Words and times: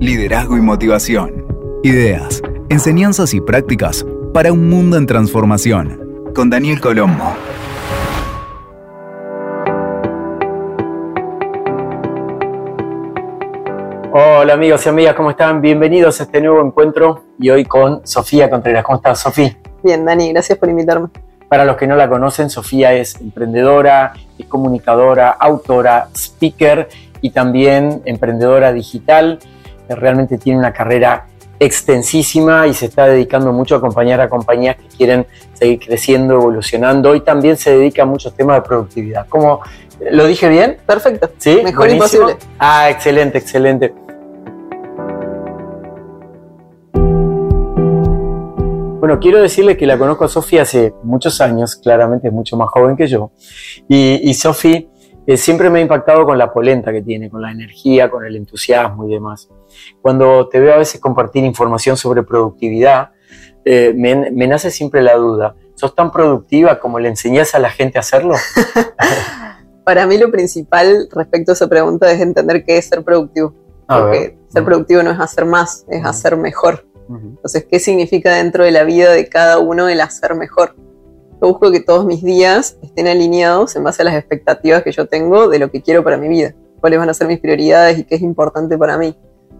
liderazgo 0.00 0.56
y 0.56 0.60
motivación. 0.60 1.44
Ideas, 1.82 2.40
enseñanzas 2.68 3.34
y 3.34 3.40
prácticas 3.40 4.06
para 4.32 4.52
un 4.52 4.68
mundo 4.68 4.96
en 4.96 5.06
transformación. 5.06 6.30
Con 6.34 6.50
Daniel 6.50 6.80
Colombo. 6.80 7.24
Hola 14.12 14.54
amigos 14.54 14.86
y 14.86 14.88
amigas, 14.88 15.14
¿cómo 15.14 15.30
están? 15.30 15.60
Bienvenidos 15.60 16.20
a 16.20 16.24
este 16.24 16.40
nuevo 16.40 16.64
encuentro 16.64 17.24
y 17.38 17.50
hoy 17.50 17.64
con 17.64 18.06
Sofía 18.06 18.48
Contreras. 18.48 18.84
¿Cómo 18.84 18.96
estás, 18.96 19.20
Sofía? 19.20 19.56
Bien, 19.82 20.04
Dani, 20.04 20.32
gracias 20.32 20.58
por 20.58 20.68
invitarme. 20.68 21.08
Para 21.48 21.64
los 21.64 21.76
que 21.76 21.86
no 21.86 21.96
la 21.96 22.08
conocen, 22.08 22.50
Sofía 22.50 22.92
es 22.94 23.20
emprendedora, 23.20 24.12
es 24.38 24.46
comunicadora, 24.46 25.30
autora, 25.30 26.08
speaker 26.14 26.88
y 27.20 27.30
también 27.30 28.02
emprendedora 28.04 28.72
digital. 28.72 29.40
Realmente 29.94 30.38
tiene 30.38 30.58
una 30.58 30.72
carrera 30.72 31.26
extensísima 31.60 32.66
y 32.66 32.74
se 32.74 32.86
está 32.86 33.06
dedicando 33.06 33.52
mucho 33.52 33.74
a 33.74 33.78
acompañar 33.78 34.20
a 34.20 34.28
compañías 34.28 34.76
que 34.76 34.86
quieren 34.96 35.26
seguir 35.54 35.80
creciendo, 35.80 36.34
evolucionando 36.34 37.14
y 37.14 37.20
también 37.20 37.56
se 37.56 37.76
dedica 37.76 38.02
a 38.02 38.06
muchos 38.06 38.34
temas 38.34 38.56
de 38.56 38.62
productividad. 38.62 39.26
¿Cómo, 39.28 39.60
¿Lo 40.10 40.26
dije 40.26 40.48
bien? 40.48 40.78
Perfecto. 40.86 41.30
¿Sí? 41.38 41.60
Mejor 41.64 41.90
imposible. 41.90 42.36
Ah, 42.58 42.90
excelente, 42.90 43.38
excelente. 43.38 43.92
Bueno, 49.00 49.20
quiero 49.20 49.40
decirle 49.40 49.76
que 49.76 49.86
la 49.86 49.96
conozco 49.96 50.24
a 50.24 50.28
Sofía 50.28 50.62
hace 50.62 50.92
muchos 51.02 51.40
años, 51.40 51.76
claramente 51.76 52.28
es 52.28 52.32
mucho 52.32 52.56
más 52.56 52.68
joven 52.68 52.96
que 52.96 53.06
yo. 53.06 53.30
Y, 53.88 54.20
y 54.22 54.34
Sofía 54.34 54.84
eh, 55.28 55.36
siempre 55.36 55.68
me 55.68 55.78
ha 55.78 55.82
impactado 55.82 56.24
con 56.24 56.38
la 56.38 56.50
polenta 56.50 56.90
que 56.90 57.02
tiene, 57.02 57.28
con 57.28 57.42
la 57.42 57.52
energía, 57.52 58.10
con 58.10 58.24
el 58.24 58.34
entusiasmo 58.34 59.06
y 59.06 59.12
demás. 59.12 59.50
Cuando 60.00 60.48
te 60.48 60.58
veo 60.58 60.72
a 60.72 60.78
veces 60.78 61.02
compartir 61.02 61.44
información 61.44 61.98
sobre 61.98 62.22
productividad, 62.22 63.10
eh, 63.62 63.92
me, 63.94 64.30
me, 64.30 64.46
nace 64.46 64.70
siempre 64.70 65.02
la 65.02 65.16
duda, 65.16 65.54
¿sos 65.74 65.94
tan 65.94 66.10
productiva 66.10 66.80
como 66.80 66.98
le 66.98 67.10
enseñás 67.10 67.54
a 67.54 67.58
la 67.58 67.68
gente 67.68 67.98
a 67.98 68.00
hacerlo? 68.00 68.36
Para 69.84 70.06
mí 70.06 70.16
lo 70.16 70.30
principal 70.30 71.10
respecto 71.12 71.52
a 71.52 71.54
esa 71.54 71.68
pregunta 71.68 72.10
es 72.10 72.22
entender 72.22 72.64
qué 72.64 72.78
es 72.78 72.86
ser 72.86 73.04
productivo. 73.04 73.52
porque 73.86 74.38
ser 74.48 74.64
productivo 74.64 75.02
no 75.02 75.10
es 75.10 75.20
hacer 75.20 75.44
más, 75.44 75.84
es 75.90 76.06
hacer 76.06 76.38
mejor. 76.38 76.86
Entonces, 77.10 77.66
¿qué 77.70 77.78
significa 77.80 78.34
dentro 78.34 78.64
de 78.64 78.70
la 78.70 78.84
vida 78.84 79.12
de 79.12 79.28
cada 79.28 79.58
uno 79.58 79.90
el 79.90 80.00
hacer 80.00 80.34
mejor? 80.34 80.74
Yo 81.40 81.48
busco 81.48 81.70
que 81.70 81.80
todos 81.80 82.04
mis 82.04 82.22
días 82.22 82.76
estén 82.82 83.06
alineados 83.06 83.76
en 83.76 83.84
base 83.84 84.02
a 84.02 84.06
las 84.06 84.14
expectativas 84.14 84.82
que 84.82 84.90
yo 84.90 85.06
tengo 85.06 85.48
de 85.48 85.60
lo 85.60 85.70
que 85.70 85.82
quiero 85.82 86.02
para 86.02 86.16
mi 86.16 86.26
vida, 86.26 86.52
cuáles 86.80 86.98
van 86.98 87.08
a 87.08 87.14
ser 87.14 87.28
mis 87.28 87.38
prioridades 87.38 87.96
y 87.98 88.04
qué 88.04 88.16
es 88.16 88.22
importante 88.22 88.76
para 88.76 88.98
mí. 88.98 89.16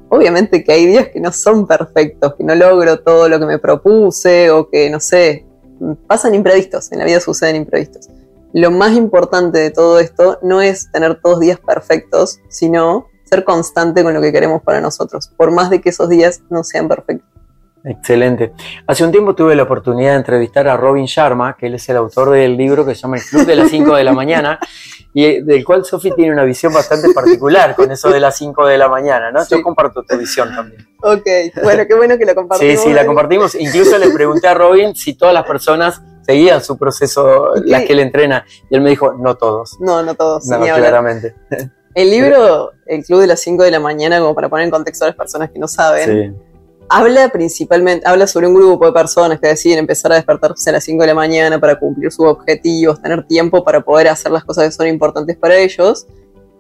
Obviamente 0.08 0.64
que 0.64 0.72
hay 0.72 0.86
días 0.86 1.08
que 1.08 1.20
no 1.20 1.30
son 1.30 1.68
perfectos, 1.68 2.34
que 2.34 2.42
no 2.42 2.56
logro 2.56 2.98
todo 3.00 3.28
lo 3.28 3.38
que 3.38 3.46
me 3.46 3.58
propuse 3.60 4.50
o 4.50 4.68
que, 4.68 4.90
no 4.90 4.98
sé, 4.98 5.46
pasan 6.08 6.34
imprevistos, 6.34 6.90
en 6.90 6.98
la 6.98 7.04
vida 7.04 7.20
suceden 7.20 7.54
imprevistos. 7.54 8.08
Lo 8.52 8.72
más 8.72 8.96
importante 8.96 9.58
de 9.58 9.70
todo 9.70 10.00
esto 10.00 10.38
no 10.42 10.60
es 10.60 10.90
tener 10.90 11.20
todos 11.20 11.38
días 11.38 11.60
perfectos, 11.60 12.40
sino 12.48 13.06
ser 13.24 13.44
constante 13.44 14.02
con 14.02 14.14
lo 14.14 14.20
que 14.20 14.32
queremos 14.32 14.62
para 14.62 14.80
nosotros, 14.80 15.30
por 15.36 15.52
más 15.52 15.70
de 15.70 15.80
que 15.80 15.90
esos 15.90 16.08
días 16.08 16.40
no 16.50 16.64
sean 16.64 16.88
perfectos. 16.88 17.37
Excelente. 17.84 18.52
Hace 18.86 19.04
un 19.04 19.12
tiempo 19.12 19.34
tuve 19.34 19.54
la 19.54 19.62
oportunidad 19.62 20.12
de 20.12 20.16
entrevistar 20.18 20.68
a 20.68 20.76
Robin 20.76 21.06
Sharma, 21.06 21.56
que 21.56 21.66
él 21.66 21.74
es 21.74 21.88
el 21.88 21.96
autor 21.96 22.30
del 22.30 22.56
libro 22.56 22.84
que 22.84 22.94
se 22.94 23.02
llama 23.02 23.16
El 23.16 23.22
Club 23.22 23.46
de 23.46 23.56
las 23.56 23.70
5 23.70 23.94
de 23.94 24.04
la 24.04 24.12
mañana, 24.12 24.58
y 25.14 25.40
del 25.40 25.64
cual 25.64 25.84
Sofi 25.84 26.10
tiene 26.12 26.32
una 26.32 26.44
visión 26.44 26.72
bastante 26.72 27.12
particular 27.14 27.74
con 27.74 27.90
eso 27.90 28.10
de 28.10 28.20
las 28.20 28.36
5 28.36 28.66
de 28.66 28.78
la 28.78 28.88
mañana, 28.88 29.30
¿no? 29.30 29.46
Yo 29.48 29.62
comparto 29.62 30.02
tu 30.02 30.16
visión 30.18 30.54
también. 30.54 30.86
Ok, 31.02 31.26
bueno, 31.62 31.84
qué 31.86 31.94
bueno 31.94 32.18
que 32.18 32.24
la 32.24 32.34
compartimos. 32.34 32.80
Sí, 32.80 32.88
sí, 32.88 32.92
la 32.92 33.06
compartimos. 33.06 33.54
Incluso 33.54 33.96
le 33.98 34.10
pregunté 34.10 34.48
a 34.48 34.54
Robin 34.54 34.94
si 34.94 35.14
todas 35.14 35.32
las 35.32 35.44
personas 35.44 36.02
seguían 36.22 36.62
su 36.62 36.76
proceso, 36.76 37.54
las 37.64 37.84
que 37.84 37.92
él 37.92 38.00
entrena, 38.00 38.44
y 38.70 38.74
él 38.74 38.82
me 38.82 38.90
dijo, 38.90 39.14
no 39.14 39.36
todos. 39.36 39.78
No, 39.80 40.02
no 40.02 40.14
todos. 40.14 40.46
No, 40.46 40.60
claramente. 40.60 41.34
El 41.94 42.10
libro, 42.10 42.72
El 42.86 43.02
Club 43.02 43.20
de 43.20 43.28
las 43.28 43.40
5 43.40 43.62
de 43.62 43.70
la 43.70 43.80
mañana, 43.80 44.20
como 44.20 44.34
para 44.34 44.48
poner 44.48 44.66
en 44.66 44.70
contexto 44.70 45.04
a 45.04 45.08
las 45.08 45.16
personas 45.16 45.50
que 45.50 45.58
no 45.58 45.66
saben, 45.66 46.36
sí 46.36 46.47
habla 46.88 47.28
principalmente, 47.28 48.06
habla 48.08 48.26
sobre 48.26 48.46
un 48.46 48.54
grupo 48.54 48.86
de 48.86 48.92
personas 48.92 49.40
que 49.40 49.48
deciden 49.48 49.78
empezar 49.78 50.12
a 50.12 50.16
despertarse 50.16 50.70
a 50.70 50.74
las 50.74 50.84
5 50.84 51.02
de 51.02 51.06
la 51.06 51.14
mañana 51.14 51.60
para 51.60 51.78
cumplir 51.78 52.10
sus 52.10 52.26
objetivos, 52.26 53.00
tener 53.02 53.26
tiempo 53.26 53.64
para 53.64 53.80
poder 53.80 54.08
hacer 54.08 54.32
las 54.32 54.44
cosas 54.44 54.64
que 54.64 54.72
son 54.72 54.86
importantes 54.86 55.36
para 55.36 55.56
ellos. 55.56 56.06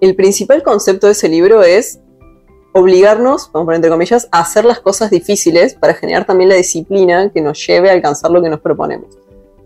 El 0.00 0.14
principal 0.14 0.62
concepto 0.62 1.06
de 1.06 1.12
ese 1.12 1.28
libro 1.28 1.62
es 1.62 2.00
obligarnos, 2.72 3.50
vamos 3.52 3.64
a 3.64 3.66
poner 3.66 3.76
entre 3.76 3.90
comillas, 3.90 4.28
a 4.30 4.40
hacer 4.40 4.64
las 4.64 4.80
cosas 4.80 5.10
difíciles 5.10 5.74
para 5.74 5.94
generar 5.94 6.26
también 6.26 6.50
la 6.50 6.56
disciplina 6.56 7.30
que 7.32 7.40
nos 7.40 7.66
lleve 7.66 7.90
a 7.90 7.92
alcanzar 7.92 8.30
lo 8.30 8.42
que 8.42 8.48
nos 8.48 8.60
proponemos. 8.60 9.18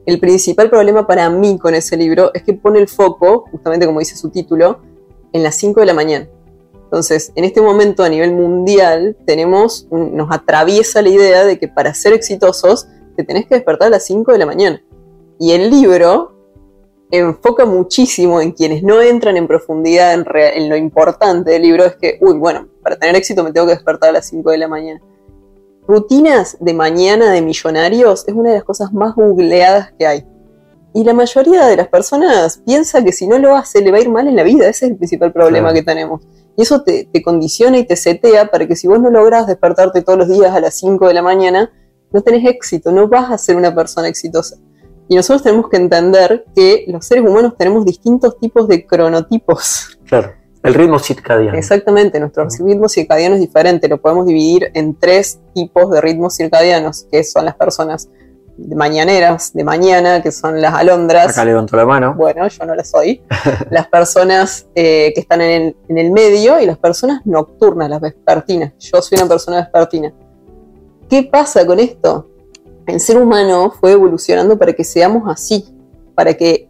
El 0.06 0.18
principal 0.18 0.70
problema 0.70 1.06
para 1.06 1.28
mí 1.30 1.58
con 1.58 1.74
ese 1.74 1.96
libro 1.96 2.32
es 2.34 2.42
que 2.42 2.54
pone 2.54 2.80
el 2.80 2.88
foco, 2.88 3.44
justamente 3.50 3.86
como 3.86 4.00
dice 4.00 4.16
su 4.16 4.30
título, 4.30 4.80
en 5.32 5.42
las 5.42 5.56
5 5.56 5.80
de 5.80 5.86
la 5.86 5.94
mañana. 5.94 6.28
Entonces, 6.92 7.32
en 7.36 7.44
este 7.44 7.62
momento 7.62 8.04
a 8.04 8.08
nivel 8.10 8.34
mundial 8.34 9.16
tenemos, 9.24 9.88
nos 9.90 10.30
atraviesa 10.30 11.00
la 11.00 11.08
idea 11.08 11.42
de 11.42 11.58
que 11.58 11.66
para 11.66 11.94
ser 11.94 12.12
exitosos 12.12 12.86
te 13.16 13.24
tenés 13.24 13.46
que 13.46 13.54
despertar 13.54 13.86
a 13.86 13.92
las 13.92 14.04
5 14.04 14.30
de 14.30 14.36
la 14.36 14.44
mañana. 14.44 14.82
Y 15.38 15.52
el 15.52 15.70
libro 15.70 16.34
enfoca 17.10 17.64
muchísimo 17.64 18.42
en 18.42 18.52
quienes 18.52 18.82
no 18.82 19.00
entran 19.00 19.38
en 19.38 19.46
profundidad 19.46 20.12
en, 20.12 20.68
lo 20.68 20.76
importante 20.76 21.52
del 21.52 21.62
libro, 21.62 21.86
es 21.86 21.96
que, 21.96 22.18
uy, 22.20 22.34
bueno, 22.34 22.68
para 22.82 22.96
tener 22.96 23.16
éxito 23.16 23.42
me 23.42 23.52
tengo 23.52 23.66
que 23.66 23.72
despertar 23.72 24.10
a 24.10 24.12
las 24.12 24.26
5 24.26 24.50
de 24.50 24.58
la 24.58 24.68
mañana. 24.68 25.00
Rutinas 25.88 26.58
de 26.60 26.74
mañana 26.74 27.32
de 27.32 27.40
millonarios 27.40 28.28
es 28.28 28.34
una 28.34 28.50
de 28.50 28.56
las 28.56 28.64
cosas 28.64 28.92
más 28.92 29.14
googleadas 29.14 29.92
que 29.98 30.06
hay. 30.06 30.26
Y 30.92 31.04
la 31.04 31.14
mayoría 31.14 31.64
de 31.68 31.76
las 31.76 31.88
personas 31.88 32.60
piensa 32.66 33.02
que 33.02 33.12
si 33.12 33.26
no 33.26 33.38
lo 33.38 33.56
hace 33.56 33.80
le 33.80 33.90
va 33.90 33.96
a 33.96 34.02
ir 34.02 34.10
mal 34.10 34.28
en 34.28 34.36
la 34.36 34.42
vida, 34.42 34.68
ese 34.68 34.84
es 34.84 34.90
el 34.90 34.98
principal 34.98 35.32
problema 35.32 35.72
que 35.72 35.82
tenemos. 35.82 36.20
Y 36.56 36.62
eso 36.62 36.82
te, 36.82 37.08
condiciona 37.22 37.78
y 37.78 37.86
te 37.86 37.96
setea 37.96 38.50
para 38.50 38.66
que 38.66 38.76
si 38.76 38.86
vos 38.86 39.00
no 39.00 39.10
logras 39.10 39.46
despertarte 39.46 40.02
todos 40.02 40.18
los 40.18 40.28
días 40.28 40.54
a 40.54 40.60
las 40.60 40.74
5 40.74 41.08
de 41.08 41.14
la 41.14 41.22
mañana, 41.22 41.72
no 42.12 42.20
tenés 42.20 42.44
éxito, 42.44 42.92
no 42.92 43.08
vas 43.08 43.30
a 43.30 43.38
ser 43.38 43.56
una 43.56 43.74
persona 43.74 44.08
exitosa. 44.08 44.56
Y 45.08 45.16
nosotros 45.16 45.42
tenemos 45.42 45.68
que 45.68 45.78
entender 45.78 46.44
que 46.54 46.84
los 46.88 47.06
seres 47.06 47.24
humanos 47.24 47.54
tenemos 47.58 47.84
distintos 47.84 48.38
tipos 48.38 48.68
de 48.68 48.86
cronotipos. 48.86 49.98
Claro, 50.06 50.32
el 50.62 50.74
ritmo 50.74 50.98
circadiano. 50.98 51.56
Exactamente, 51.56 52.20
nuestro 52.20 52.46
ritmo 52.64 52.88
circadiano 52.88 53.34
es 53.34 53.40
diferente, 53.40 53.88
lo 53.88 54.00
podemos 54.00 54.26
dividir 54.26 54.70
en 54.74 54.94
tres 54.94 55.40
tipos 55.54 55.90
de 55.90 56.00
ritmos 56.00 56.36
circadianos, 56.36 57.06
que 57.10 57.24
son 57.24 57.46
las 57.46 57.56
personas 57.56 58.08
mañaneras 58.58 59.52
de 59.52 59.64
mañana, 59.64 60.22
que 60.22 60.30
son 60.30 60.60
las 60.60 60.74
alondras. 60.74 61.30
Acá 61.30 61.44
levanto 61.44 61.76
la 61.76 61.86
mano. 61.86 62.14
Bueno, 62.14 62.46
yo 62.48 62.64
no 62.64 62.74
las 62.74 62.90
soy. 62.90 63.22
las 63.70 63.88
personas 63.88 64.66
eh, 64.74 65.12
que 65.14 65.20
están 65.20 65.40
en 65.40 65.74
el, 65.88 66.10
medio 66.10 66.60
y 66.60 66.66
las 66.66 66.78
personas 66.78 67.22
nocturnas, 67.24 67.88
las 67.88 68.00
vespertinas. 68.00 68.72
Yo 68.78 69.00
soy 69.02 69.18
una 69.18 69.28
persona 69.28 69.58
vespertina. 69.58 70.12
¿Qué 71.08 71.22
pasa 71.22 71.66
con 71.66 71.80
esto? 71.80 72.28
El 72.86 73.00
ser 73.00 73.18
humano 73.18 73.72
fue 73.78 73.92
evolucionando 73.92 74.58
para 74.58 74.72
que 74.72 74.84
seamos 74.84 75.30
así, 75.30 75.74
para 76.14 76.34
que 76.34 76.68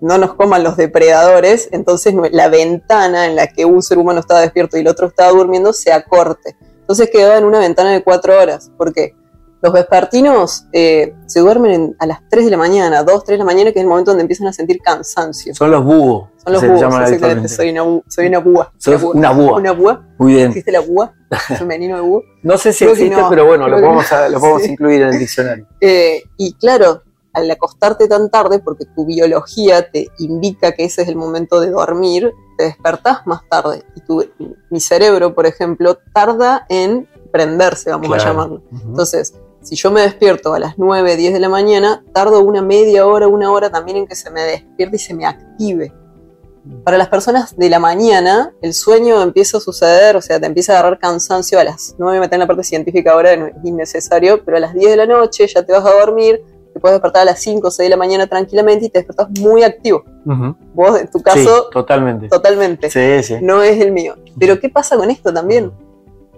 no 0.00 0.18
nos 0.18 0.34
coman 0.34 0.64
los 0.64 0.76
depredadores, 0.76 1.68
entonces 1.70 2.12
la 2.32 2.48
ventana 2.48 3.26
en 3.26 3.36
la 3.36 3.46
que 3.46 3.64
un 3.64 3.82
ser 3.82 3.98
humano 3.98 4.18
estaba 4.18 4.40
despierto 4.40 4.76
y 4.76 4.80
el 4.80 4.88
otro 4.88 5.06
estaba 5.06 5.30
durmiendo 5.30 5.72
se 5.72 5.92
acorte. 5.92 6.56
Entonces 6.80 7.08
quedaba 7.10 7.38
en 7.38 7.44
una 7.44 7.60
ventana 7.60 7.92
de 7.92 8.02
cuatro 8.02 8.36
horas. 8.36 8.70
¿Por 8.76 8.92
qué? 8.92 9.14
Los 9.62 9.72
vespertinos 9.72 10.66
eh, 10.72 11.14
se 11.26 11.38
duermen 11.38 11.94
a 12.00 12.06
las 12.06 12.18
3 12.28 12.46
de 12.46 12.50
la 12.50 12.56
mañana, 12.56 13.04
2, 13.04 13.24
3 13.24 13.34
de 13.34 13.38
la 13.38 13.44
mañana, 13.44 13.70
que 13.70 13.78
es 13.78 13.84
el 13.84 13.88
momento 13.88 14.10
donde 14.10 14.22
empiezan 14.22 14.48
a 14.48 14.52
sentir 14.52 14.80
cansancio. 14.80 15.54
Son 15.54 15.70
los 15.70 15.84
búhos. 15.84 16.30
Son 16.42 16.52
los 16.52 16.66
búhos, 16.66 16.82
exactamente. 16.82 17.48
Soy 17.48 17.70
una, 17.70 18.02
soy 18.08 18.26
una 18.26 18.40
búa. 18.40 18.72
Soy 18.76 18.94
una 19.14 19.30
búa. 19.30 19.58
Una 19.58 19.70
búa. 19.70 20.04
Muy 20.18 20.34
bien. 20.34 20.48
¿Existe 20.48 20.72
la 20.72 20.80
búa? 20.80 21.14
Femenino 21.58 21.94
de 21.94 22.02
búho. 22.02 22.24
No 22.42 22.58
sé 22.58 22.72
si 22.72 22.84
existe, 22.84 23.22
pero 23.30 23.46
bueno, 23.46 23.68
lo 23.68 23.76
podemos, 23.76 24.04
lo 24.30 24.64
incluir 24.64 25.02
en 25.02 25.08
el 25.10 25.18
diccionario. 25.18 25.66
Eh, 25.80 26.24
y 26.36 26.54
claro, 26.54 27.02
al 27.32 27.50
acostarte 27.50 28.08
tan 28.08 28.30
tarde, 28.30 28.58
porque 28.58 28.84
tu 28.84 29.06
biología 29.06 29.90
te 29.90 30.08
indica 30.18 30.72
que 30.72 30.84
ese 30.84 31.02
es 31.02 31.08
el 31.08 31.16
momento 31.16 31.60
de 31.60 31.70
dormir, 31.70 32.32
te 32.58 32.64
despertás 32.64 33.26
más 33.26 33.42
tarde. 33.48 33.84
Y 33.94 34.00
tu, 34.00 34.24
mi 34.70 34.80
cerebro, 34.80 35.34
por 35.34 35.46
ejemplo, 35.46 35.98
tarda 36.12 36.66
en 36.68 37.08
prenderse, 37.32 37.90
vamos 37.90 38.12
a 38.12 38.18
llamarlo. 38.18 38.62
Entonces, 38.70 39.34
si 39.62 39.76
yo 39.76 39.90
me 39.90 40.02
despierto 40.02 40.54
a 40.54 40.58
las 40.58 40.78
9, 40.78 41.16
10 41.16 41.32
de 41.32 41.40
la 41.40 41.48
mañana, 41.48 42.04
tardo 42.12 42.40
una 42.40 42.62
media 42.62 43.06
hora, 43.06 43.28
una 43.28 43.50
hora 43.50 43.70
también 43.70 43.98
en 43.98 44.06
que 44.06 44.14
se 44.14 44.30
me 44.30 44.42
despierte 44.42 44.96
y 44.96 44.98
se 44.98 45.14
me 45.14 45.24
active. 45.24 45.92
Para 46.84 46.96
las 46.96 47.08
personas 47.08 47.56
de 47.56 47.68
la 47.68 47.80
mañana, 47.80 48.52
el 48.62 48.72
sueño 48.72 49.20
empieza 49.20 49.58
a 49.58 49.60
suceder, 49.60 50.16
o 50.16 50.20
sea, 50.20 50.38
te 50.38 50.46
empieza 50.46 50.72
a 50.72 50.78
agarrar 50.78 50.98
cansancio 50.98 51.58
a 51.58 51.64
las 51.64 51.96
9, 51.98 52.14
me 52.14 52.20
meter 52.20 52.34
en 52.34 52.40
la 52.40 52.46
parte 52.46 52.62
científica 52.62 53.12
ahora, 53.12 53.32
es 53.32 53.52
innecesario, 53.64 54.44
pero 54.44 54.58
a 54.58 54.60
las 54.60 54.74
10 54.74 54.90
de 54.90 54.96
la 54.96 55.06
noche 55.06 55.46
ya 55.46 55.64
te 55.64 55.72
vas 55.72 55.84
a 55.84 55.92
dormir, 55.92 56.40
te 56.72 56.78
puedes 56.78 56.94
despertar 56.94 57.22
a 57.22 57.24
las 57.26 57.40
5 57.40 57.66
o 57.66 57.70
6 57.70 57.86
de 57.86 57.90
la 57.90 57.96
mañana 57.96 58.26
tranquilamente 58.26 58.86
y 58.86 58.90
te 58.90 59.00
despertas 59.00 59.28
muy 59.40 59.64
activo. 59.64 60.04
Vos, 60.72 61.00
en 61.00 61.10
tu 61.10 61.20
caso, 61.20 61.68
totalmente. 61.70 62.28
Totalmente. 62.28 62.90
Sí, 62.90 63.22
sí. 63.22 63.42
No 63.42 63.62
es 63.62 63.80
el 63.80 63.90
mío. 63.92 64.14
Pero 64.38 64.60
¿qué 64.60 64.68
pasa 64.68 64.96
con 64.96 65.10
esto 65.10 65.32
también? 65.32 65.72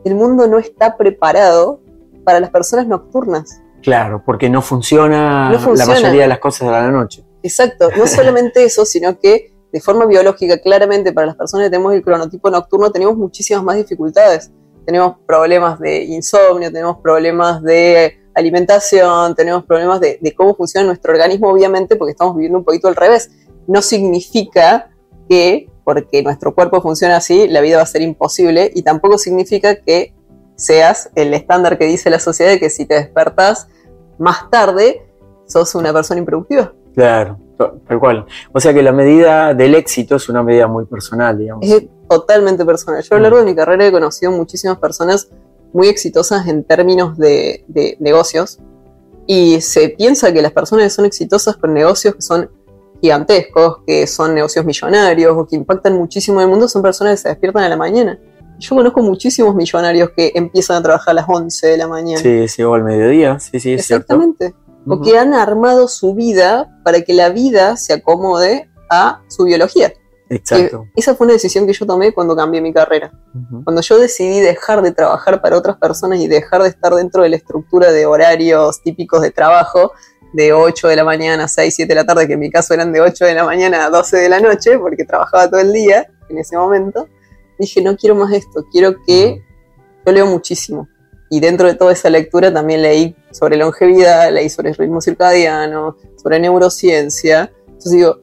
el 0.05 0.15
mundo 0.15 0.47
no 0.47 0.59
está 0.59 0.97
preparado 0.97 1.81
para 2.25 2.41
las 2.41 2.51
personas 2.51 2.87
nocturnas. 2.87 3.61
Claro, 3.83 4.23
porque 4.25 4.49
no 4.49 4.63
funciona, 4.63 5.53
la 5.53 5.87
mayoría 5.87 6.23
de 6.23 6.29
las 6.29 6.39
cosas 6.39 6.69
de 6.69 6.73
la 6.73 6.91
noche. 6.91 7.25
Exacto, 7.43 7.91
no 7.97 8.07
solamente 8.09 8.65
eso, 8.65 8.85
sino 8.85 9.19
que 9.19 9.55
de 9.73 9.81
forma 9.81 10.07
biológica, 10.07 10.59
claramente 10.59 11.13
para 11.13 11.27
las 11.27 11.37
personas 11.37 11.67
que 11.67 11.71
tenemos 11.71 11.93
el 11.93 12.03
cronotipo 12.03 12.49
nocturno, 12.49 12.91
tenemos 12.91 13.17
muchísimas 13.17 13.63
más 13.63 13.77
dificultades. 13.77 14.51
Tenemos 14.87 15.17
problemas 15.27 15.81
de 15.81 16.05
insomnio, 16.05 16.71
tenemos 16.71 16.99
problemas 16.99 17.63
de 17.63 18.21
alimentación, 18.35 19.35
tenemos 19.35 19.65
problemas 19.65 20.01
de, 20.01 20.19
de 20.21 20.35
cómo 20.35 20.55
funciona 20.55 20.87
nuestro 20.87 21.13
organismo, 21.13 21.51
obviamente, 21.51 21.97
porque 21.97 22.13
estamos 22.13 22.37
viviendo 22.37 22.59
un 22.59 22.65
poquito 22.65 22.89
al 22.89 22.97
revés. 22.97 23.31
No 23.67 23.83
significa 23.83 24.91
que 25.29 25.69
porque 25.85 26.23
nuestro 26.23 26.55
cuerpo 26.55 26.81
funciona 26.81 27.17
así, 27.17 27.47
la 27.49 27.61
vida 27.61 27.77
va 27.77 27.83
a 27.83 27.87
ser 27.87 28.03
imposible 28.03 28.71
y 28.75 28.83
tampoco 28.83 29.19
significa 29.19 29.77
que 29.77 30.15
seas 30.57 31.11
el 31.15 31.35
estándar 31.35 31.79
que 31.79 31.87
dice 31.87 32.11
la 32.11 32.21
sociedad 32.21 32.51
de 32.51 32.61
que 32.61 32.71
si 32.71 32.87
te 32.87 32.95
despertas 32.95 33.69
más 34.19 34.51
tarde, 34.51 35.07
sos 35.47 35.75
una 35.75 35.93
persona 35.93 36.21
improductiva. 36.21 36.73
Claro, 36.95 37.39
tal 37.57 37.99
cual. 37.99 38.27
O 38.53 38.61
sea 38.61 38.73
que 38.73 38.83
la 38.83 38.93
medida 38.93 39.55
del 39.55 39.75
éxito 39.75 40.17
es 40.17 40.29
una 40.29 40.43
medida 40.43 40.67
muy 40.67 40.85
personal, 40.87 41.37
digamos. 41.37 41.67
Es 41.67 41.85
totalmente 42.09 42.65
personal. 42.65 43.03
Yo 43.03 43.17
a 43.17 43.19
lo 43.19 43.23
largo 43.23 43.39
de 43.39 43.45
mi 43.45 43.55
carrera 43.55 43.87
he 43.87 43.93
conocido 43.93 44.31
muchísimas 44.31 44.79
personas 44.79 45.29
muy 45.73 45.89
exitosas 45.89 46.47
en 46.47 46.63
términos 46.63 47.19
de, 47.19 47.65
de 47.67 47.97
negocios 47.99 48.61
y 49.27 49.61
se 49.61 49.89
piensa 49.89 50.33
que 50.33 50.41
las 50.41 50.53
personas 50.53 50.85
que 50.85 50.91
son 50.91 51.05
exitosas 51.05 51.57
con 51.57 51.75
negocios 51.75 52.15
que 52.15 52.23
son 52.23 52.51
gigantescos, 53.01 53.79
que 53.87 54.07
son 54.07 54.35
negocios 54.35 54.65
millonarios 54.65 55.37
o 55.37 55.47
que 55.47 55.57
impactan 55.57 55.95
muchísimo 55.95 56.41
en 56.41 56.45
el 56.45 56.51
mundo, 56.51 56.69
son 56.69 56.83
personas 56.83 57.15
que 57.15 57.17
se 57.23 57.29
despiertan 57.31 57.65
a 57.65 57.69
la 57.69 57.77
mañana. 57.77 58.19
Yo 58.59 58.77
conozco 58.77 59.03
muchísimos 59.03 59.55
millonarios 59.55 60.11
que 60.17 60.33
empiezan 60.35 60.77
a 60.79 60.83
trabajar 60.83 61.13
a 61.13 61.15
las 61.15 61.27
11 61.29 61.67
de 61.67 61.77
la 61.77 61.89
mañana. 61.89 62.21
Sí, 62.21 62.49
sí, 62.49 62.63
o 62.63 62.75
al 62.75 62.85
mediodía, 62.85 63.39
sí, 63.39 63.61
sí, 63.61 63.73
es 63.73 63.83
Exactamente. 63.83 64.55
O 64.87 65.01
que 65.01 65.17
han 65.17 65.33
armado 65.33 65.89
su 65.89 66.15
vida 66.15 66.79
para 66.85 67.01
que 67.01 67.15
la 67.15 67.31
vida 67.31 67.77
se 67.77 67.95
acomode 67.95 68.71
a 68.91 69.23
su 69.29 69.45
biología. 69.45 69.93
Exacto. 70.31 70.87
esa 70.97 71.15
fue 71.15 71.27
una 71.27 71.35
decisión 71.35 71.67
que 71.67 71.75
yo 71.75 71.87
tomé 71.87 72.13
cuando 72.13 72.35
cambié 72.35 72.61
mi 72.61 72.73
carrera. 72.73 73.13
Cuando 73.63 73.83
yo 73.83 73.99
decidí 73.99 74.41
dejar 74.41 74.83
de 74.83 74.93
trabajar 74.93 75.41
para 75.41 75.57
otras 75.57 75.77
personas 75.77 76.19
y 76.19 76.29
dejar 76.29 76.63
de 76.63 76.69
estar 76.69 76.95
dentro 76.95 77.23
de 77.23 77.29
la 77.29 77.37
estructura 77.37 77.93
de 77.93 78.07
horarios 78.07 78.83
típicos 78.83 79.23
de 79.23 79.31
trabajo, 79.31 79.93
de 80.33 80.53
8 80.53 80.89
de 80.89 80.97
la 80.97 81.05
mañana 81.05 81.45
a 81.45 81.49
6, 81.49 81.75
7 81.75 81.89
de 81.89 81.95
la 81.95 82.05
tarde, 82.05 82.27
que 82.27 82.33
en 82.33 82.41
mi 82.41 82.51
caso 82.51 82.75
eran 82.75 82.93
de 82.93 83.01
8 83.01 83.25
de 83.25 83.35
la 83.35 83.45
mañana 83.45 83.85
a 83.85 83.91
12 83.91 84.17
de 84.17 84.29
la 84.29 84.41
noche, 84.41 84.79
porque 84.79 85.05
trabajaba 85.05 85.49
todo 85.49 85.61
el 85.61 85.73
día 85.73 86.09
en 86.29 86.39
ese 86.39 86.57
momento, 86.57 87.09
dije, 87.59 87.83
no 87.83 87.97
quiero 87.97 88.15
más 88.15 88.33
esto, 88.33 88.65
quiero 88.71 89.03
que 89.07 89.43
yo 90.07 90.13
leo 90.13 90.27
muchísimo. 90.27 90.89
Y 91.31 91.41
dentro 91.41 91.67
de 91.67 91.75
toda 91.75 91.93
esa 91.93 92.11
lectura 92.11 92.53
también 92.53 92.83
leí 92.83 93.17
sobre 93.31 93.57
longevidad, 93.57 94.33
leí 94.33 94.49
sobre 94.49 94.71
el 94.71 94.77
ritmo 94.77 95.01
circadiano, 95.01 95.97
sobre 96.17 96.39
neurociencia. 96.39 97.53
Entonces 97.67 97.93
digo, 97.93 98.21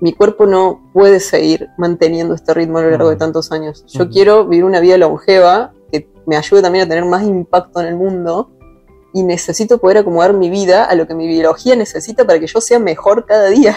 mi 0.00 0.12
cuerpo 0.12 0.46
no 0.46 0.90
puede 0.92 1.20
seguir 1.20 1.68
manteniendo 1.78 2.34
este 2.34 2.52
ritmo 2.54 2.78
a 2.78 2.82
lo 2.82 2.90
largo 2.90 3.10
de 3.10 3.16
tantos 3.16 3.50
años. 3.50 3.84
Yo 3.86 4.10
quiero 4.10 4.46
vivir 4.46 4.64
una 4.64 4.80
vida 4.80 4.98
longeva 4.98 5.72
que 5.90 6.08
me 6.26 6.36
ayude 6.36 6.62
también 6.62 6.84
a 6.84 6.88
tener 6.88 7.04
más 7.04 7.24
impacto 7.24 7.80
en 7.80 7.86
el 7.86 7.96
mundo 7.96 8.50
y 9.14 9.22
necesito 9.22 9.78
poder 9.78 9.98
acomodar 9.98 10.34
mi 10.34 10.50
vida 10.50 10.84
a 10.84 10.94
lo 10.94 11.06
que 11.06 11.14
mi 11.14 11.26
biología 11.26 11.74
necesita 11.74 12.26
para 12.26 12.38
que 12.38 12.46
yo 12.46 12.60
sea 12.60 12.78
mejor 12.78 13.24
cada 13.24 13.48
día. 13.48 13.76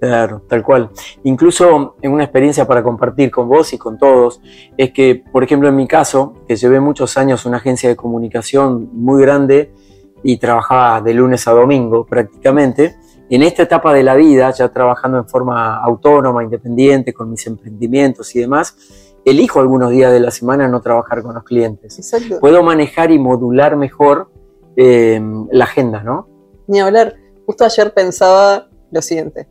Claro, 0.00 0.42
tal 0.48 0.62
cual. 0.62 0.90
Incluso 1.24 1.96
en 2.00 2.12
una 2.12 2.24
experiencia 2.24 2.66
para 2.66 2.82
compartir 2.82 3.30
con 3.30 3.48
vos 3.48 3.74
y 3.74 3.78
con 3.78 3.98
todos, 3.98 4.40
es 4.78 4.92
que, 4.92 5.22
por 5.30 5.44
ejemplo, 5.44 5.68
en 5.68 5.76
mi 5.76 5.86
caso, 5.86 6.32
que 6.48 6.56
llevé 6.56 6.80
muchos 6.80 7.18
años 7.18 7.44
una 7.44 7.58
agencia 7.58 7.88
de 7.88 7.96
comunicación 7.96 8.88
muy 8.94 9.20
grande 9.20 9.74
y 10.22 10.38
trabajaba 10.38 11.02
de 11.02 11.12
lunes 11.12 11.46
a 11.46 11.52
domingo 11.52 12.06
prácticamente, 12.06 12.96
en 13.28 13.42
esta 13.42 13.62
etapa 13.62 13.92
de 13.92 14.02
la 14.02 14.16
vida, 14.16 14.50
ya 14.50 14.70
trabajando 14.70 15.18
en 15.18 15.28
forma 15.28 15.76
autónoma, 15.76 16.42
independiente, 16.42 17.12
con 17.12 17.30
mis 17.30 17.46
emprendimientos 17.46 18.34
y 18.34 18.40
demás, 18.40 18.76
elijo 19.24 19.60
algunos 19.60 19.90
días 19.90 20.12
de 20.12 20.20
la 20.20 20.30
semana 20.30 20.66
no 20.66 20.80
trabajar 20.80 21.22
con 21.22 21.34
los 21.34 21.44
clientes. 21.44 21.98
Exacto. 21.98 22.40
Puedo 22.40 22.62
manejar 22.62 23.10
y 23.12 23.18
modular 23.18 23.76
mejor 23.76 24.32
eh, 24.76 25.20
la 25.52 25.64
agenda, 25.64 26.02
¿no? 26.02 26.26
Ni 26.66 26.80
hablar. 26.80 27.16
Justo 27.46 27.64
ayer 27.64 27.92
pensaba 27.92 28.68
lo 28.90 29.02
siguiente. 29.02 29.46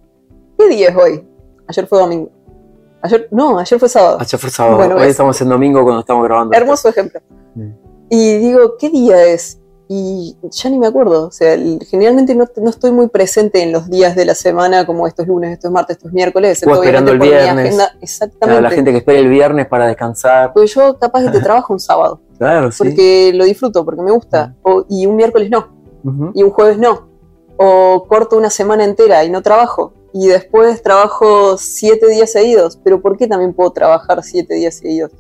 ¿Qué 0.59 0.67
día 0.67 0.89
es 0.89 0.95
hoy? 0.97 1.25
Ayer 1.67 1.87
fue 1.87 1.99
domingo. 1.99 2.29
Ayer, 3.01 3.29
no, 3.31 3.57
ayer 3.57 3.79
fue 3.79 3.87
sábado. 3.87 4.17
Ayer 4.19 4.37
fue 4.37 4.49
sábado. 4.49 4.97
hoy 4.97 5.07
estamos 5.07 5.39
en 5.39 5.47
domingo 5.47 5.83
cuando 5.83 6.01
estamos 6.01 6.25
grabando. 6.25 6.53
Hermoso 6.53 6.89
ejemplo. 6.89 7.21
Y 8.09 8.35
digo, 8.39 8.75
¿qué 8.77 8.89
día 8.89 9.23
es? 9.23 9.61
Y 9.87 10.35
ya 10.51 10.69
ni 10.69 10.77
me 10.77 10.87
acuerdo. 10.87 11.27
O 11.27 11.31
sea, 11.31 11.57
generalmente 11.89 12.35
no, 12.35 12.43
estoy 12.69 12.91
muy 12.91 13.07
presente 13.07 13.63
en 13.63 13.71
los 13.71 13.89
días 13.89 14.17
de 14.17 14.25
la 14.25 14.35
semana, 14.35 14.85
como 14.85 15.07
estos 15.07 15.27
lunes, 15.27 15.53
estos 15.53 15.71
martes, 15.71 15.95
estos 15.95 16.11
miércoles. 16.11 16.61
O 16.67 16.73
esperando 16.73 17.13
el 17.13 17.19
viernes. 17.19 17.77
Exactamente. 18.01 18.61
la 18.61 18.69
gente 18.69 18.91
que 18.91 18.97
espera 18.97 19.19
el 19.19 19.29
viernes 19.29 19.65
para 19.65 19.87
descansar. 19.87 20.51
Porque 20.51 20.67
yo 20.67 20.99
capaz 20.99 21.23
que 21.23 21.29
te 21.29 21.39
trabajo 21.41 21.71
un 21.71 21.79
sábado. 21.79 22.19
Claro, 22.37 22.69
sí. 22.73 22.83
Porque 22.83 23.31
lo 23.33 23.45
disfruto, 23.45 23.85
porque 23.85 24.01
me 24.01 24.11
gusta. 24.11 24.55
y 24.89 25.05
un 25.05 25.15
miércoles 25.15 25.49
no. 25.49 25.69
Y 26.33 26.43
un 26.43 26.49
jueves 26.49 26.77
no. 26.77 27.07
O 27.55 28.05
corto 28.09 28.35
una 28.35 28.49
semana 28.49 28.83
entera 28.83 29.23
y 29.23 29.29
no 29.29 29.41
trabajo. 29.41 29.93
Y 30.13 30.27
después 30.27 30.81
trabajo 30.81 31.57
siete 31.57 32.07
días 32.07 32.31
seguidos. 32.31 32.79
Pero 32.83 33.01
¿por 33.01 33.17
qué 33.17 33.27
también 33.27 33.53
puedo 33.53 33.71
trabajar 33.71 34.23
siete 34.23 34.55
días 34.55 34.75
seguidos? 34.75 35.11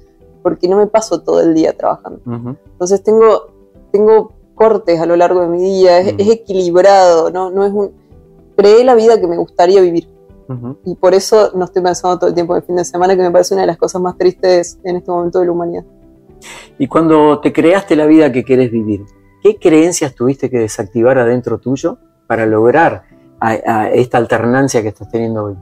Porque 0.41 0.67
no 0.67 0.77
me 0.77 0.87
paso 0.87 1.21
todo 1.21 1.41
el 1.41 1.53
día 1.53 1.75
trabajando. 1.75 2.21
Entonces 2.71 3.03
tengo, 3.03 3.47
tengo 3.91 4.33
cortes 4.55 4.99
a 4.99 5.05
lo 5.05 5.15
largo 5.15 5.41
de 5.41 5.47
mi 5.47 5.61
día. 5.61 5.99
Es, 5.99 6.13
equilibrado. 6.17 7.29
¿no? 7.31 7.51
no 7.51 7.65
es 7.65 7.71
un... 7.71 7.91
Creé 8.55 8.83
la 8.83 8.95
vida 8.95 9.19
que 9.19 9.27
me 9.27 9.37
gustaría 9.37 9.81
vivir. 9.81 10.09
Y 10.83 10.95
por 10.95 11.13
eso 11.13 11.51
no 11.53 11.65
estoy 11.65 11.83
pensando 11.83 12.17
todo 12.17 12.29
el 12.29 12.33
tiempo 12.33 12.55
en 12.55 12.61
el 12.61 12.63
fin 12.63 12.75
de 12.75 12.83
semana, 12.83 13.15
que 13.15 13.21
me 13.21 13.29
parece 13.29 13.53
una 13.53 13.61
de 13.61 13.67
las 13.67 13.77
cosas 13.77 14.01
más 14.01 14.17
tristes 14.17 14.79
en 14.83 14.95
este 14.95 15.11
momento 15.11 15.39
de 15.39 15.45
la 15.45 15.51
humanidad. 15.51 15.85
Y 16.79 16.87
cuando 16.87 17.39
te 17.39 17.53
creaste 17.53 17.95
la 17.95 18.07
vida 18.07 18.31
que 18.31 18.43
querés 18.43 18.71
vivir, 18.71 19.05
¿qué 19.43 19.57
creencias 19.57 20.15
tuviste 20.15 20.49
que 20.49 20.57
desactivar 20.57 21.19
adentro 21.19 21.59
tuyo 21.59 21.99
para 22.25 22.47
lograr 22.47 23.03
esta 23.41 24.17
alternancia 24.17 24.81
que 24.81 24.89
estás 24.89 25.09
teniendo 25.09 25.45
hoy? 25.45 25.57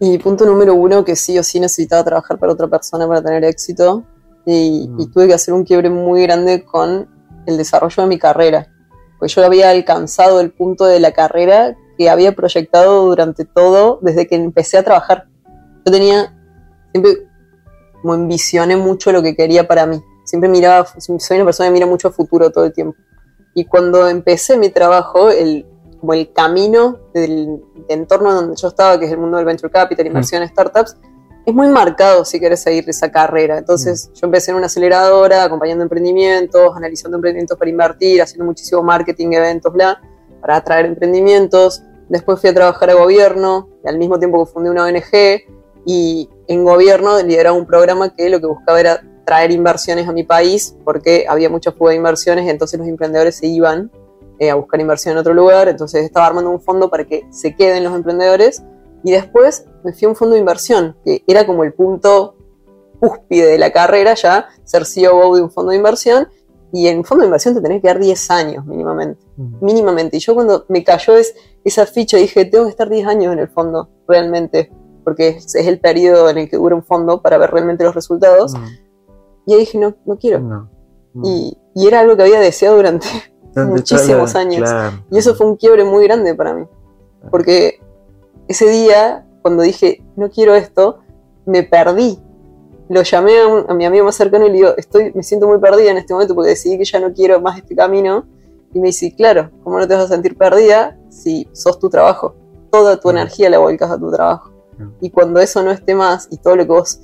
Y 0.00 0.16
punto 0.18 0.46
número 0.46 0.74
uno, 0.74 1.04
que 1.04 1.14
sí 1.14 1.38
o 1.38 1.42
sí 1.42 1.60
necesitaba 1.60 2.02
trabajar 2.02 2.38
para 2.38 2.52
otra 2.52 2.68
persona 2.68 3.06
para 3.06 3.22
tener 3.22 3.44
éxito. 3.44 4.04
Y, 4.46 4.88
mm. 4.88 5.12
tuve 5.12 5.28
que 5.28 5.34
hacer 5.34 5.52
un 5.52 5.64
quiebre 5.64 5.90
muy 5.90 6.22
grande 6.22 6.64
con 6.64 7.06
el 7.44 7.56
desarrollo 7.58 8.02
de 8.02 8.08
mi 8.08 8.18
carrera. 8.18 8.68
Pues 9.18 9.34
yo 9.34 9.44
había 9.44 9.68
alcanzado 9.68 10.40
el 10.40 10.52
punto 10.52 10.86
de 10.86 11.00
la 11.00 11.12
carrera 11.12 11.76
que 11.98 12.08
había 12.08 12.32
proyectado 12.32 13.04
durante 13.04 13.44
todo 13.44 13.98
desde 14.00 14.26
que 14.26 14.36
empecé 14.36 14.78
a 14.78 14.82
trabajar. 14.82 15.26
Yo 15.84 15.92
tenía, 15.92 16.34
siempre 16.92 17.28
como 18.00 18.14
envisioné 18.14 18.76
mucho 18.76 19.12
lo 19.12 19.22
que 19.22 19.36
quería 19.36 19.68
para 19.68 19.84
mí. 19.84 20.00
Siempre 20.24 20.48
miraba, 20.48 20.86
soy 20.98 21.36
una 21.36 21.44
persona 21.44 21.68
que 21.68 21.74
mira 21.74 21.86
mucho 21.86 22.08
a 22.08 22.10
futuro 22.10 22.50
todo 22.50 22.64
el 22.64 22.72
tiempo. 22.72 22.96
Y 23.54 23.66
cuando 23.66 24.08
empecé 24.08 24.56
mi 24.56 24.70
trabajo, 24.70 25.28
el, 25.28 25.66
como 26.00 26.14
el 26.14 26.32
camino 26.32 26.98
del, 27.12 27.62
entorno 27.88 28.32
donde 28.32 28.56
yo 28.56 28.68
estaba, 28.68 28.98
que 28.98 29.06
es 29.06 29.12
el 29.12 29.18
mundo 29.18 29.36
del 29.36 29.46
venture 29.46 29.70
capital, 29.70 30.06
inversión 30.06 30.42
en 30.42 30.48
startups, 30.48 30.96
es 31.46 31.54
muy 31.54 31.68
marcado 31.68 32.24
si 32.24 32.38
quieres 32.38 32.62
seguir 32.62 32.88
esa 32.88 33.10
carrera. 33.10 33.58
Entonces, 33.58 34.10
yo 34.14 34.26
empecé 34.26 34.50
en 34.50 34.58
una 34.58 34.66
aceleradora, 34.66 35.44
acompañando 35.44 35.82
emprendimientos, 35.82 36.76
analizando 36.76 37.16
emprendimientos 37.16 37.58
para 37.58 37.70
invertir, 37.70 38.22
haciendo 38.22 38.44
muchísimo 38.44 38.82
marketing, 38.82 39.32
eventos, 39.32 39.72
bla, 39.72 40.00
para 40.40 40.56
atraer 40.56 40.86
emprendimientos. 40.86 41.82
Después 42.08 42.40
fui 42.40 42.50
a 42.50 42.54
trabajar 42.54 42.90
a 42.90 42.94
gobierno, 42.94 43.68
y 43.84 43.88
al 43.88 43.98
mismo 43.98 44.18
tiempo 44.18 44.44
que 44.44 44.52
fundé 44.52 44.70
una 44.70 44.84
ONG, 44.84 45.42
y 45.86 46.28
en 46.46 46.64
gobierno 46.64 47.22
lideraba 47.22 47.56
un 47.56 47.66
programa 47.66 48.14
que 48.14 48.28
lo 48.28 48.40
que 48.40 48.46
buscaba 48.46 48.78
era 48.78 49.02
traer 49.24 49.52
inversiones 49.52 50.08
a 50.08 50.12
mi 50.12 50.24
país 50.24 50.76
porque 50.84 51.24
había 51.28 51.48
mucha 51.48 51.72
fuga 51.72 51.90
de 51.90 51.98
inversiones 51.98 52.46
y 52.46 52.50
entonces 52.50 52.78
los 52.78 52.88
emprendedores 52.88 53.36
se 53.36 53.46
iban 53.46 53.90
eh, 54.40 54.50
a 54.50 54.56
buscar 54.56 54.80
inversión 54.80 55.12
en 55.12 55.18
otro 55.18 55.34
lugar, 55.34 55.68
entonces 55.68 56.02
estaba 56.02 56.26
armando 56.26 56.50
un 56.50 56.60
fondo 56.60 56.90
para 56.90 57.04
que 57.04 57.26
se 57.30 57.54
queden 57.54 57.84
los 57.84 57.94
emprendedores 57.94 58.64
y 59.04 59.12
después 59.12 59.66
me 59.84 59.92
fui 59.92 60.06
a 60.06 60.08
un 60.08 60.16
fondo 60.16 60.34
de 60.34 60.40
inversión, 60.40 60.96
que 61.04 61.22
era 61.26 61.46
como 61.46 61.62
el 61.62 61.72
punto 61.72 62.34
cúspide 62.98 63.46
de 63.46 63.58
la 63.58 63.70
carrera 63.70 64.14
ya, 64.14 64.48
ser 64.64 64.84
CEO 64.86 65.36
de 65.36 65.42
un 65.42 65.50
fondo 65.50 65.70
de 65.70 65.76
inversión 65.76 66.28
y 66.72 66.86
en 66.86 66.98
un 66.98 67.04
fondo 67.04 67.22
de 67.22 67.26
inversión 67.26 67.54
te 67.54 67.60
tenés 67.60 67.82
que 67.82 67.88
dar 67.88 67.98
10 67.98 68.30
años 68.30 68.64
mínimamente, 68.64 69.22
mínimamente. 69.60 70.16
Y 70.16 70.20
yo 70.20 70.34
cuando 70.34 70.64
me 70.68 70.84
cayó 70.84 71.16
es, 71.16 71.34
esa 71.64 71.84
ficha 71.84 72.16
dije, 72.16 72.44
tengo 72.44 72.64
que 72.64 72.70
estar 72.70 72.88
10 72.88 73.06
años 73.06 73.32
en 73.32 73.40
el 73.40 73.48
fondo, 73.48 73.88
realmente, 74.06 74.72
porque 75.04 75.28
es, 75.28 75.54
el 75.54 75.80
periodo 75.80 76.30
en 76.30 76.38
el 76.38 76.50
que 76.50 76.56
dura 76.56 76.76
un 76.76 76.84
fondo 76.84 77.22
para 77.22 77.38
ver 77.38 77.50
realmente 77.50 77.84
los 77.84 77.94
resultados. 77.94 78.54
Mm. 78.54 78.64
Y 79.46 79.52
ahí 79.54 79.60
dije, 79.60 79.78
no, 79.78 79.96
no 80.04 80.16
quiero. 80.16 80.68
Y, 81.24 81.56
era 81.74 82.00
algo 82.00 82.16
que 82.16 82.22
había 82.22 82.40
deseado 82.40 82.76
durante 82.76 83.06
muchísimos 83.56 84.34
años. 84.34 84.70
Y 85.10 85.18
eso 85.18 85.34
fue 85.34 85.46
un 85.46 85.56
quiebre 85.56 85.84
muy 85.84 86.04
grande 86.04 86.34
para 86.34 86.54
mí. 86.54 86.66
Porque 87.30 87.80
ese 88.48 88.68
día, 88.68 89.26
cuando 89.42 89.62
dije, 89.62 90.02
no 90.16 90.30
quiero 90.30 90.54
esto, 90.54 91.00
me 91.46 91.62
perdí. 91.62 92.18
lo 92.88 93.02
llamé 93.02 93.32
a, 93.68 93.74
mi 93.74 93.84
amigo 93.84 94.04
más 94.04 94.16
cercano 94.16 94.46
y 94.46 94.50
le 94.50 94.56
digo, 94.56 94.74
estoy, 94.76 95.12
me 95.14 95.22
siento 95.22 95.46
muy 95.46 95.58
perdida 95.58 95.90
en 95.90 95.98
este 95.98 96.12
momento 96.12 96.34
porque 96.34 96.50
decidí 96.50 96.78
que 96.78 96.84
ya 96.84 96.98
no 96.98 97.12
quiero 97.12 97.40
más 97.40 97.58
este 97.58 97.76
camino. 97.76 98.26
Y 98.72 98.80
me 98.80 98.88
dice, 98.88 99.14
claro, 99.14 99.50
¿cómo 99.64 99.78
no 99.78 99.88
te 99.88 99.94
vas 99.94 100.04
a 100.04 100.08
sentir 100.08 100.36
perdida 100.36 100.96
si 101.08 101.48
sos 101.52 101.78
tu 101.78 101.90
trabajo? 101.90 102.36
Toda 102.70 102.98
tu 103.00 103.10
energía 103.10 103.50
la 103.50 103.58
volcas 103.58 103.90
a 103.90 103.98
tu 103.98 104.10
trabajo. 104.10 104.50
Y 105.00 105.10
cuando 105.10 105.40
eso 105.40 105.62
no 105.62 105.70
esté 105.70 105.94
más 105.94 106.28
y 106.30 106.38
todo 106.38 106.56
lo 106.56 106.64
que 106.64 106.72
vos 106.72 107.00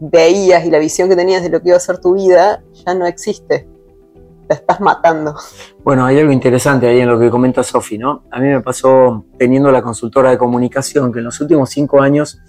veías 0.00 0.64
y 0.64 0.70
la 0.70 0.78
visión 0.78 1.08
que 1.08 1.16
tenías 1.16 1.42
de 1.42 1.48
lo 1.48 1.60
que 1.60 1.68
iba 1.68 1.76
a 1.76 1.80
ser 1.80 1.98
tu 1.98 2.14
vida 2.14 2.62
ya 2.72 2.94
no 2.94 3.06
existe. 3.06 3.68
La 4.48 4.56
estás 4.56 4.80
matando. 4.80 5.34
Bueno, 5.82 6.04
hay 6.04 6.18
algo 6.18 6.32
interesante 6.32 6.86
ahí 6.86 7.00
en 7.00 7.08
lo 7.08 7.18
que 7.18 7.30
comenta 7.30 7.62
Sofi, 7.62 7.98
¿no? 7.98 8.24
A 8.30 8.40
mí 8.40 8.48
me 8.48 8.60
pasó 8.60 9.24
teniendo 9.38 9.72
la 9.72 9.82
consultora 9.82 10.30
de 10.30 10.38
comunicación 10.38 11.12
que 11.12 11.20
en 11.20 11.24
los 11.24 11.40
últimos 11.40 11.70
cinco 11.70 12.00
años 12.00 12.40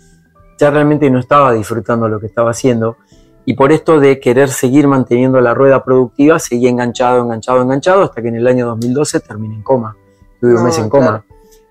ya 0.57 0.71
realmente 0.71 1.09
no 1.09 1.19
estaba 1.19 1.53
disfrutando 1.53 2.07
lo 2.07 2.19
que 2.19 2.27
estaba 2.27 2.51
haciendo 2.51 2.97
y 3.45 3.53
por 3.53 3.71
esto 3.71 3.99
de 3.99 4.19
querer 4.19 4.49
seguir 4.49 4.87
manteniendo 4.87 5.39
la 5.39 5.53
rueda 5.53 5.83
productiva, 5.83 6.39
seguí 6.39 6.67
enganchado, 6.67 7.21
enganchado, 7.21 7.61
enganchado, 7.61 8.03
hasta 8.03 8.21
que 8.21 8.29
en 8.29 8.35
el 8.35 8.47
año 8.47 8.65
2012 8.65 9.19
terminé 9.19 9.55
en 9.55 9.61
coma. 9.61 9.95
Tuve 10.41 10.55
un 10.55 10.63
mes 10.63 10.79
en 10.79 10.89
coma. 10.89 11.23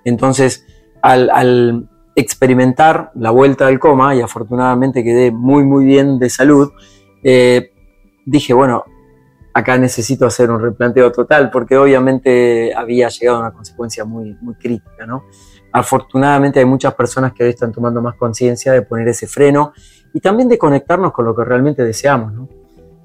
Entonces, 0.04 0.64
al, 1.02 1.30
al, 1.30 1.88
experimentar 2.16 3.10
la 3.16 3.30
vuelta 3.30 3.66
del 3.66 3.80
coma, 3.80 4.14
y 4.14 4.20
afortunadamente 4.20 5.02
quedé 5.02 5.32
muy, 5.32 5.64
muy 5.64 5.84
bien 5.84 6.20
de 6.20 6.30
salud, 6.30 6.70
eh, 7.24 7.72
dije, 8.24 8.54
bueno, 8.54 8.84
acá 9.54 9.78
necesito 9.78 10.26
hacer 10.26 10.50
un 10.50 10.60
replanteo 10.60 11.12
total, 11.12 11.50
porque 11.50 11.76
obviamente 11.76 12.74
había 12.74 13.08
llegado 13.08 13.38
a 13.38 13.40
una 13.40 13.52
consecuencia 13.52 14.04
muy, 14.04 14.36
muy 14.40 14.56
crítica, 14.56 15.06
¿no? 15.06 15.24
Afortunadamente 15.72 16.58
hay 16.58 16.64
muchas 16.64 16.94
personas 16.94 17.32
que 17.32 17.44
hoy 17.44 17.50
están 17.50 17.72
tomando 17.72 18.02
más 18.02 18.16
conciencia 18.16 18.72
de 18.72 18.82
poner 18.82 19.08
ese 19.08 19.26
freno 19.28 19.72
y 20.12 20.20
también 20.20 20.48
de 20.48 20.58
conectarnos 20.58 21.12
con 21.12 21.24
lo 21.24 21.34
que 21.34 21.44
realmente 21.44 21.84
deseamos, 21.84 22.32
¿no? 22.32 22.48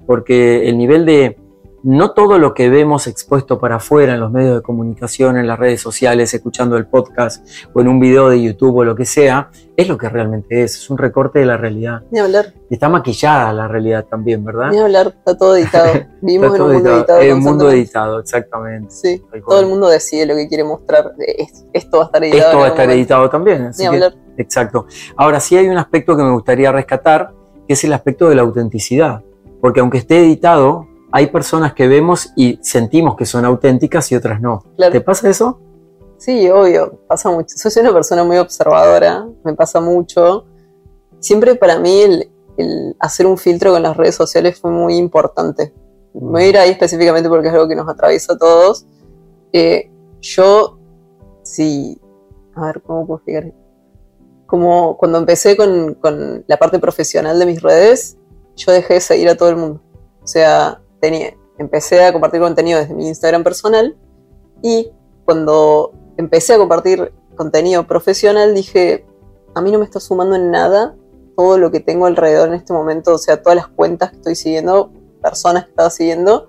Porque 0.06 0.68
el 0.68 0.76
nivel 0.76 1.06
de, 1.06 1.38
no 1.82 2.12
todo 2.12 2.38
lo 2.38 2.52
que 2.54 2.68
vemos 2.68 3.06
expuesto 3.06 3.58
para 3.58 3.76
afuera 3.76 4.14
en 4.14 4.20
los 4.20 4.30
medios 4.30 4.56
de 4.56 4.62
comunicación, 4.62 5.36
en 5.38 5.46
las 5.46 5.58
redes 5.58 5.80
sociales, 5.80 6.32
escuchando 6.34 6.76
el 6.76 6.86
podcast 6.86 7.46
o 7.72 7.80
en 7.80 7.88
un 7.88 8.00
video 8.00 8.28
de 8.28 8.42
YouTube 8.42 8.76
o 8.76 8.84
lo 8.84 8.94
que 8.94 9.06
sea, 9.06 9.50
es 9.76 9.88
lo 9.88 9.96
que 9.96 10.08
realmente 10.08 10.62
es, 10.62 10.76
es 10.76 10.90
un 10.90 10.98
recorte 10.98 11.38
de 11.38 11.46
la 11.46 11.56
realidad. 11.56 12.02
Ni 12.10 12.18
hablar. 12.18 12.52
Está 12.68 12.88
maquillada 12.88 13.52
la 13.52 13.66
realidad 13.66 14.04
también, 14.04 14.44
¿verdad? 14.44 14.70
Ni 14.70 14.78
hablar, 14.78 15.08
está 15.08 15.36
todo 15.36 15.56
editado. 15.56 15.92
Vivimos 16.20 16.54
en 16.54 16.62
un 16.62 16.72
mundo 16.72 16.96
editado. 16.96 17.20
En 17.20 17.32
un 17.34 17.40
mundo 17.40 17.70
editado, 17.70 18.20
exactamente. 18.20 18.90
Sí, 18.90 19.22
todo 19.46 19.60
el 19.60 19.66
mundo 19.66 19.88
decide 19.88 20.26
lo 20.26 20.34
que 20.34 20.48
quiere 20.48 20.64
mostrar. 20.64 21.12
Esto 21.72 21.98
va 21.98 22.04
a 22.04 22.06
estar 22.06 22.24
editado. 22.24 22.50
Esto 22.50 22.58
va 22.58 22.64
a 22.66 22.68
estar 22.68 22.90
editado 22.90 23.30
también. 23.30 23.70
Ni 23.78 23.86
hablar. 23.86 24.14
exacto. 24.36 24.86
Ahora 25.16 25.40
sí 25.40 25.56
hay 25.56 25.68
un 25.68 25.78
aspecto 25.78 26.16
que 26.16 26.22
me 26.22 26.32
gustaría 26.32 26.70
rescatar, 26.72 27.32
que 27.66 27.72
es 27.72 27.84
el 27.84 27.92
aspecto 27.94 28.28
de 28.28 28.34
la 28.34 28.42
autenticidad. 28.42 29.22
Porque 29.60 29.80
aunque 29.80 29.98
esté 29.98 30.20
editado, 30.20 30.89
hay 31.12 31.26
personas 31.28 31.74
que 31.74 31.88
vemos 31.88 32.32
y 32.36 32.58
sentimos 32.62 33.16
que 33.16 33.26
son 33.26 33.44
auténticas 33.44 34.10
y 34.12 34.16
otras 34.16 34.40
no. 34.40 34.64
¿Te 34.76 35.00
pasa 35.00 35.28
eso? 35.28 35.60
Sí, 36.18 36.48
obvio, 36.50 37.00
pasa 37.08 37.30
mucho. 37.30 37.56
Soy 37.56 37.72
una 37.80 37.92
persona 37.92 38.24
muy 38.24 38.36
observadora, 38.36 39.26
me 39.44 39.54
pasa 39.54 39.80
mucho. 39.80 40.44
Siempre 41.18 41.54
para 41.54 41.78
mí 41.78 42.02
el, 42.56 42.94
hacer 42.98 43.26
un 43.26 43.38
filtro 43.38 43.72
con 43.72 43.82
las 43.82 43.96
redes 43.96 44.14
sociales 44.14 44.60
fue 44.60 44.70
muy 44.70 44.96
importante. 44.96 45.72
Me 46.12 46.30
voy 46.30 46.42
a 46.42 46.48
ir 46.48 46.58
ahí 46.58 46.70
específicamente 46.70 47.28
porque 47.28 47.48
es 47.48 47.54
algo 47.54 47.68
que 47.68 47.74
nos 47.74 47.88
atraviesa 47.88 48.34
a 48.34 48.38
todos. 48.38 48.86
Eh, 49.52 49.90
yo, 50.20 50.78
sí, 51.42 51.98
a 52.54 52.66
ver, 52.66 52.82
¿cómo 52.82 53.06
puedo 53.06 53.18
explicar? 53.18 53.52
Como 54.46 54.96
cuando 54.98 55.18
empecé 55.18 55.56
con, 55.56 55.94
con 55.94 56.44
la 56.46 56.56
parte 56.58 56.78
profesional 56.78 57.38
de 57.38 57.46
mis 57.46 57.62
redes, 57.62 58.18
yo 58.56 58.72
dejé 58.72 58.94
de 58.94 59.00
seguir 59.00 59.28
a 59.28 59.36
todo 59.36 59.48
el 59.48 59.56
mundo. 59.56 59.80
O 60.22 60.26
sea, 60.26 60.82
empecé 61.58 62.04
a 62.04 62.12
compartir 62.12 62.40
contenido 62.40 62.78
desde 62.78 62.94
mi 62.94 63.08
Instagram 63.08 63.44
personal 63.44 63.96
y 64.62 64.90
cuando 65.24 65.92
empecé 66.16 66.54
a 66.54 66.58
compartir 66.58 67.12
contenido 67.36 67.86
profesional 67.86 68.54
dije, 68.54 69.06
a 69.54 69.60
mí 69.60 69.70
no 69.70 69.78
me 69.78 69.84
está 69.84 70.00
sumando 70.00 70.36
en 70.36 70.50
nada 70.50 70.94
todo 71.36 71.58
lo 71.58 71.70
que 71.70 71.80
tengo 71.80 72.06
alrededor 72.06 72.48
en 72.48 72.54
este 72.54 72.72
momento, 72.72 73.14
o 73.14 73.18
sea, 73.18 73.42
todas 73.42 73.56
las 73.56 73.68
cuentas 73.68 74.10
que 74.10 74.16
estoy 74.16 74.34
siguiendo, 74.34 74.92
personas 75.22 75.64
que 75.64 75.70
estaba 75.70 75.90
siguiendo, 75.90 76.48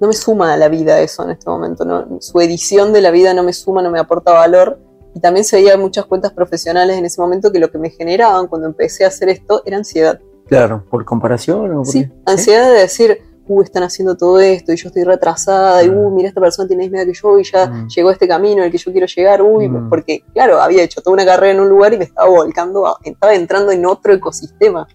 no 0.00 0.08
me 0.08 0.14
suma 0.14 0.54
a 0.54 0.56
la 0.56 0.68
vida 0.68 1.00
eso 1.00 1.22
en 1.24 1.30
este 1.30 1.48
momento, 1.48 1.84
¿no? 1.84 2.20
su 2.20 2.40
edición 2.40 2.92
de 2.92 3.02
la 3.02 3.10
vida 3.10 3.34
no 3.34 3.42
me 3.42 3.52
suma, 3.52 3.82
no 3.82 3.90
me 3.90 4.00
aporta 4.00 4.32
valor. 4.32 4.80
Y 5.12 5.20
también 5.20 5.44
se 5.44 5.56
veía 5.56 5.76
muchas 5.76 6.06
cuentas 6.06 6.32
profesionales 6.32 6.96
en 6.96 7.04
ese 7.04 7.20
momento 7.20 7.50
que 7.50 7.58
lo 7.58 7.70
que 7.70 7.78
me 7.78 7.90
generaban 7.90 8.46
cuando 8.46 8.68
empecé 8.68 9.04
a 9.04 9.08
hacer 9.08 9.28
esto 9.28 9.62
era 9.66 9.76
ansiedad. 9.76 10.20
Claro, 10.46 10.84
por 10.88 11.04
comparación 11.04 11.76
o 11.76 11.84
sí, 11.84 12.08
ansiedad 12.26 12.72
de 12.72 12.80
decir, 12.80 13.18
uh, 13.46 13.62
están 13.62 13.82
haciendo 13.82 14.16
todo 14.16 14.40
esto 14.40 14.72
y 14.72 14.76
yo 14.76 14.88
estoy 14.88 15.04
retrasada, 15.04 15.82
y 15.82 15.88
uh, 15.88 16.10
mira, 16.10 16.28
esta 16.28 16.40
persona 16.40 16.68
tiene 16.68 16.88
más 16.90 17.04
que 17.04 17.12
yo 17.12 17.38
y 17.38 17.44
ya 17.44 17.66
mm. 17.66 17.88
llegó 17.88 18.08
a 18.08 18.12
este 18.12 18.28
camino 18.28 18.62
el 18.62 18.70
que 18.70 18.78
yo 18.78 18.92
quiero 18.92 19.06
llegar, 19.06 19.42
uy, 19.42 19.68
mm. 19.68 19.88
porque 19.88 20.24
claro, 20.32 20.60
había 20.60 20.82
hecho 20.82 21.00
toda 21.00 21.14
una 21.14 21.24
carrera 21.24 21.54
en 21.54 21.60
un 21.60 21.68
lugar 21.68 21.92
y 21.92 21.98
me 21.98 22.04
estaba 22.04 22.28
volcando, 22.28 22.96
estaba 23.04 23.34
entrando 23.34 23.72
en 23.72 23.84
otro 23.86 24.12
ecosistema, 24.12 24.86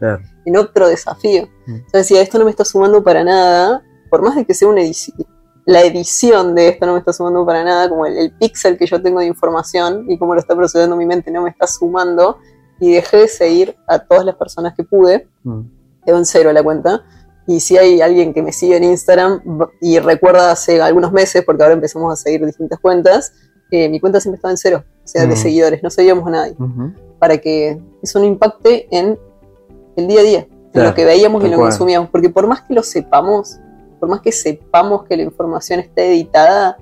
en 0.45 0.57
otro 0.57 0.87
desafío. 0.87 1.47
Mm. 1.65 1.75
Entonces 1.75 2.09
decía, 2.09 2.21
esto 2.21 2.39
no 2.39 2.45
me 2.45 2.51
está 2.51 2.65
sumando 2.65 3.03
para 3.03 3.23
nada, 3.23 3.83
por 4.09 4.21
más 4.21 4.35
de 4.35 4.45
que 4.45 4.53
sea 4.53 4.67
una 4.67 4.81
edición, 4.81 5.17
la 5.65 5.81
edición 5.81 6.53
de 6.53 6.69
esto 6.69 6.85
no 6.85 6.93
me 6.93 6.99
está 6.99 7.11
sumando 7.11 7.45
para 7.45 7.63
nada, 7.63 7.89
como 7.89 8.05
el, 8.05 8.31
píxel 8.37 8.77
que 8.77 8.85
yo 8.85 9.01
tengo 9.01 9.19
de 9.19 9.25
información 9.25 10.05
y 10.09 10.17
cómo 10.17 10.35
lo 10.35 10.39
está 10.39 10.55
procediendo 10.55 10.95
mi 10.95 11.05
mente 11.05 11.31
no 11.31 11.41
me 11.41 11.49
está 11.49 11.65
sumando, 11.67 12.37
y 12.79 12.93
dejé 12.93 13.17
de 13.17 13.27
seguir 13.27 13.75
a 13.87 13.99
todas 13.99 14.25
las 14.25 14.35
personas 14.35 14.75
que 14.75 14.83
pude, 14.83 15.27
quedó 16.05 16.17
en 16.17 16.25
cero 16.25 16.51
la 16.53 16.61
cuenta, 16.61 17.03
y 17.47 17.59
si 17.59 17.77
hay 17.77 18.01
alguien 18.01 18.33
que 18.33 18.41
me 18.41 18.51
sigue 18.51 18.77
en 18.77 18.83
Instagram 18.83 19.41
y 19.79 19.99
recuerda 19.99 20.51
hace 20.51 20.81
algunos 20.81 21.11
meses, 21.11 21.43
porque 21.45 21.63
ahora 21.63 21.75
empezamos 21.75 22.11
a 22.11 22.15
seguir 22.15 22.45
distintas 22.45 22.79
cuentas, 22.79 23.33
eh, 23.71 23.89
mi 23.89 23.99
cuenta 23.99 24.19
siempre 24.19 24.37
estaba 24.37 24.51
en 24.51 24.57
cero, 24.57 24.83
o 25.03 25.07
sea, 25.07 25.25
de 25.25 25.35
mm. 25.35 25.37
seguidores, 25.37 25.83
no 25.83 25.89
seguíamos 25.89 26.27
a 26.27 26.31
nadie. 26.31 26.55
Para 27.19 27.37
que 27.37 27.79
eso 28.01 28.19
no 28.19 28.25
impacte 28.25 28.87
en 28.91 29.17
el 29.95 30.07
día 30.07 30.19
a 30.21 30.23
día, 30.23 30.47
en 30.73 30.83
lo 30.83 30.93
que 30.93 31.05
veíamos 31.05 31.43
y 31.43 31.47
lo 31.47 31.51
que 31.51 31.57
consumíamos. 31.57 32.09
Porque 32.09 32.29
por 32.29 32.47
más 32.47 32.61
que 32.63 32.73
lo 32.73 32.83
sepamos, 32.83 33.59
por 33.99 34.09
más 34.09 34.21
que 34.21 34.31
sepamos 34.31 35.05
que 35.05 35.17
la 35.17 35.23
información 35.23 35.79
está 35.79 36.03
editada, 36.03 36.77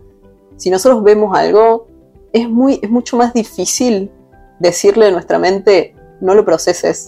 si 0.55 0.69
nosotros 0.69 1.03
vemos 1.03 1.37
algo, 1.37 1.87
es, 2.31 2.49
muy, 2.49 2.79
es 2.81 2.89
mucho 2.89 3.17
más 3.17 3.33
difícil 3.33 4.11
decirle 4.59 5.07
a 5.07 5.11
nuestra 5.11 5.39
mente, 5.39 5.95
no 6.23 6.35
lo 6.35 6.45
proceses, 6.45 7.07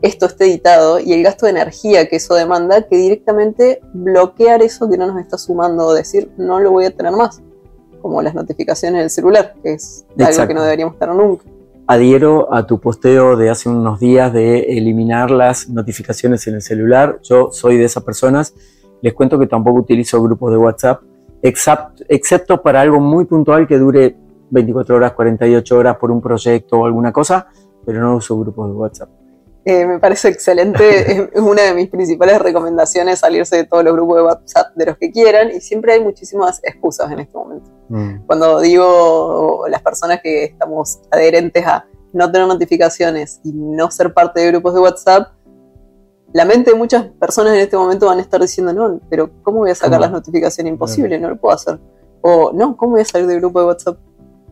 esto 0.00 0.26
está 0.26 0.44
editado 0.44 0.98
y 0.98 1.12
el 1.12 1.22
gasto 1.22 1.44
de 1.44 1.52
energía 1.52 2.08
que 2.08 2.16
eso 2.16 2.34
demanda, 2.34 2.82
que 2.88 2.96
directamente 2.96 3.80
bloquear 3.92 4.62
eso 4.62 4.88
que 4.88 4.96
no 4.96 5.06
nos 5.06 5.20
está 5.20 5.36
sumando 5.36 5.86
o 5.86 5.92
decir 5.92 6.30
no 6.38 6.58
lo 6.60 6.70
voy 6.70 6.86
a 6.86 6.90
tener 6.90 7.12
más, 7.12 7.42
como 8.00 8.22
las 8.22 8.34
notificaciones 8.34 9.02
del 9.02 9.10
celular, 9.10 9.54
que 9.62 9.74
es 9.74 10.06
algo 10.18 10.48
que 10.48 10.54
no 10.54 10.62
deberíamos 10.62 10.98
tener 10.98 11.14
nunca. 11.14 11.44
Adhiero 11.86 12.52
a 12.54 12.66
tu 12.66 12.80
posteo 12.80 13.36
de 13.36 13.50
hace 13.50 13.68
unos 13.68 14.00
días 14.00 14.32
de 14.32 14.60
eliminar 14.78 15.30
las 15.30 15.68
notificaciones 15.68 16.46
en 16.46 16.54
el 16.54 16.62
celular. 16.62 17.18
Yo 17.22 17.50
soy 17.52 17.76
de 17.76 17.84
esas 17.84 18.02
personas. 18.02 18.54
Les 19.02 19.12
cuento 19.12 19.38
que 19.38 19.46
tampoco 19.46 19.80
utilizo 19.80 20.22
grupos 20.22 20.50
de 20.50 20.56
WhatsApp, 20.56 21.02
excepto 21.42 22.62
para 22.62 22.80
algo 22.80 22.98
muy 22.98 23.26
puntual 23.26 23.66
que 23.66 23.76
dure 23.76 24.16
24 24.48 24.96
horas, 24.96 25.12
48 25.12 25.76
horas 25.76 25.96
por 25.98 26.10
un 26.10 26.22
proyecto 26.22 26.78
o 26.78 26.86
alguna 26.86 27.12
cosa 27.12 27.48
pero 27.84 28.00
no 28.00 28.16
uso 28.16 28.38
grupos 28.38 28.68
de 28.68 28.74
WhatsApp. 28.74 29.08
Eh, 29.66 29.86
me 29.86 29.98
parece 29.98 30.28
excelente, 30.28 31.30
es 31.32 31.40
una 31.40 31.62
de 31.62 31.74
mis 31.74 31.88
principales 31.88 32.38
recomendaciones 32.38 33.20
salirse 33.20 33.56
de 33.56 33.64
todos 33.64 33.82
los 33.82 33.94
grupos 33.94 34.16
de 34.16 34.22
WhatsApp 34.22 34.74
de 34.74 34.86
los 34.86 34.98
que 34.98 35.10
quieran 35.10 35.50
y 35.50 35.60
siempre 35.60 35.94
hay 35.94 36.00
muchísimas 36.02 36.60
excusas 36.62 37.10
en 37.10 37.20
este 37.20 37.36
momento. 37.36 37.70
Mm. 37.88 38.26
Cuando 38.26 38.60
digo 38.60 39.64
las 39.68 39.80
personas 39.80 40.20
que 40.22 40.44
estamos 40.44 41.00
adherentes 41.10 41.66
a 41.66 41.86
no 42.12 42.30
tener 42.30 42.46
notificaciones 42.46 43.40
y 43.42 43.52
no 43.52 43.90
ser 43.90 44.12
parte 44.12 44.40
de 44.40 44.48
grupos 44.48 44.74
de 44.74 44.80
WhatsApp, 44.80 45.28
la 46.34 46.44
mente 46.44 46.72
de 46.72 46.76
muchas 46.76 47.06
personas 47.06 47.54
en 47.54 47.60
este 47.60 47.76
momento 47.76 48.06
van 48.06 48.18
a 48.18 48.22
estar 48.22 48.40
diciendo, 48.40 48.72
no, 48.72 49.00
pero 49.08 49.30
¿cómo 49.42 49.60
voy 49.60 49.70
a 49.70 49.74
sacar 49.74 50.00
las 50.00 50.10
notificaciones? 50.10 50.72
Imposible, 50.72 51.18
no 51.18 51.30
lo 51.30 51.36
puedo 51.36 51.54
hacer. 51.54 51.78
O 52.20 52.52
no, 52.52 52.76
¿cómo 52.76 52.92
voy 52.92 53.02
a 53.02 53.04
salir 53.04 53.26
del 53.28 53.38
grupo 53.40 53.60
de 53.60 53.66
WhatsApp? 53.66 53.98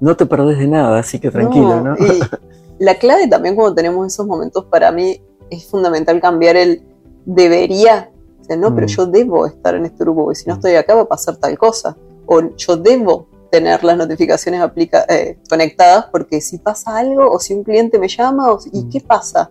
No 0.01 0.17
te 0.17 0.25
perdés 0.25 0.59
de 0.59 0.69
nada, 0.69 0.99
así 0.99 1.19
que 1.19 1.31
tranquilo, 1.31 1.81
¿no? 1.81 1.97
la 2.83 2.97
clave 2.97 3.29
también 3.29 3.55
cuando 3.55 3.77
tenemos 3.77 4.05
esos 4.09 4.27
momentos 4.27 4.65
para 4.65 4.91
mí 4.91 5.23
es 5.51 5.67
fundamental 5.67 6.21
cambiar 6.21 6.57
el 6.57 6.83
debería. 7.25 8.11
O 8.41 8.45
sea, 8.45 8.57
no, 8.57 8.75
pero 8.75 8.89
mm. 8.89 8.91
yo 8.91 9.07
debo 9.07 9.47
estar 9.47 9.77
en 9.77 9.85
este 9.85 9.99
grupo, 10.03 10.25
porque 10.25 10.41
si 10.41 10.49
no 10.49 10.55
mm. 10.55 10.59
estoy 10.59 10.75
acá 10.75 10.97
va 10.97 11.03
a 11.03 11.09
pasar 11.09 11.37
tal 11.37 11.57
cosa. 11.57 11.97
O 12.27 12.41
yo 12.57 12.77
debo 12.77 13.29
tener 13.53 13.85
las 13.85 13.97
notificaciones 13.97 14.61
aplica 14.61 15.05
eh, 15.09 15.39
conectadas 15.49 16.07
porque 16.11 16.41
si 16.41 16.59
pasa 16.59 16.97
algo 16.97 17.31
o 17.31 17.39
si 17.39 17.55
un 17.55 17.63
cliente 17.63 18.01
me 18.01 18.09
llama 18.09 18.51
o, 18.51 18.59
y 18.73 18.83
mm. 18.83 18.91
qué 18.91 19.01
pasa. 19.01 19.49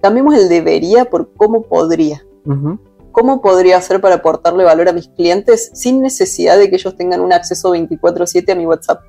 Cambiemos 0.00 0.34
el 0.34 0.48
debería 0.48 1.04
por 1.04 1.34
cómo 1.34 1.60
podría. 1.60 2.24
¿Cómo 3.12 3.42
podría 3.42 3.76
hacer 3.76 4.00
para 4.00 4.14
aportarle 4.14 4.64
valor 4.64 4.88
a 4.88 4.92
mis 4.92 5.08
clientes 5.08 5.72
sin 5.74 6.00
necesidad 6.00 6.56
de 6.56 6.70
que 6.70 6.76
ellos 6.76 6.96
tengan 6.96 7.20
un 7.20 7.34
acceso 7.34 7.74
24/7 7.74 8.50
a 8.50 8.54
mi 8.54 8.66
WhatsApp? 8.66 9.02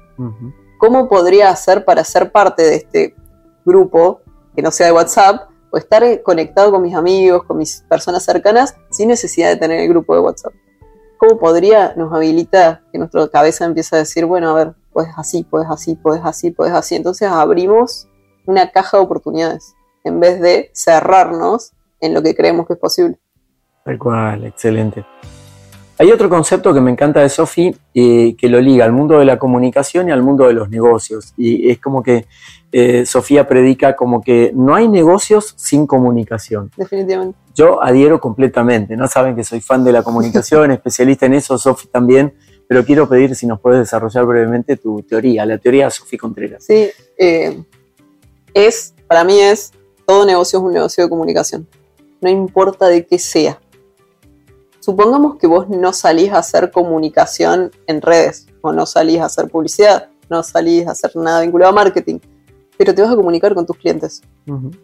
¿Cómo 0.80 1.08
podría 1.08 1.50
hacer 1.50 1.86
para 1.86 2.04
ser 2.04 2.34
parte 2.34 2.64
de 2.64 2.76
este 2.76 3.16
grupo, 3.66 4.22
que 4.56 4.62
no 4.62 4.72
sea 4.72 4.88
de 4.88 4.94
WhatsApp, 4.94 5.50
o 5.72 5.78
estar 5.78 6.04
conectado 6.24 6.72
con 6.72 6.82
mis 6.82 6.96
amigos, 6.96 7.44
con 7.44 7.58
mis 7.58 7.84
personas 7.90 8.24
cercanas, 8.24 8.76
sin 8.90 9.08
necesidad 9.08 9.50
de 9.50 9.56
tener 9.56 9.80
el 9.80 9.90
grupo 9.90 10.14
de 10.14 10.22
WhatsApp. 10.22 10.54
¿Cómo 11.18 11.38
podría 11.38 11.94
nos 11.96 12.12
habilita 12.14 12.82
que 12.92 12.98
nuestra 12.98 13.28
cabeza 13.28 13.66
empiece 13.66 13.96
a 13.96 14.00
decir, 14.00 14.26
bueno, 14.26 14.50
a 14.50 14.54
ver, 14.54 14.74
puedes 14.92 15.12
así, 15.18 15.44
puedes 15.44 15.70
así, 15.70 15.96
puedes 15.96 16.24
así, 16.26 16.52
puedes 16.52 16.74
así? 16.74 16.96
Entonces 16.96 17.30
abrimos 17.30 18.08
una 18.46 18.72
caja 18.72 18.98
de 18.98 19.04
oportunidades 19.04 19.76
en 20.04 20.20
vez 20.20 20.42
de 20.42 20.72
cerrarnos 20.74 21.74
en 22.00 22.14
lo 22.14 22.22
que 22.22 22.36
creemos 22.36 22.68
que 22.68 22.74
es 22.74 22.80
posible. 22.80 23.20
Tal 23.86 23.98
cual, 23.98 24.46
excelente. 24.46 25.06
Hay 26.02 26.12
otro 26.12 26.30
concepto 26.30 26.74
que 26.74 26.82
me 26.82 26.90
encanta 26.90 27.20
de 27.20 27.30
Sofi 27.30 27.76
eh, 27.94 28.36
que 28.36 28.50
lo 28.50 28.60
liga 28.60 28.86
al 28.86 28.92
mundo 28.92 29.20
de 29.20 29.26
la 29.26 29.38
comunicación 29.38 30.10
y 30.10 30.12
al 30.12 30.24
mundo 30.24 30.48
de 30.48 30.54
los 30.54 30.68
negocios. 30.68 31.36
Y 31.38 31.70
es 31.70 31.78
como 31.78 32.02
que 32.02 32.26
eh, 32.72 33.06
Sofía 33.06 33.48
predica 33.48 33.96
como 33.96 34.20
que 34.20 34.52
no 34.56 34.74
hay 34.74 34.88
negocios 34.88 35.54
sin 35.58 35.86
comunicación. 35.86 36.72
Definitivamente. 36.76 37.38
Yo 37.54 37.84
adhiero 37.84 38.20
completamente, 38.20 38.98
¿no? 38.98 39.08
Saben 39.08 39.36
que 39.36 39.44
soy 39.44 39.62
fan 39.62 39.84
de 39.84 39.92
la 39.92 40.02
comunicación, 40.02 40.72
especialista 40.72 41.28
en 41.28 41.36
eso, 41.36 41.56
Sofi 41.60 41.88
también, 41.88 42.34
pero 42.68 42.84
quiero 42.84 43.08
pedir 43.08 43.36
si 43.36 43.46
nos 43.46 43.60
puedes 43.60 43.82
desarrollar 43.82 44.26
brevemente 44.26 44.78
tu 44.78 45.04
teoría, 45.04 45.46
la 45.46 45.60
teoría 45.60 45.86
de 45.86 45.92
Sofía 45.92 46.18
Contreras. 46.18 46.64
Sí, 46.66 46.90
eh, 47.16 47.64
es, 48.56 48.96
para 49.06 49.24
mí 49.24 49.40
es, 49.40 49.72
todo 50.08 50.26
negocio 50.26 50.58
es 50.58 50.66
un 50.66 50.74
negocio 50.74 51.04
de 51.04 51.10
comunicación, 51.12 51.68
no 52.22 52.28
importa 52.28 52.88
de 52.88 53.06
qué 53.06 53.20
sea 53.20 53.61
supongamos 54.82 55.38
que 55.38 55.48
vos 55.48 55.70
no 55.70 55.94
salís 55.94 56.34
a 56.34 56.40
hacer 56.40 56.72
comunicación 56.72 57.72
en 57.88 58.02
redes, 58.02 58.48
o 58.62 58.74
no 58.74 58.86
salís 58.86 59.22
a 59.22 59.26
hacer 59.26 59.48
publicidad, 59.48 60.10
no 60.30 60.44
salís 60.44 60.86
a 60.88 60.92
hacer 60.92 61.16
nada 61.16 61.42
vinculado 61.42 61.72
a 61.72 61.76
marketing, 61.76 62.20
pero 62.78 62.94
te 62.94 63.02
vas 63.02 63.12
a 63.12 63.16
comunicar 63.16 63.54
con 63.54 63.66
tus 63.66 63.78
clientes, 63.78 64.22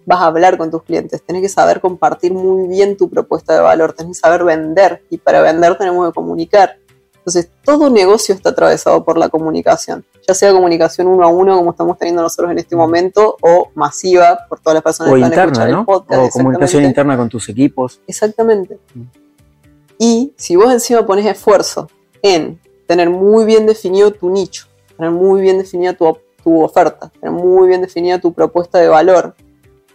vas 0.05 0.21
a 0.21 0.27
hablar 0.27 0.57
con 0.57 0.71
tus 0.71 0.83
clientes, 0.83 1.21
tenés 1.23 1.41
que 1.41 1.49
saber 1.49 1.81
compartir 1.81 2.33
muy 2.33 2.67
bien 2.67 2.95
tu 2.95 3.09
propuesta 3.09 3.53
de 3.53 3.59
valor, 3.59 3.93
tenés 3.93 4.17
que 4.17 4.21
saber 4.21 4.43
vender, 4.43 5.03
y 5.09 5.17
para 5.17 5.41
vender 5.41 5.77
tenemos 5.77 6.07
que 6.07 6.13
comunicar. 6.13 6.77
Entonces, 7.17 7.51
todo 7.61 7.89
negocio 7.89 8.33
está 8.33 8.51
atravesado 8.51 9.03
por 9.03 9.17
la 9.17 9.27
comunicación, 9.27 10.05
ya 10.25 10.33
sea 10.33 10.53
comunicación 10.53 11.07
uno 11.07 11.25
a 11.25 11.27
uno, 11.27 11.57
como 11.57 11.71
estamos 11.71 11.97
teniendo 11.97 12.21
nosotros 12.21 12.51
en 12.51 12.59
este 12.59 12.75
momento, 12.75 13.35
o 13.41 13.69
masiva 13.75 14.45
por 14.47 14.61
todas 14.61 14.75
las 14.75 14.83
personas 14.83 15.13
que 15.13 15.21
están 15.21 15.39
escuchando 15.39 15.79
el 15.79 15.85
podcast. 15.85 16.21
O 16.21 16.29
comunicación 16.29 16.83
interna 16.85 17.17
con 17.17 17.27
tus 17.27 17.49
equipos. 17.49 17.99
Exactamente. 18.07 18.79
Y 19.99 20.33
si 20.37 20.55
vos 20.55 20.71
encima 20.71 21.05
pones 21.05 21.25
esfuerzo 21.25 21.89
en 22.21 22.59
tener 22.87 23.09
muy 23.09 23.45
bien 23.45 23.65
definido 23.65 24.11
tu 24.11 24.29
nicho, 24.29 24.67
tener 24.95 25.11
muy 25.11 25.41
bien 25.41 25.57
definida 25.57 25.93
tu, 25.93 26.17
tu 26.43 26.63
oferta, 26.63 27.11
tener 27.19 27.31
muy 27.31 27.67
bien 27.67 27.81
definida 27.81 28.19
tu 28.19 28.33
propuesta 28.33 28.79
de 28.79 28.87
valor, 28.87 29.35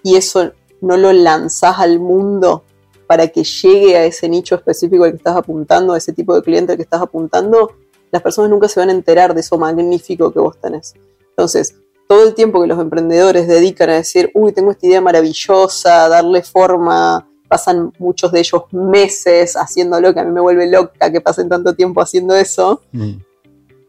y 0.02 0.16
eso 0.16 0.52
no 0.80 0.96
lo 0.96 1.12
lanzás 1.12 1.78
al 1.78 2.00
mundo 2.00 2.64
para 3.06 3.28
que 3.28 3.44
llegue 3.44 3.96
a 3.96 4.04
ese 4.04 4.28
nicho 4.28 4.54
específico 4.54 5.04
al 5.04 5.10
que 5.10 5.18
estás 5.18 5.36
apuntando, 5.36 5.92
a 5.92 5.98
ese 5.98 6.12
tipo 6.12 6.34
de 6.34 6.42
cliente 6.42 6.72
al 6.72 6.78
que 6.78 6.82
estás 6.82 7.02
apuntando, 7.02 7.72
las 8.10 8.22
personas 8.22 8.50
nunca 8.50 8.68
se 8.68 8.80
van 8.80 8.90
a 8.90 8.92
enterar 8.92 9.34
de 9.34 9.40
eso 9.40 9.56
magnífico 9.58 10.32
que 10.32 10.40
vos 10.40 10.58
tenés. 10.60 10.94
Entonces, 11.30 11.76
todo 12.08 12.24
el 12.24 12.34
tiempo 12.34 12.60
que 12.60 12.66
los 12.66 12.78
emprendedores 12.78 13.48
dedican 13.48 13.90
a 13.90 13.94
decir, 13.94 14.30
uy, 14.34 14.52
tengo 14.52 14.70
esta 14.70 14.86
idea 14.86 15.00
maravillosa, 15.00 16.08
darle 16.08 16.42
forma, 16.42 17.26
pasan 17.52 17.92
muchos 17.98 18.32
de 18.32 18.38
ellos 18.38 18.62
meses 18.70 19.58
haciéndolo, 19.58 20.14
que 20.14 20.20
a 20.20 20.24
mí 20.24 20.32
me 20.32 20.40
vuelve 20.40 20.66
loca 20.70 21.12
que 21.12 21.20
pasen 21.20 21.50
tanto 21.50 21.74
tiempo 21.74 22.00
haciendo 22.00 22.34
eso, 22.34 22.80
mm. 22.92 23.12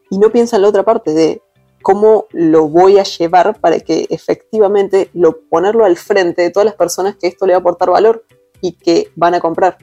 y 0.09 0.17
no 0.17 0.33
piensan 0.33 0.63
la 0.63 0.67
otra 0.67 0.83
parte 0.83 1.13
de 1.13 1.41
cómo 1.81 2.25
lo 2.31 2.67
voy 2.67 2.99
a 2.99 3.03
llevar 3.03 3.57
para 3.61 3.79
que 3.79 4.05
efectivamente 4.09 5.09
lo 5.13 5.39
ponerlo 5.49 5.85
al 5.85 5.95
frente 5.95 6.41
de 6.41 6.49
todas 6.49 6.65
las 6.65 6.75
personas 6.75 7.15
que 7.15 7.27
esto 7.27 7.45
le 7.45 7.53
va 7.53 7.59
a 7.59 7.61
aportar 7.61 7.89
valor 7.89 8.25
y 8.59 8.73
que 8.73 9.11
van 9.15 9.33
a 9.33 9.39
comprar. 9.39 9.77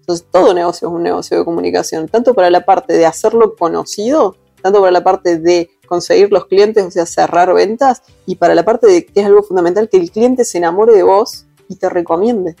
Entonces, 0.00 0.26
todo 0.30 0.52
negocio 0.52 0.88
es 0.88 0.94
un 0.94 1.02
negocio 1.02 1.38
de 1.38 1.44
comunicación, 1.46 2.08
tanto 2.08 2.34
para 2.34 2.50
la 2.50 2.66
parte 2.66 2.92
de 2.92 3.06
hacerlo 3.06 3.56
conocido, 3.56 4.36
tanto 4.60 4.80
para 4.80 4.92
la 4.92 5.02
parte 5.02 5.38
de 5.38 5.70
conseguir 5.86 6.30
los 6.30 6.44
clientes, 6.44 6.84
o 6.84 6.90
sea, 6.90 7.06
cerrar 7.06 7.54
ventas, 7.54 8.02
y 8.26 8.34
para 8.34 8.54
la 8.54 8.62
parte 8.62 8.86
de 8.86 9.06
que 9.06 9.20
es 9.20 9.26
algo 9.26 9.42
fundamental, 9.42 9.88
que 9.88 9.96
el 9.96 10.10
cliente 10.10 10.44
se 10.44 10.58
enamore 10.58 10.92
de 10.92 11.02
vos 11.02 11.46
y 11.68 11.76
te 11.76 11.88
recomiende. 11.88 12.56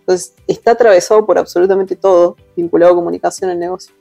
Entonces, 0.00 0.34
está 0.46 0.72
atravesado 0.72 1.24
por 1.26 1.38
absolutamente 1.38 1.96
todo 1.96 2.36
vinculado 2.56 2.92
a 2.92 2.96
comunicación 2.96 3.50
en 3.50 3.58
negocio. 3.58 3.94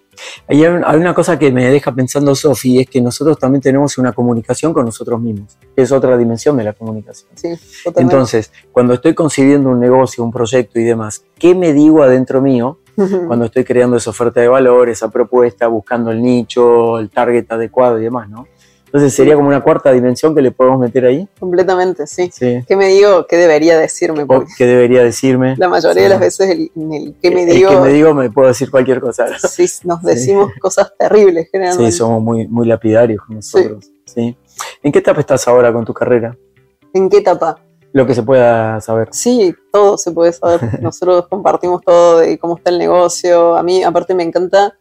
Hay, 0.48 0.64
una 0.66 1.14
cosa 1.14 1.38
que 1.38 1.52
me 1.52 1.70
deja 1.70 1.94
pensando, 1.94 2.36
Sofi, 2.36 2.80
es 2.80 2.90
que 2.90 3.02
nosotros 3.02 3.38
también 3.38 3.62
tenemos 3.62 3.98
una 3.98 4.14
comunicación 4.14 4.74
con 4.74 4.86
nosotros 4.86 5.20
mismos, 5.20 5.58
que 5.76 5.82
es 5.82 5.92
otra 5.92 6.18
dimensión 6.18 6.58
de 6.58 6.64
la 6.64 6.74
comunicación. 6.74 7.30
Sí, 7.36 7.50
Entonces, 7.96 8.52
cuando 8.72 8.94
estoy 8.94 9.14
concibiendo 9.14 9.70
un 9.70 9.80
negocio, 9.80 10.24
un 10.24 10.32
proyecto 10.32 10.80
y 10.80 10.84
demás, 10.84 11.24
¿qué 11.38 11.56
me 11.56 11.74
digo 11.74 12.04
adentro 12.04 12.42
mío 12.42 12.80
cuando 13.28 13.46
estoy 13.46 13.64
creando 13.64 13.98
esa 13.98 14.12
oferta 14.12 14.40
de 14.40 14.48
valor, 14.48 14.90
esa 14.90 15.10
propuesta, 15.10 15.68
buscando 15.68 16.12
el 16.12 16.22
nicho, 16.22 17.00
el 17.00 17.10
target 17.10 17.52
adecuado 17.52 18.00
y 18.00 18.04
demás, 18.04 18.30
¿no? 18.30 18.48
Entonces 18.96 19.14
sería 19.14 19.36
como 19.36 19.50
una 19.50 19.62
cuarta 19.62 19.92
dimensión 19.92 20.34
que 20.34 20.42
le 20.42 20.52
podemos 20.52 20.80
meter 20.80 21.04
ahí. 21.04 21.28
Completamente, 21.38 22.08
sí. 22.08 22.32
¿Qué 22.40 22.78
me 22.78 22.88
digo? 22.88 23.28
¿Qué 23.28 23.36
debería 23.36 23.78
decirme? 23.78 24.26
¿Qué 24.58 24.66
debería 24.66 25.04
decirme? 25.04 25.56
La 25.58 25.68
mayoría 25.68 26.04
de 26.04 26.08
las 26.08 26.20
veces 26.22 26.50
el, 26.50 26.72
el 26.74 27.14
¿qué 27.22 27.30
me 27.30 27.46
digo? 27.46 27.72
El 27.72 27.76
que 27.76 27.82
me 27.82 27.90
digo 27.90 28.14
me 28.14 28.32
puedo 28.32 28.48
decir 28.48 28.72
cualquier 28.72 29.02
cosa. 29.02 29.28
Sí, 29.38 29.66
nos 29.84 30.02
decimos 30.02 30.50
cosas 30.62 30.94
terribles 30.98 31.50
generalmente. 31.52 31.92
Sí, 31.92 31.98
somos 31.98 32.24
muy, 32.24 32.48
muy 32.48 32.66
lapidarios 32.68 33.22
con 33.28 33.36
nosotros. 33.36 33.92
Sí. 34.06 34.38
¿En 34.82 34.94
qué 34.94 35.00
etapa 35.00 35.20
estás 35.20 35.46
ahora 35.50 35.74
con 35.74 35.84
tu 35.84 35.94
carrera? 35.94 36.38
¿En 36.94 37.10
qué 37.10 37.18
etapa? 37.18 37.60
Lo 37.92 38.08
que 38.08 38.16
se 38.16 38.24
pueda 38.24 38.80
saber. 38.80 39.10
Sí, 39.12 39.54
todo 39.74 39.98
se 39.98 40.12
puede 40.12 40.32
saber. 40.32 40.62
Nosotros 40.82 41.28
compartimos 41.28 41.82
todo 41.82 42.20
de 42.20 42.40
cómo 42.40 42.56
está 42.56 42.70
el 42.70 42.78
negocio. 42.78 43.58
A 43.58 43.62
mí, 43.62 43.84
aparte, 43.84 44.16
me 44.16 44.24
encanta 44.24 44.78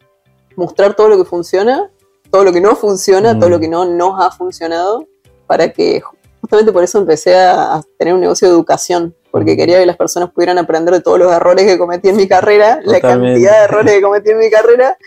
mostrar 0.55 0.94
todo 0.94 1.09
lo 1.09 1.16
que 1.16 1.24
funciona 1.24 1.90
todo 2.35 2.42
lo 2.42 2.53
que 2.53 2.61
no 2.61 2.75
funciona, 2.75 3.38
todo 3.38 3.49
lo 3.49 3.59
mm. 3.59 3.61
que 3.61 3.68
no 3.68 3.85
nos 3.85 4.20
ha 4.20 4.29
funcionado, 4.33 5.07
para 5.47 5.73
que 5.73 6.03
justamente 6.40 6.73
por 6.73 6.83
eso 6.83 6.99
empecé 6.99 7.37
a, 7.37 7.81
tener 7.97 8.12
un 8.12 8.20
negocio 8.20 8.49
de 8.49 8.55
educación, 8.55 9.14
porque 9.31 9.55
mm. 9.55 9.57
quería 9.57 9.79
que 9.79 9.87
las 9.87 9.97
personas 9.97 10.33
pudieran 10.33 10.59
aprender 10.59 10.92
de 10.94 11.01
todos 11.01 11.16
los 11.16 11.33
errores 11.33 11.64
que 11.64 11.79
cometí 11.79 12.09
en 12.09 12.16
mi 12.16 12.27
carrera, 12.27 12.81
la 12.83 13.01
cantidad 13.01 13.59
de 13.59 13.64
errores 13.66 13.94
que 13.94 14.03
cometí 14.03 14.31
en 14.31 14.38
mi 14.38 14.51
carrera, 14.51 14.99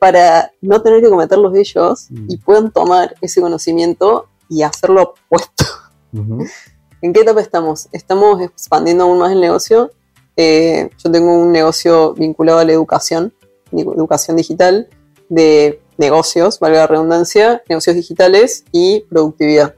para 0.00 0.50
no 0.62 0.82
tener 0.82 1.00
que 1.00 1.08
cometerlos 1.10 1.54
ellos 1.54 2.08
mm. 2.10 2.26
y 2.28 2.38
puedan 2.38 2.72
tomar 2.72 3.14
ese 3.20 3.40
conocimiento 3.40 4.26
y 4.48 4.62
hacerlo 4.62 5.14
opuesto. 5.14 5.64
¿En 7.02 7.12
qué 7.12 7.20
etapa 7.20 7.40
estamos? 7.40 7.86
Estamos 7.92 8.40
expandiendo 8.40 9.04
aún 9.04 9.20
más 9.20 9.30
el 9.30 9.40
negocio. 9.40 9.92
Eh, 10.36 10.90
yo 11.04 11.12
tengo 11.12 11.38
un 11.38 11.52
negocio 11.52 12.14
vinculado 12.14 12.58
a 12.58 12.64
la 12.64 12.72
educación, 12.72 13.32
educación 13.70 14.36
digital, 14.36 14.88
de 15.28 15.80
negocios, 15.98 16.58
valga 16.60 16.80
la 16.80 16.86
redundancia, 16.86 17.62
negocios 17.68 17.96
digitales 17.96 18.64
y 18.72 19.00
productividad. 19.02 19.74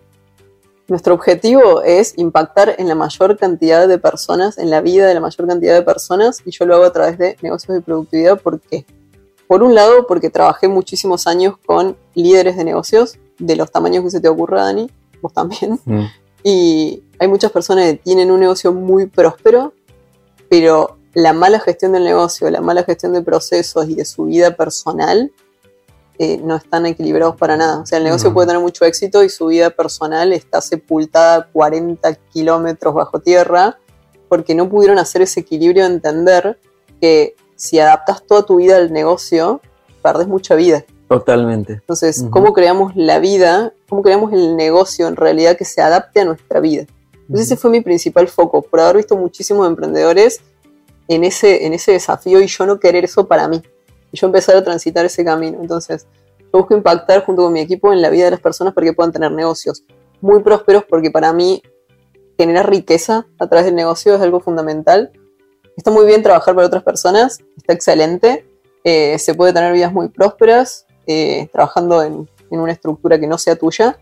Nuestro 0.88 1.14
objetivo 1.14 1.82
es 1.82 2.14
impactar 2.16 2.76
en 2.78 2.88
la 2.88 2.94
mayor 2.94 3.36
cantidad 3.36 3.88
de 3.88 3.98
personas, 3.98 4.56
en 4.56 4.70
la 4.70 4.80
vida 4.80 5.06
de 5.06 5.14
la 5.14 5.20
mayor 5.20 5.48
cantidad 5.48 5.74
de 5.74 5.82
personas, 5.82 6.42
y 6.44 6.52
yo 6.52 6.64
lo 6.64 6.76
hago 6.76 6.84
a 6.84 6.92
través 6.92 7.18
de 7.18 7.36
negocios 7.42 7.74
de 7.74 7.82
productividad. 7.82 8.40
¿Por 8.40 8.60
qué? 8.60 8.86
Por 9.48 9.62
un 9.62 9.74
lado, 9.74 10.06
porque 10.06 10.30
trabajé 10.30 10.68
muchísimos 10.68 11.26
años 11.26 11.56
con 11.66 11.96
líderes 12.14 12.56
de 12.56 12.64
negocios, 12.64 13.18
de 13.38 13.56
los 13.56 13.70
tamaños 13.70 14.04
que 14.04 14.10
se 14.10 14.20
te 14.20 14.28
ocurra, 14.28 14.62
Dani, 14.62 14.90
vos 15.20 15.32
también. 15.32 15.80
Mm. 15.86 16.04
Y 16.48 17.02
hay 17.18 17.26
muchas 17.26 17.50
personas 17.50 17.86
que 17.86 17.94
tienen 17.96 18.30
un 18.30 18.38
negocio 18.38 18.72
muy 18.72 19.06
próspero, 19.06 19.72
pero 20.48 20.96
la 21.12 21.32
mala 21.32 21.58
gestión 21.58 21.92
del 21.92 22.04
negocio, 22.04 22.48
la 22.50 22.60
mala 22.60 22.84
gestión 22.84 23.14
de 23.14 23.22
procesos 23.22 23.88
y 23.88 23.96
de 23.96 24.04
su 24.04 24.26
vida 24.26 24.54
personal 24.54 25.32
eh, 26.18 26.40
no 26.42 26.56
están 26.56 26.86
equilibrados 26.86 27.36
para 27.36 27.56
nada. 27.56 27.80
O 27.80 27.86
sea, 27.86 27.98
el 27.98 28.04
negocio 28.04 28.32
puede 28.32 28.46
tener 28.46 28.62
mucho 28.62 28.86
éxito 28.86 29.22
y 29.22 29.28
su 29.28 29.48
vida 29.48 29.68
personal 29.68 30.32
está 30.32 30.62
sepultada 30.62 31.48
40 31.52 32.14
kilómetros 32.32 32.94
bajo 32.94 33.20
tierra 33.20 33.78
porque 34.28 34.54
no 34.54 34.68
pudieron 34.68 34.98
hacer 34.98 35.20
ese 35.20 35.40
equilibrio 35.40 35.84
de 35.84 35.94
entender 35.94 36.58
que 37.00 37.36
si 37.54 37.78
adaptas 37.78 38.24
toda 38.26 38.44
tu 38.44 38.56
vida 38.56 38.76
al 38.76 38.92
negocio, 38.92 39.60
perdes 40.02 40.26
mucha 40.26 40.54
vida. 40.54 40.84
Totalmente. 41.06 41.74
Entonces, 41.74 42.24
¿cómo 42.30 42.54
creamos 42.54 42.96
la 42.96 43.18
vida? 43.18 43.74
¿Cómo 43.88 44.02
creamos 44.02 44.32
el 44.32 44.56
negocio 44.56 45.08
en 45.08 45.16
realidad 45.16 45.56
que 45.56 45.66
se 45.66 45.82
adapte 45.82 46.20
a 46.20 46.24
nuestra 46.24 46.60
vida? 46.60 46.86
Entonces, 47.12 47.46
ese 47.46 47.56
fue 47.56 47.70
mi 47.70 47.82
principal 47.82 48.26
foco, 48.26 48.62
por 48.62 48.80
haber 48.80 48.96
visto 48.96 49.16
muchísimos 49.16 49.66
emprendedores 49.68 50.40
en 51.08 51.24
ese, 51.24 51.66
en 51.66 51.74
ese 51.74 51.92
desafío 51.92 52.40
y 52.40 52.46
yo 52.46 52.64
no 52.64 52.80
querer 52.80 53.04
eso 53.04 53.28
para 53.28 53.48
mí 53.48 53.62
yo 54.16 54.26
empezar 54.26 54.56
a 54.56 54.64
transitar 54.64 55.04
ese 55.04 55.24
camino. 55.24 55.58
Entonces, 55.60 56.06
yo 56.40 56.50
busco 56.52 56.74
impactar 56.74 57.24
junto 57.24 57.42
con 57.42 57.52
mi 57.52 57.60
equipo 57.60 57.92
en 57.92 58.02
la 58.02 58.10
vida 58.10 58.24
de 58.24 58.32
las 58.32 58.40
personas 58.40 58.74
para 58.74 58.86
que 58.86 58.92
puedan 58.92 59.12
tener 59.12 59.30
negocios 59.32 59.84
muy 60.20 60.42
prósperos, 60.42 60.84
porque 60.88 61.10
para 61.10 61.32
mí 61.32 61.62
generar 62.38 62.68
riqueza 62.68 63.26
a 63.38 63.46
través 63.46 63.66
del 63.66 63.74
negocio 63.74 64.14
es 64.14 64.20
algo 64.20 64.40
fundamental. 64.40 65.12
Está 65.76 65.90
muy 65.90 66.06
bien 66.06 66.22
trabajar 66.22 66.54
para 66.54 66.66
otras 66.66 66.82
personas, 66.82 67.40
está 67.56 67.72
excelente, 67.72 68.46
eh, 68.84 69.18
se 69.18 69.34
puede 69.34 69.52
tener 69.52 69.72
vidas 69.72 69.92
muy 69.92 70.08
prósperas 70.08 70.86
eh, 71.06 71.48
trabajando 71.52 72.02
en, 72.02 72.28
en 72.50 72.60
una 72.60 72.72
estructura 72.72 73.18
que 73.18 73.26
no 73.26 73.38
sea 73.38 73.56
tuya, 73.56 73.98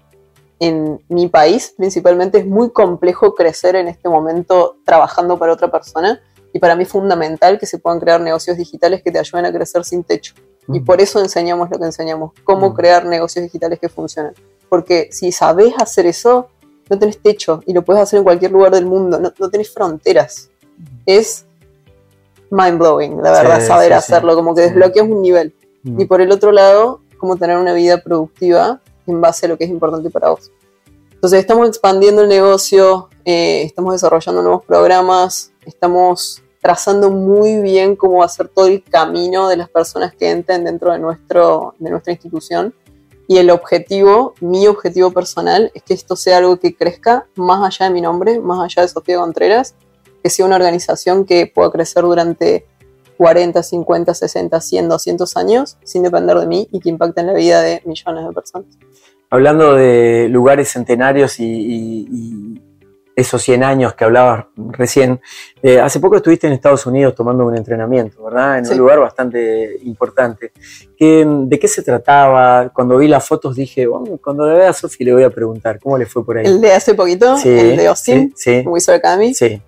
en 0.61 1.01
mi 1.09 1.29
país 1.29 1.75
principalmente 1.77 2.39
es 2.39 2.47
muy 2.47 2.71
complejo 2.71 3.35
crecer 3.35 3.77
en 3.77 3.89
este 3.89 4.09
momento 4.09 4.77
trabajando 4.85 5.39
para 5.39 5.53
otra 5.53 5.71
persona 5.71 6.23
y 6.55 6.61
para 6.61 6.77
mí 6.77 6.85
es 6.85 6.89
fundamental 6.89 7.59
que 7.59 7.67
se 7.67 7.79
puedan 7.79 7.99
crear 7.99 8.21
negocios 8.21 8.57
digitales 8.57 9.03
que 9.03 9.11
te 9.11 9.19
ayuden 9.19 9.45
a 9.45 9.53
crecer 9.53 9.85
sin 9.85 10.05
techo. 10.05 10.35
Y 10.69 10.79
por 10.79 11.01
eso 11.01 11.19
enseñamos 11.19 11.69
lo 11.69 11.81
que 11.81 11.85
enseñamos, 11.85 12.31
cómo 12.45 12.73
crear 12.75 13.05
negocios 13.05 13.43
digitales 13.43 13.81
que 13.81 13.89
funcionan. 13.89 14.35
Porque 14.69 15.09
si 15.11 15.33
sabes 15.33 15.75
hacer 15.77 16.07
eso, 16.07 16.47
no 16.89 16.97
tenés 16.97 17.19
techo 17.19 17.61
y 17.67 17.73
lo 17.73 17.83
puedes 17.85 18.01
hacer 18.01 18.19
en 18.19 18.25
cualquier 18.25 18.53
lugar 18.53 18.73
del 18.73 18.87
mundo, 18.87 19.19
no, 19.19 19.33
no 19.37 19.51
tenés 19.51 19.75
fronteras. 19.75 20.49
Es 21.05 21.45
mind 22.51 22.79
blowing, 22.79 23.21
la 23.21 23.33
verdad, 23.33 23.61
saber 23.61 23.93
hacerlo, 23.93 24.37
como 24.37 24.55
que 24.55 24.61
desbloqueas 24.61 25.09
un 25.09 25.23
nivel. 25.23 25.53
Y 25.83 26.05
por 26.05 26.21
el 26.21 26.31
otro 26.31 26.53
lado, 26.53 27.01
cómo 27.19 27.37
tener 27.37 27.59
una 27.59 27.75
vida 27.75 28.01
productiva 28.01 28.81
en 29.09 29.21
base 29.21 29.47
a 29.47 29.49
lo 29.49 29.59
que 29.59 29.65
es 29.65 29.71
importante 29.71 30.09
para 30.09 30.31
vos. 30.31 30.53
Entonces 31.15 31.41
estamos 31.41 31.67
expandiendo 31.67 32.23
el 32.23 32.29
negocio, 32.29 33.09
eh, 33.25 33.63
estamos 33.65 33.93
desarrollando 33.95 34.41
nuevos 34.41 34.65
programas, 34.65 35.53
estamos 35.67 36.44
trazando 36.65 37.11
muy 37.11 37.61
bien 37.61 37.95
cómo 37.95 38.21
va 38.21 38.25
a 38.25 38.29
ser 38.31 38.49
todo 38.49 38.69
el 38.69 38.83
camino 38.83 39.51
de 39.51 39.59
las 39.59 39.69
personas 39.69 40.15
que 40.15 40.31
entren 40.31 40.65
dentro 40.65 40.93
de, 40.93 40.99
nuestro, 40.99 41.75
de 41.79 41.91
nuestra 41.91 42.15
institución. 42.15 42.73
Y 43.29 43.37
el 43.37 43.51
objetivo, 43.51 44.33
mi 44.41 44.67
objetivo 44.67 45.11
personal, 45.11 45.71
es 45.75 45.83
que 45.83 45.93
esto 45.93 46.17
sea 46.17 46.39
algo 46.39 46.57
que 46.57 46.75
crezca 46.75 47.27
más 47.35 47.63
allá 47.63 47.89
de 47.89 47.93
mi 47.93 48.01
nombre, 48.01 48.41
más 48.41 48.61
allá 48.65 48.81
de 48.81 48.89
Sofía 48.89 49.19
Contreras, 49.19 49.75
que 50.23 50.31
sea 50.31 50.47
una 50.47 50.57
organización 50.57 51.27
que 51.27 51.47
pueda 51.47 51.71
crecer 51.71 52.03
durante 52.03 52.65
40, 53.19 53.63
50, 53.63 54.15
60, 54.15 54.59
100, 54.59 54.89
200 54.89 55.37
años 55.37 55.77
sin 55.85 56.03
depender 56.03 56.39
de 56.39 56.47
mí 56.47 56.67
y 56.73 56.81
que 56.81 56.89
impacte 56.89 57.21
en 57.21 57.27
la 57.27 57.35
vida 57.35 57.61
de 57.61 57.83
millones 57.85 58.27
de 58.27 58.33
personas. 58.33 58.79
Hablando 59.29 59.75
de 59.75 60.29
lugares 60.31 60.71
centenarios 60.73 61.39
y, 61.41 62.59
esos 63.17 63.43
100 63.43 63.63
años 63.63 63.95
que 63.95 64.05
hablabas 64.05 64.47
recién, 64.57 65.21
eh, 65.63 65.81
hace 65.81 66.01
poco 66.01 66.17
estuviste 66.17 66.47
en 66.47 66.53
Estados 66.53 66.85
Unidos 66.87 67.15
tomando 67.15 67.47
un 67.47 67.57
entrenamiento, 67.57 68.25
¿verdad? 68.25 68.59
En 68.59 68.69
un 68.69 68.79
lugar 68.79 69.01
bastante 69.01 69.79
importante. 69.85 70.53
¿De 70.99 71.59
qué 71.61 71.69
se 71.69 71.83
trataba? 71.83 72.71
Cuando 72.71 72.97
vi 72.99 73.09
las 73.09 73.27
fotos 73.27 73.55
dije, 73.55 73.87
bueno, 73.87 74.19
cuando 74.23 74.47
le 74.47 74.55
vea 74.59 74.71
a 74.71 74.73
Sofi 74.73 75.05
le 75.05 75.13
voy 75.13 75.23
a 75.23 75.31
preguntar, 75.31 75.79
¿cómo 75.79 75.99
le 75.99 76.07
fue 76.07 76.25
por 76.25 76.39
ahí? 76.39 76.47
El 76.47 76.61
de 76.61 76.73
hace 76.73 76.95
poquito, 76.95 77.37
el 77.45 77.77
de 77.77 77.87
Austin, 77.87 78.33
sí, 78.35 78.63
Wizard 78.67 78.97
Academy. 78.97 79.35
Sí. 79.35 79.61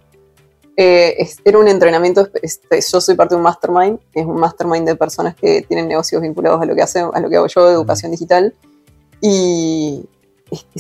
Eh, 0.78 1.26
era 1.44 1.59
un 1.59 1.68
entrenamiento, 1.68 2.28
este, 2.42 2.80
yo 2.80 3.00
soy 3.00 3.14
parte 3.14 3.35
de 3.35 3.38
un 3.38 3.42
mastermind, 3.42 3.98
es 4.12 4.26
un 4.26 4.38
mastermind 4.38 4.87
de 4.87 4.94
personas 4.94 5.35
que 5.35 5.62
tienen 5.62 5.88
negocios 5.88 6.20
vinculados 6.20 6.61
a 6.61 6.66
lo 6.66 6.74
que, 6.74 6.82
hace, 6.82 7.00
a 7.00 7.20
lo 7.20 7.30
que 7.30 7.37
hago 7.37 7.46
yo, 7.46 7.70
educación 7.70 8.11
digital, 8.11 8.54
y 9.22 10.04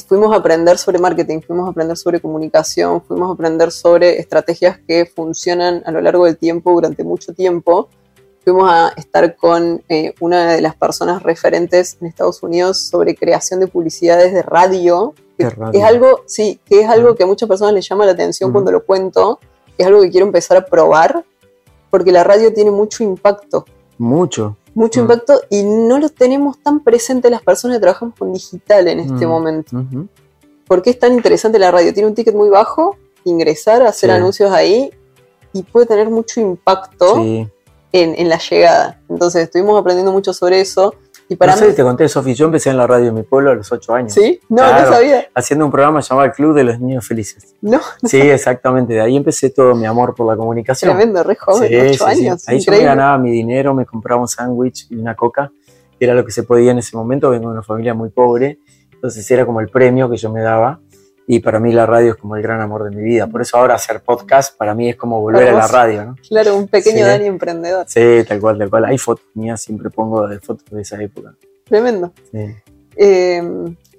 fuimos 0.06 0.32
a 0.32 0.36
aprender 0.36 0.78
sobre 0.78 0.98
marketing, 0.98 1.40
fuimos 1.40 1.66
a 1.66 1.70
aprender 1.70 1.96
sobre 1.96 2.20
comunicación, 2.20 3.02
fuimos 3.02 3.30
a 3.30 3.32
aprender 3.32 3.72
sobre 3.72 4.20
estrategias 4.20 4.78
que 4.86 5.06
funcionan 5.06 5.82
a 5.86 5.90
lo 5.90 6.00
largo 6.00 6.24
del 6.24 6.36
tiempo, 6.36 6.72
durante 6.72 7.02
mucho 7.04 7.34
tiempo. 7.34 7.88
Fuimos 8.44 8.70
a 8.70 8.92
estar 8.96 9.34
con 9.34 9.82
eh, 9.88 10.14
una 10.20 10.52
de 10.52 10.60
las 10.60 10.76
personas 10.76 11.22
referentes 11.24 11.98
en 12.00 12.06
Estados 12.06 12.44
Unidos 12.44 12.80
sobre 12.86 13.16
creación 13.16 13.58
de 13.58 13.66
publicidades 13.66 14.32
de 14.32 14.42
radio. 14.42 15.14
Que 15.36 15.50
Es 15.72 15.82
algo, 15.82 16.20
sí, 16.26 16.60
que 16.64 16.82
es 16.82 16.88
algo 16.88 17.16
que 17.16 17.24
a 17.24 17.26
muchas 17.26 17.48
personas 17.48 17.74
les 17.74 17.88
llama 17.88 18.06
la 18.06 18.12
atención 18.12 18.52
cuando 18.52 18.70
lo 18.70 18.86
cuento, 18.86 19.40
es 19.76 19.84
algo 19.84 20.00
que 20.00 20.10
quiero 20.10 20.26
empezar 20.26 20.56
a 20.56 20.64
probar, 20.64 21.24
porque 21.90 22.12
la 22.12 22.22
radio 22.22 22.52
tiene 22.52 22.70
mucho 22.70 23.02
impacto. 23.02 23.64
Mucho. 23.98 24.56
Mucho 24.76 25.00
mm. 25.00 25.02
impacto 25.02 25.40
y 25.50 25.64
no 25.64 25.98
lo 25.98 26.08
tenemos 26.08 26.62
tan 26.62 26.80
presente 26.80 27.30
las 27.30 27.42
personas 27.42 27.78
que 27.78 27.80
trabajamos 27.80 28.14
con 28.16 28.32
digital 28.32 28.86
en 28.86 29.00
este 29.00 29.26
mm. 29.26 29.28
momento. 29.28 29.84
¿Por 30.68 30.82
qué 30.82 30.90
es 30.90 30.98
tan 30.98 31.14
interesante 31.14 31.58
la 31.58 31.72
radio? 31.72 31.92
Tiene 31.92 32.08
un 32.08 32.14
ticket 32.14 32.34
muy 32.34 32.48
bajo, 32.48 32.96
ingresar, 33.24 33.82
hacer 33.82 34.10
anuncios 34.12 34.52
ahí 34.52 34.92
y 35.52 35.64
puede 35.64 35.86
tener 35.86 36.10
mucho 36.10 36.40
impacto 36.40 37.16
en, 37.16 37.48
en 37.92 38.28
la 38.28 38.38
llegada. 38.38 39.00
Entonces 39.08 39.44
estuvimos 39.44 39.80
aprendiendo 39.80 40.12
mucho 40.12 40.32
sobre 40.32 40.60
eso 40.60 40.94
y 41.28 41.36
para 41.36 41.52
no 41.52 41.58
sé 41.58 41.72
te 41.72 41.82
conté, 41.82 42.08
Sofi, 42.08 42.34
yo 42.34 42.46
empecé 42.46 42.70
en 42.70 42.76
la 42.76 42.86
radio 42.86 43.08
en 43.08 43.14
mi 43.14 43.22
pueblo 43.22 43.50
a 43.50 43.54
los 43.54 43.70
8 43.70 43.94
años. 43.94 44.12
¿Sí? 44.12 44.40
No, 44.48 44.62
no 44.62 44.86
sabía. 44.86 45.26
Haciendo 45.34 45.64
un 45.64 45.70
programa 45.70 46.00
llamado 46.00 46.26
El 46.26 46.32
Club 46.32 46.54
de 46.54 46.64
los 46.64 46.80
Niños 46.80 47.06
Felices. 47.06 47.54
No. 47.60 47.80
Sí, 48.04 48.20
exactamente. 48.20 48.94
De 48.94 49.00
ahí 49.00 49.16
empecé 49.16 49.50
todo 49.50 49.74
mi 49.74 49.86
amor 49.86 50.14
por 50.14 50.26
la 50.26 50.36
comunicación. 50.36 50.90
Tremendo, 50.90 51.22
re 51.22 51.34
joven, 51.36 51.68
sí, 51.68 51.76
8 51.94 52.06
años. 52.06 52.48
Ahí 52.48 52.60
yo 52.60 52.72
me 52.72 52.82
ganaba 52.82 53.18
mi 53.18 53.30
dinero, 53.30 53.74
me 53.74 53.84
compraba 53.84 54.20
un 54.20 54.28
sándwich 54.28 54.86
y 54.90 54.96
una 54.96 55.16
coca, 55.16 55.50
que 55.98 56.04
era 56.04 56.14
lo 56.14 56.24
que 56.24 56.32
se 56.32 56.44
podía 56.44 56.70
en 56.70 56.78
ese 56.78 56.96
momento. 56.96 57.30
Vengo 57.30 57.48
de 57.48 57.54
una 57.54 57.62
familia 57.62 57.94
muy 57.94 58.10
pobre, 58.10 58.58
entonces 58.92 59.28
era 59.30 59.44
como 59.44 59.60
el 59.60 59.68
premio 59.68 60.08
que 60.08 60.16
yo 60.16 60.30
me 60.30 60.40
daba 60.40 60.80
y 61.26 61.40
para 61.40 61.58
mí 61.58 61.72
la 61.72 61.86
radio 61.86 62.12
es 62.12 62.16
como 62.16 62.36
el 62.36 62.42
gran 62.42 62.60
amor 62.60 62.88
de 62.88 62.96
mi 62.96 63.02
vida. 63.02 63.26
Por 63.26 63.42
eso 63.42 63.56
ahora 63.56 63.74
hacer 63.74 64.00
podcast 64.00 64.56
para 64.56 64.74
mí 64.74 64.88
es 64.88 64.96
como 64.96 65.20
volver 65.20 65.48
a 65.48 65.52
la 65.52 65.66
radio, 65.66 66.04
¿no? 66.04 66.16
Claro, 66.28 66.56
un 66.56 66.68
pequeño 66.68 67.04
Dani 67.04 67.26
emprendedor. 67.26 67.84
Sí, 67.88 68.22
tal 68.28 68.40
cual, 68.40 68.58
tal 68.58 68.70
cual. 68.70 68.84
Hay 68.84 68.96
fotos 68.96 69.26
mías, 69.34 69.60
siempre 69.60 69.90
pongo 69.90 70.28
de 70.28 70.38
fotos 70.38 70.70
de 70.70 70.82
esa 70.82 71.02
época. 71.02 71.34
Tremendo. 71.64 72.12
Sí. 72.30 72.46
Eh, 72.96 73.42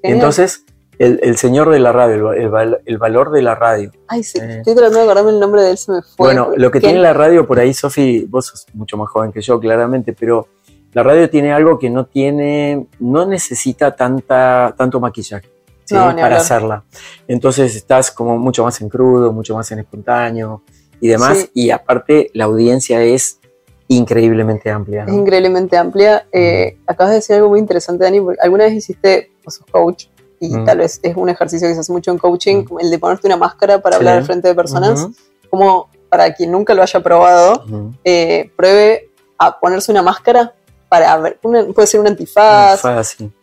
entonces, 0.04 0.63
el, 1.00 1.38
señor 1.38 1.70
de 1.70 1.80
la 1.80 1.92
radio, 1.92 2.32
el, 2.32 2.98
valor 2.98 3.32
de 3.32 3.42
la 3.42 3.56
radio. 3.56 3.92
Ay, 4.08 4.24
sí, 4.24 4.40
eh. 4.42 4.60
estoy 4.60 4.74
tratando 4.74 5.00
de 5.00 5.04
acordarme 5.04 5.32
el 5.32 5.40
nombre 5.42 5.62
de 5.63 5.72
él, 5.72 5.78
se 5.78 5.92
me 5.92 6.02
fue. 6.02 6.28
Bueno, 6.28 6.52
lo 6.56 6.72
que 6.72 6.80
tiene 6.80 7.00
la 7.00 7.12
radio 7.12 7.46
por 7.46 7.60
ahí, 7.60 7.74
Sofi, 7.74 8.26
vos 8.30 8.46
sos 8.48 8.68
mucho 8.74 8.96
más 8.96 9.10
joven 9.10 9.34
que 9.34 9.42
yo, 9.42 9.60
claramente, 9.60 10.13
pero 10.13 10.48
la 10.94 11.04
radio 11.04 11.30
tiene 11.30 11.52
algo 11.52 11.78
que 11.78 11.90
no 11.90 12.06
tiene, 12.06 12.88
no 13.00 13.26
necesita 13.26 13.98
tanta, 13.98 14.74
tanto 14.78 15.02
maquillaje 15.02 15.57
para 15.95 16.38
hacerla. 16.38 16.84
Entonces 17.28 17.76
estás 17.76 18.12
como 18.12 18.38
mucho 18.38 18.63
más 18.63 18.80
en 18.82 18.89
crudo, 18.89 19.32
mucho 19.32 19.56
más 19.56 19.71
en 19.71 19.80
espontáneo 19.80 20.63
y 21.00 21.08
demás. 21.08 21.50
Y 21.54 21.69
aparte 21.69 22.32
la 22.34 22.45
audiencia 22.45 23.02
es 23.02 23.39
increíblemente 23.88 24.69
amplia. 24.69 25.06
Es 25.06 25.13
increíblemente 25.13 25.78
amplia. 25.78 26.28
Eh, 26.32 26.78
acabas 26.86 27.12
de 27.12 27.15
decir 27.15 27.36
algo 27.36 27.50
muy 27.50 27.60
interesante, 27.60 28.04
Dani, 28.04 28.21
porque 28.21 28.39
alguna 28.41 28.65
vez 28.65 28.73
hiciste, 28.73 29.32
vos 29.43 29.56
sos 29.56 29.65
coach, 29.71 30.06
y 30.39 30.54
tal 30.65 30.80
vez 30.80 31.00
es 31.02 31.15
un 31.15 31.30
ejercicio 31.30 31.67
que 31.67 31.73
se 31.73 31.80
hace 31.80 31.91
mucho 31.91 32.12
en 32.12 32.17
coaching, 32.17 32.65
el 32.80 32.91
de 32.91 33.00
ponerte 33.00 33.26
una 33.28 33.38
máscara 33.38 33.82
para 33.82 33.95
hablar 33.95 34.17
al 34.17 34.23
frente 34.26 34.47
de 34.47 34.56
personas. 34.56 35.08
Como 35.50 35.89
para 36.10 36.34
quien 36.34 36.52
nunca 36.52 36.73
lo 36.73 36.84
haya 36.84 37.00
probado, 37.02 37.63
eh, 38.04 38.52
pruebe 38.56 39.10
a 39.38 39.60
ponerse 39.60 39.91
una 39.91 40.04
máscara 40.04 40.54
para 40.89 41.17
ver, 41.17 41.39
puede 41.41 41.88
ser 41.88 42.00
un 42.00 42.08
antifaz, 42.08 42.82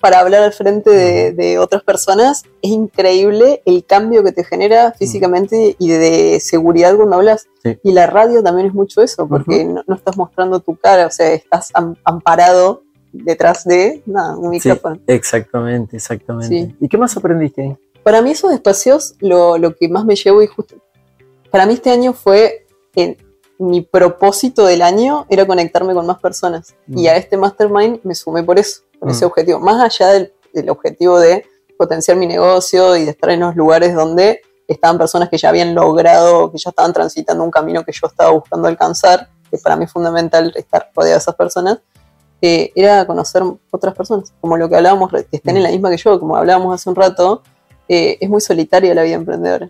para 0.00 0.20
hablar 0.20 0.42
al 0.42 0.52
frente 0.52 1.32
de, 1.32 1.58
otras 1.58 1.82
personas, 1.82 2.42
es 2.62 2.70
increíble 2.70 3.62
el 3.66 3.84
cambio 3.84 4.24
que 4.24 4.32
te 4.32 4.44
genera 4.44 4.92
físicamente 4.92 5.76
y 5.78 5.88
de, 5.88 6.40
seguridad 6.40 6.96
cuando 6.96 7.16
hablas. 7.16 7.46
Y 7.82 7.92
la 7.92 8.06
radio 8.06 8.42
también 8.42 8.68
es 8.68 8.74
mucho 8.74 9.02
eso, 9.02 9.28
porque 9.28 9.64
no, 9.64 9.82
estás 9.94 10.16
mostrando 10.16 10.60
tu 10.60 10.76
cara, 10.76 11.06
o 11.06 11.10
sea, 11.10 11.32
estás 11.32 11.70
amparado 12.04 12.82
detrás 13.12 13.64
de 13.64 14.02
un 14.06 14.50
micrófono. 14.50 14.98
exactamente, 15.06 15.96
exactamente. 15.96 16.74
¿Y 16.80 16.88
qué 16.88 16.98
más 16.98 17.16
aprendiste 17.16 17.62
ahí? 17.62 17.76
Para 18.02 18.20
mí 18.20 18.32
esos 18.32 18.52
espacios, 18.52 19.14
lo, 19.20 19.56
lo 19.56 19.74
que 19.76 19.88
más 19.88 20.04
me 20.04 20.14
llevo 20.14 20.42
y 20.42 20.46
justo, 20.46 20.76
para 21.50 21.66
mí 21.66 21.74
este 21.74 21.90
año 21.90 22.12
fue 22.12 22.66
en, 22.94 23.16
mi 23.58 23.82
propósito 23.82 24.66
del 24.66 24.82
año 24.82 25.26
era 25.28 25.46
conectarme 25.46 25.94
con 25.94 26.06
más 26.06 26.18
personas. 26.18 26.74
Y 26.88 27.04
mm. 27.04 27.08
a 27.08 27.16
este 27.16 27.36
mastermind 27.36 28.00
me 28.02 28.14
sumé 28.14 28.42
por 28.42 28.58
eso, 28.58 28.82
por 28.98 29.10
ese 29.10 29.24
mm. 29.24 29.28
objetivo. 29.28 29.60
Más 29.60 29.80
allá 29.80 30.12
del, 30.12 30.32
objetivo 30.68 31.18
de 31.18 31.46
potenciar 31.76 32.16
mi 32.16 32.26
negocio 32.26 32.96
y 32.96 33.04
de 33.04 33.10
estar 33.10 33.30
en 33.30 33.40
los 33.40 33.56
lugares 33.56 33.94
donde 33.94 34.40
estaban 34.68 34.96
personas 34.98 35.28
que 35.28 35.36
ya 35.36 35.48
habían 35.48 35.74
logrado, 35.74 36.50
que 36.50 36.58
ya 36.58 36.70
estaban 36.70 36.92
transitando 36.92 37.42
un 37.42 37.50
camino 37.50 37.84
que 37.84 37.92
yo 37.92 38.06
estaba 38.06 38.30
buscando 38.30 38.68
alcanzar, 38.68 39.28
que 39.50 39.58
para 39.58 39.76
mí 39.76 39.84
es 39.84 39.92
fundamental 39.92 40.52
estar 40.54 40.90
rodeado 40.94 41.16
de 41.16 41.18
esas 41.18 41.34
personas, 41.34 41.78
eh, 42.40 42.72
era 42.74 43.06
conocer 43.06 43.42
otras 43.70 43.94
personas, 43.94 44.32
como 44.40 44.56
lo 44.56 44.68
que 44.68 44.76
hablábamos, 44.76 45.10
que 45.10 45.26
estén 45.32 45.56
en 45.56 45.64
la 45.64 45.70
mm. 45.70 45.72
misma 45.72 45.90
que 45.90 45.96
yo, 45.96 46.20
como 46.20 46.36
hablábamos 46.36 46.74
hace 46.74 46.88
un 46.88 46.96
rato, 46.96 47.42
eh, 47.88 48.16
es 48.20 48.30
muy 48.30 48.40
solitaria 48.40 48.94
la 48.94 49.02
vida 49.02 49.16
emprendedora. 49.16 49.68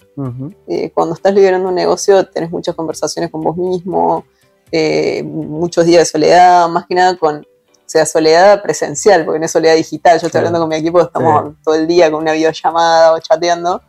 Eh, 0.69 0.91
cuando 0.93 1.15
estás 1.15 1.35
liderando 1.35 1.69
un 1.69 1.75
negocio, 1.75 2.25
tenés 2.27 2.51
muchas 2.51 2.75
conversaciones 2.75 3.31
con 3.31 3.43
vos 3.43 3.57
mismo, 3.57 4.25
eh, 4.71 5.23
muchos 5.25 5.85
días 5.85 6.01
de 6.01 6.05
soledad, 6.07 6.69
más 6.69 6.87
que 6.87 6.95
nada 6.95 7.17
con, 7.17 7.39
o 7.39 7.87
sea, 7.87 8.07
soledad 8.07 8.63
presencial, 8.63 9.25
porque 9.25 9.41
no 9.41 9.47
es 9.47 9.51
soledad 9.51 9.75
digital. 9.75 10.21
Yo 10.21 10.27
estoy 10.27 10.39
hablando 10.39 10.61
con 10.61 10.69
mi 10.69 10.77
equipo, 10.77 11.01
estamos 11.01 11.55
todo 11.65 11.75
el 11.75 11.89
día 11.89 12.11
con 12.11 12.23
una 12.23 12.33
videollamada 12.33 13.15
o 13.15 13.19
chateando, 13.19 13.83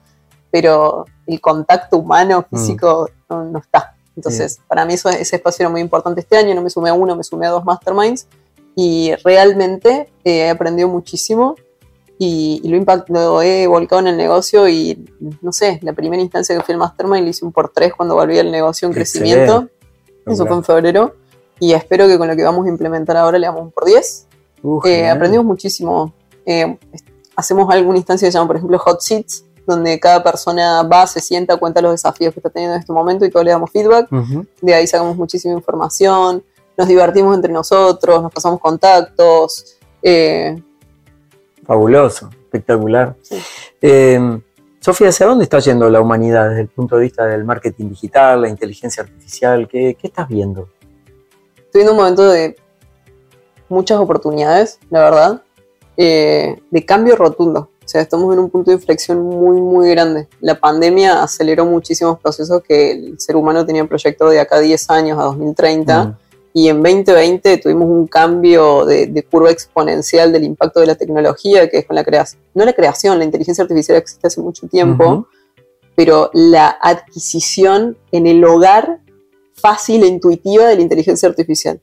pero 0.49 1.05
el 1.27 1.39
contacto 1.39 1.97
humano, 1.97 2.45
mm. 2.49 2.57
físico, 2.57 3.09
no, 3.29 3.59
está. 3.59 3.95
Entonces, 4.15 4.59
para 4.67 4.85
mí 4.85 4.93
eso, 4.93 5.09
ese 5.09 5.35
espacio 5.35 5.63
era 5.63 5.69
muy 5.69 5.81
importante 5.81 6.21
este 6.21 6.37
año, 6.37 6.55
no 6.55 6.61
me 6.61 6.69
sumé 6.69 6.89
a 6.89 6.93
uno, 6.93 7.15
me 7.15 7.23
sumé 7.23 7.45
a 7.47 7.49
dos 7.49 7.65
masterminds 7.65 8.27
y 8.73 9.13
realmente 9.23 10.09
he 10.23 10.49
aprendido 10.49 10.87
muchísimo 10.87 11.55
y, 12.17 12.61
lo, 12.67 12.77
impact, 12.77 13.09
lo 13.09 13.41
he 13.41 13.67
volcado 13.67 14.01
en 14.01 14.07
el 14.07 14.17
negocio 14.17 14.69
y 14.69 15.05
no 15.41 15.51
sé, 15.51 15.79
la 15.81 15.93
primera 15.93 16.21
instancia 16.21 16.55
que 16.55 16.63
fui 16.63 16.73
al 16.73 16.79
Mastermind 16.79 17.23
le 17.23 17.29
hice 17.31 17.43
un 17.43 17.51
por 17.51 17.69
tres 17.69 17.93
cuando 17.93 18.15
volví 18.15 18.39
al 18.39 18.51
negocio 18.51 18.87
en 18.87 18.93
crecimiento. 18.93 19.67
Eso 20.25 20.45
fue 20.45 20.55
en 20.55 20.63
febrero. 20.63 21.15
Y 21.59 21.73
espero 21.73 22.07
que 22.07 22.17
con 22.17 22.27
lo 22.27 22.35
que 22.35 22.43
vamos 22.43 22.65
a 22.65 22.69
implementar 22.69 23.17
ahora 23.17 23.37
le 23.37 23.47
damos 23.47 23.63
un 23.63 23.71
por 23.71 23.85
diez. 23.85 24.27
Eh, 24.85 25.09
aprendimos 25.09 25.45
muchísimo. 25.45 26.13
Eh, 26.45 26.77
hacemos 27.35 27.69
alguna 27.69 27.97
instancia 27.97 28.27
que 28.27 28.31
se 28.31 28.37
llama, 28.37 28.47
por 28.47 28.55
ejemplo, 28.57 28.79
Hot 28.79 29.01
Seats, 29.01 29.45
donde 29.67 29.99
cada 29.99 30.23
persona 30.23 30.83
va, 30.83 31.05
se 31.07 31.19
sienta, 31.19 31.57
cuenta 31.57 31.81
los 31.81 31.91
desafíos 31.91 32.33
que 32.33 32.39
está 32.39 32.49
teniendo 32.49 32.75
en 32.75 32.81
este 32.81 32.93
momento 32.93 33.25
y 33.25 33.29
todos 33.29 33.45
le 33.45 33.51
damos 33.51 33.71
feedback. 33.71 34.09
De 34.61 34.73
ahí 34.73 34.87
sacamos 34.87 35.17
muchísima 35.17 35.53
información, 35.53 36.43
nos 36.77 36.87
divertimos 36.87 37.35
entre 37.35 37.51
nosotros, 37.51 38.21
nos 38.21 38.31
pasamos 38.31 38.59
contactos. 38.59 39.77
Eh. 40.01 40.61
Fabuloso, 41.65 42.29
espectacular. 42.29 43.15
Eh, 43.81 44.39
Sofía, 44.79 45.09
¿hacia 45.09 45.25
dónde 45.25 45.45
está 45.45 45.57
yendo 45.57 45.89
la 45.89 45.99
humanidad 45.99 46.49
desde 46.49 46.61
el 46.61 46.67
punto 46.67 46.97
de 46.97 47.03
vista 47.03 47.25
del 47.25 47.43
marketing 47.43 47.89
digital, 47.89 48.43
la 48.43 48.49
inteligencia 48.49 49.01
artificial? 49.01 49.67
¿Qué, 49.67 49.97
qué 49.99 50.07
estás 50.07 50.27
viendo? 50.27 50.69
Estoy 51.57 51.81
en 51.81 51.89
un 51.89 51.95
momento 51.95 52.29
de 52.29 52.55
muchas 53.67 53.97
oportunidades, 53.99 54.79
la 54.91 54.99
verdad, 55.01 55.41
eh, 55.97 56.61
de 56.69 56.85
cambio 56.85 57.15
rotundo. 57.15 57.71
O 57.83 57.87
sea, 57.87 58.01
estamos 58.01 58.33
en 58.33 58.39
un 58.39 58.49
punto 58.49 58.71
de 58.71 58.77
inflexión 58.77 59.23
muy, 59.23 59.59
muy 59.59 59.89
grande. 59.89 60.27
La 60.39 60.59
pandemia 60.59 61.23
aceleró 61.23 61.65
muchísimos 61.65 62.19
procesos 62.19 62.61
que 62.61 62.91
el 62.91 63.19
ser 63.19 63.35
humano 63.35 63.65
tenía 63.65 63.85
proyectado 63.85 64.31
de 64.31 64.39
acá 64.39 64.57
a 64.57 64.59
10 64.59 64.89
años 64.89 65.19
a 65.19 65.23
2030. 65.23 66.17
Y 66.55 66.69
en 66.69 66.81
2020 66.81 67.57
tuvimos 67.57 67.89
un 67.89 68.07
cambio 68.07 68.85
de, 68.85 69.27
curva 69.29 69.51
exponencial 69.51 70.31
del 70.31 70.45
impacto 70.45 70.79
de 70.79 70.87
la 70.87 70.95
tecnología, 70.95 71.69
que 71.69 71.79
es 71.79 71.85
con 71.85 71.97
la 71.97 72.03
creación, 72.05 72.41
no 72.53 72.63
la 72.63 72.71
creación, 72.71 73.19
la 73.19 73.25
inteligencia 73.25 73.61
artificial 73.63 73.97
existe 73.97 74.25
hace 74.25 74.39
mucho 74.39 74.65
tiempo, 74.67 75.27
pero 75.95 76.29
la 76.33 76.77
adquisición 76.81 77.97
en 78.13 78.25
el 78.25 78.43
hogar 78.45 79.01
fácil 79.53 80.03
e 80.03 80.07
intuitiva 80.07 80.65
de 80.65 80.77
la 80.77 80.81
inteligencia 80.81 81.27
artificial 81.27 81.79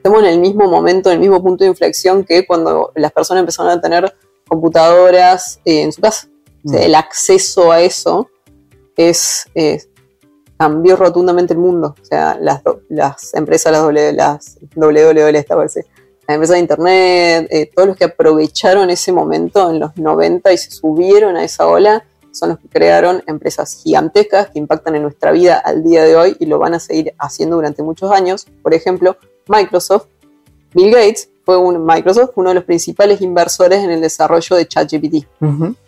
estamos 0.00 0.20
en 0.22 0.28
el 0.28 0.38
mismo 0.38 0.66
momento, 0.66 1.10
en 1.10 1.16
el 1.16 1.20
mismo 1.20 1.42
punto 1.42 1.64
de 1.64 1.70
inflexión 1.70 2.24
que 2.24 2.46
cuando 2.46 2.90
las 2.94 3.12
personas 3.12 3.40
empezaron 3.40 3.70
a 3.70 3.80
tener 3.80 4.14
computadoras 4.48 5.60
eh, 5.64 5.82
en 5.82 5.92
su 5.92 6.00
casa. 6.00 6.26
Mm. 6.62 6.74
el 6.74 6.94
acceso 6.94 7.72
a 7.72 7.80
eso 7.80 8.28
es, 8.96 9.46
cambió 10.60 10.94
rotundamente 10.94 11.54
el 11.54 11.58
mundo. 11.58 11.94
O 11.98 12.04
sea, 12.04 12.36
las, 12.38 12.60
las 12.90 13.32
empresas, 13.32 13.72
las, 13.72 13.80
w, 13.80 14.12
las 14.12 14.58
WWL, 14.76 15.34
esta 15.34 15.56
las 15.56 15.76
empresas 16.28 16.50
de 16.50 16.58
internet, 16.58 17.48
eh, 17.50 17.70
todos 17.74 17.88
los 17.88 17.96
que 17.96 18.04
aprovecharon 18.04 18.90
ese 18.90 19.10
momento 19.10 19.70
en 19.70 19.80
los 19.80 19.96
90 19.96 20.52
y 20.52 20.58
se 20.58 20.70
subieron 20.70 21.36
a 21.36 21.44
esa 21.44 21.66
ola, 21.66 22.04
son 22.30 22.50
los 22.50 22.58
que 22.58 22.68
crearon 22.68 23.22
empresas 23.26 23.80
gigantescas 23.82 24.50
que 24.50 24.58
impactan 24.58 24.96
en 24.96 25.02
nuestra 25.02 25.32
vida 25.32 25.56
al 25.56 25.82
día 25.82 26.04
de 26.04 26.14
hoy 26.14 26.36
y 26.38 26.44
lo 26.44 26.58
van 26.58 26.74
a 26.74 26.78
seguir 26.78 27.14
haciendo 27.18 27.56
durante 27.56 27.82
muchos 27.82 28.12
años. 28.12 28.46
Por 28.62 28.74
ejemplo, 28.74 29.16
Microsoft, 29.48 30.08
Bill 30.74 30.92
Gates 30.92 31.30
fue 31.42 31.56
un, 31.56 31.86
Microsoft 31.86 32.32
uno 32.34 32.50
de 32.50 32.56
los 32.56 32.64
principales 32.64 33.22
inversores 33.22 33.82
en 33.82 33.92
el 33.92 34.02
desarrollo 34.02 34.56
de 34.56 34.68
ChatGPT. 34.68 35.26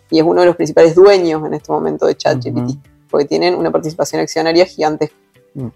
Y 0.09 0.17
es 0.17 0.25
uno 0.25 0.41
de 0.41 0.47
los 0.47 0.55
principales 0.55 0.95
dueños 0.95 1.45
en 1.45 1.53
este 1.53 1.71
momento 1.71 2.07
de 2.07 2.15
ChatGPT 2.17 2.92
porque 3.13 3.27
tienen 3.27 3.53
una 3.53 3.69
participación 3.69 4.21
accionaria 4.21 4.65
gigante. 4.65 5.11
Mm. 5.53 5.67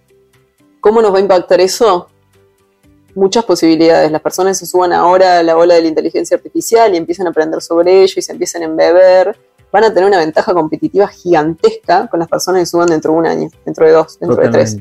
¿Cómo 0.82 1.04
nos 1.04 1.13
va 1.13 1.19
a 1.19 1.21
impactar 1.21 1.62
eso? 1.62 2.08
Muchas 3.13 3.45
posibilidades. 3.45 4.12
Las 4.12 4.21
personas 4.21 4.58
se 4.58 4.65
suban 4.65 4.91
ahora 4.91 5.38
a 5.38 5.43
la 5.43 5.56
ola 5.56 5.76
de 5.76 5.84
la 5.84 5.88
inteligencia 5.88 6.36
artificial 6.36 6.95
y 6.95 6.97
empiezan 6.97 7.28
a 7.28 7.30
aprender 7.30 7.62
sobre 7.62 8.02
ello 8.02 8.15
y 8.17 8.23
se 8.23 8.32
empiezan 8.32 8.63
a 8.63 8.65
embeber. 8.65 9.38
Van 9.71 9.84
a 9.84 9.93
tener 9.93 10.10
una 10.10 10.17
ventaja 10.17 10.52
competitiva 10.52 11.08
gigantesca 11.10 12.08
con 12.08 12.19
las 12.19 12.28
personas 12.28 12.63
que 12.63 12.65
suban 12.65 12.88
dentro 12.88 13.12
de 13.12 13.17
un 13.19 13.28
año, 13.28 13.50
dentro 13.63 13.86
de 13.86 13.91
dos, 13.91 14.17
dentro 14.19 14.41
de 14.41 14.50
tres. 14.50 14.78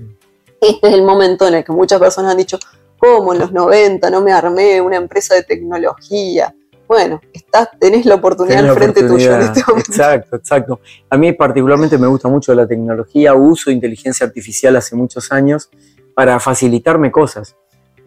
Este 0.58 0.88
es 0.88 0.94
el 0.94 1.02
momento 1.02 1.46
en 1.46 1.56
el 1.56 1.64
que 1.64 1.72
muchas 1.72 2.00
personas 2.00 2.32
han 2.32 2.38
dicho, 2.38 2.58
¿Cómo 2.98 3.34
en 3.34 3.40
los 3.40 3.52
90 3.52 4.08
no 4.08 4.22
me 4.22 4.32
armé 4.32 4.80
una 4.80 4.96
empresa 4.96 5.34
de 5.34 5.42
tecnología? 5.42 6.54
Bueno, 6.88 7.20
estás, 7.32 7.70
tenés 7.80 8.06
la 8.06 8.14
oportunidad 8.14 8.68
al 8.68 8.74
frente 8.76 9.02
tuyo 9.02 9.34
en 9.34 9.42
este 9.42 9.62
momento. 9.66 9.90
Exacto, 9.90 10.36
exacto. 10.36 10.80
A 11.10 11.16
mí 11.16 11.32
particularmente 11.32 11.98
me 11.98 12.06
gusta 12.06 12.28
mucho 12.28 12.54
la 12.54 12.66
tecnología, 12.66 13.34
uso 13.34 13.70
inteligencia 13.70 14.26
artificial 14.26 14.76
hace 14.76 14.94
muchos 14.94 15.32
años 15.32 15.68
para 16.14 16.38
facilitarme 16.40 17.10
cosas. 17.10 17.56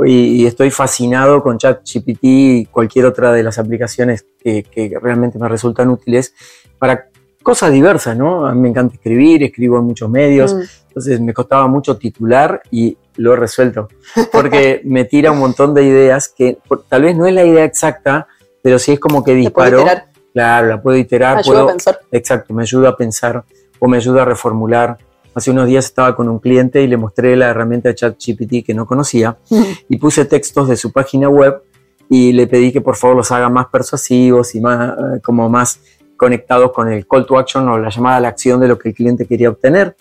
Y, 0.06 0.46
estoy 0.46 0.72
fascinado 0.72 1.44
con 1.44 1.58
ChatGPT 1.58 2.20
y 2.22 2.66
cualquier 2.68 3.06
otra 3.06 3.34
de 3.34 3.44
las 3.44 3.60
aplicaciones 3.60 4.26
que, 4.42 4.64
realmente 5.02 5.38
me 5.38 5.50
resultan 5.50 5.90
útiles 5.90 6.34
para 6.78 7.10
cosas 7.44 7.74
diversas, 7.74 8.16
¿no? 8.16 8.46
A 8.46 8.54
mí 8.54 8.62
me 8.62 8.70
encanta 8.70 8.96
escribir, 8.96 9.44
escribo 9.44 9.78
en 9.78 9.84
muchos 9.84 10.10
medios, 10.10 10.56
mm. 10.56 10.62
entonces 10.88 11.20
me 11.20 11.34
costaba 11.34 11.68
mucho 11.68 11.98
titular 11.98 12.62
y 12.72 12.98
lo 13.18 13.34
he 13.34 13.36
resuelto, 13.36 13.90
porque 14.32 14.82
me 14.86 15.04
tira 15.04 15.32
un 15.32 15.40
montón 15.40 15.74
de 15.74 15.84
ideas 15.84 16.30
que 16.30 16.58
tal 16.88 17.02
vez 17.02 17.18
no 17.18 17.26
es 17.26 17.34
la 17.34 17.44
idea 17.44 17.66
exacta, 17.66 18.28
pero 18.62 18.80
sí 18.80 18.94
es 18.94 19.00
como 19.00 19.24
que 19.24 19.36
disparó. 19.36 19.86
Claro, 20.34 20.68
la 20.68 20.82
puedo 20.82 20.98
iterar. 20.98 21.36
Me 21.36 21.40
ayuda 21.40 21.64
a 21.64 21.68
pensar. 21.68 22.00
Exacto, 22.12 22.54
me 22.54 22.62
ayuda 22.64 22.90
a 22.90 22.96
pensar 22.96 23.44
o 23.80 23.88
me 23.88 23.98
ayuda 23.98 24.22
a 24.22 24.26
reformular. 24.26 24.98
Hace 25.34 25.52
unos 25.52 25.68
días 25.68 25.86
estaba 25.86 26.16
con 26.16 26.28
un 26.28 26.40
cliente 26.40 26.82
y 26.82 26.88
le 26.88 26.98
mostré 26.98 27.36
la 27.36 27.50
herramienta 27.50 27.90
de 27.90 27.96
ChatGPT 27.96 28.66
que 28.66 28.74
no 28.74 28.86
conocía 28.86 29.38
y 29.90 29.98
puse 29.98 30.26
textos 30.26 30.68
de 30.68 30.76
su 30.76 30.92
página 30.92 31.30
web 31.30 31.62
y 32.10 32.34
le 32.34 32.48
pedí 32.48 32.72
que 32.72 32.82
por 32.82 32.96
favor 32.96 33.16
los 33.18 33.32
haga 33.32 33.50
más 33.50 33.68
persuasivos 33.68 34.56
y 34.56 34.62
más 34.62 34.90
eh, 34.90 35.22
como 35.24 35.48
más 35.48 35.80
conectados 36.18 36.72
con 36.74 36.92
el 36.92 37.08
call 37.08 37.26
to 37.26 37.38
action 37.38 37.68
o 37.70 37.78
la 37.78 37.90
llamada 37.90 38.18
a 38.18 38.20
la 38.20 38.28
acción 38.28 38.60
de 38.60 38.68
lo 38.68 38.78
que 38.78 38.90
el 38.90 38.96
cliente 38.96 39.26
quería 39.26 39.50
obtener. 39.50 39.96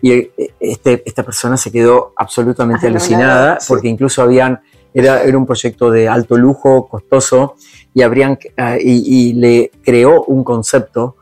Y 0.00 0.12
eh, 0.12 0.32
este, 0.60 1.02
esta 1.04 1.24
persona 1.24 1.56
se 1.56 1.70
quedó 1.70 2.12
absolutamente 2.16 2.86
alucinada 2.86 3.58
porque 3.66 3.88
incluso 3.88 4.22
habían, 4.22 4.60
era, 5.00 5.22
era 5.22 5.36
un 5.38 5.46
proyecto 5.46 5.90
de 5.90 6.08
alto 6.08 6.36
lujo, 6.36 6.88
costoso, 6.88 7.56
y, 7.94 8.02
habrían, 8.02 8.38
ah, 8.56 8.76
y, 8.78 9.32
le 9.34 9.70
creó 9.82 10.24
un 10.24 10.44
concepto 10.44 11.16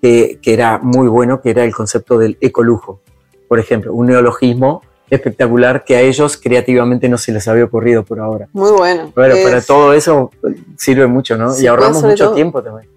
que, 0.00 0.38
que, 0.42 0.54
era 0.54 0.78
muy 0.78 1.08
bueno, 1.08 1.40
que 1.40 1.50
era 1.50 1.64
el 1.64 1.74
concepto 1.74 2.18
del 2.18 2.38
ecolujo. 2.40 3.00
Por 3.48 3.58
ejemplo, 3.58 3.92
un 3.92 4.06
neologismo 4.06 4.82
espectacular 5.10 5.84
que 5.84 5.96
a 5.96 6.00
ellos 6.00 6.38
creativamente 6.38 7.08
no 7.08 7.18
se 7.18 7.32
les 7.32 7.46
había 7.46 7.64
ocurrido 7.64 8.02
por 8.02 8.18
ahora. 8.18 8.48
Muy 8.52 8.70
bueno. 8.70 9.12
Bueno, 9.14 9.34
para 9.44 9.60
todo 9.60 9.92
eso 9.92 10.30
sirve 10.76 11.06
mucho, 11.06 11.36
¿no? 11.36 11.52
y 11.58 11.66
ahorramos 11.66 12.02
mucho 12.02 12.32
tiempo 12.32 12.62
también 12.62 12.91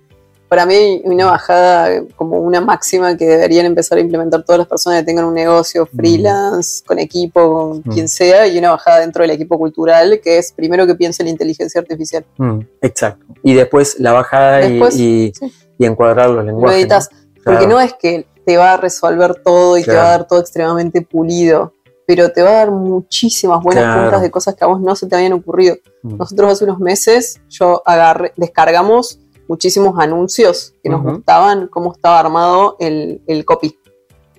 para 0.55 0.67
mí 0.67 1.01
una 1.03 1.25
bajada 1.25 2.01
como 2.15 2.39
una 2.39 2.61
máxima 2.61 3.17
que 3.17 3.25
deberían 3.25 3.65
empezar 3.65 3.97
a 3.97 4.01
implementar 4.01 4.45
todas 4.45 4.59
las 4.59 4.67
personas 4.69 4.99
que 4.99 5.05
tengan 5.05 5.25
un 5.25 5.33
negocio 5.33 5.83
mm. 5.83 5.97
freelance, 5.97 6.81
con 6.85 6.97
equipo, 6.97 7.41
con 7.41 7.79
mm. 7.79 7.93
quien 7.93 8.07
sea, 8.07 8.47
y 8.47 8.57
una 8.57 8.71
bajada 8.71 9.01
dentro 9.01 9.23
del 9.23 9.31
equipo 9.31 9.57
cultural, 9.57 10.21
que 10.23 10.37
es 10.37 10.53
primero 10.53 10.87
que 10.87 10.95
piense 10.95 11.23
en 11.23 11.25
la 11.25 11.31
inteligencia 11.31 11.81
artificial. 11.81 12.25
Mm, 12.37 12.59
exacto. 12.81 13.25
Y 13.43 13.53
después 13.53 13.99
la 13.99 14.13
bajada 14.13 14.65
y, 14.65 15.33
encuadrar 15.77 16.29
los 16.29 16.45
lenguajes. 16.45 17.09
Porque 17.43 17.67
no 17.67 17.81
es 17.81 17.93
que 17.93 18.25
te 18.45 18.55
va 18.55 18.75
a 18.75 18.77
resolver 18.77 19.35
todo 19.43 19.77
y 19.77 19.83
te 19.83 19.93
va 19.93 20.05
a 20.05 20.09
dar 20.11 20.25
todo 20.25 20.39
extremadamente 20.39 21.01
pulido, 21.01 21.73
pero 22.07 22.31
te 22.31 22.41
va 22.43 22.51
a 22.51 22.53
dar 22.53 22.71
muchísimas 22.71 23.61
buenas 23.61 23.93
puntas 23.97 24.21
de 24.21 24.31
cosas 24.31 24.55
que 24.55 24.63
a 24.63 24.67
vos 24.67 24.79
no 24.79 24.95
se 24.95 25.05
te 25.07 25.17
habían 25.17 25.33
ocurrido. 25.33 25.75
Nosotros 26.01 26.53
hace 26.53 26.63
unos 26.63 26.79
meses 26.79 27.41
yo 27.49 27.83
agarré, 27.85 28.31
descargamos 28.37 29.19
muchísimos 29.47 29.97
anuncios 29.99 30.73
que 30.83 30.89
nos 30.89 31.03
gustaban 31.03 31.67
cómo 31.67 31.93
estaba 31.93 32.19
armado 32.19 32.77
el, 32.79 33.43
copy. 33.45 33.77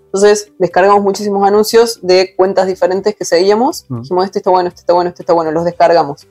Entonces 0.06 0.52
descargamos 0.58 1.02
muchísimos 1.02 1.46
anuncios 1.46 2.00
de 2.02 2.34
cuentas 2.36 2.66
diferentes 2.66 3.14
que 3.14 3.24
seguíamos. 3.24 3.86
Dijimos, 3.88 4.24
este 4.24 4.38
está 4.38 4.50
bueno, 4.50 4.68
este 4.68 4.80
está 4.80 4.92
bueno, 4.92 5.10
este 5.10 5.22
está 5.22 5.32
bueno, 5.32 5.50
los 5.50 5.64
descargamos. 5.64 6.26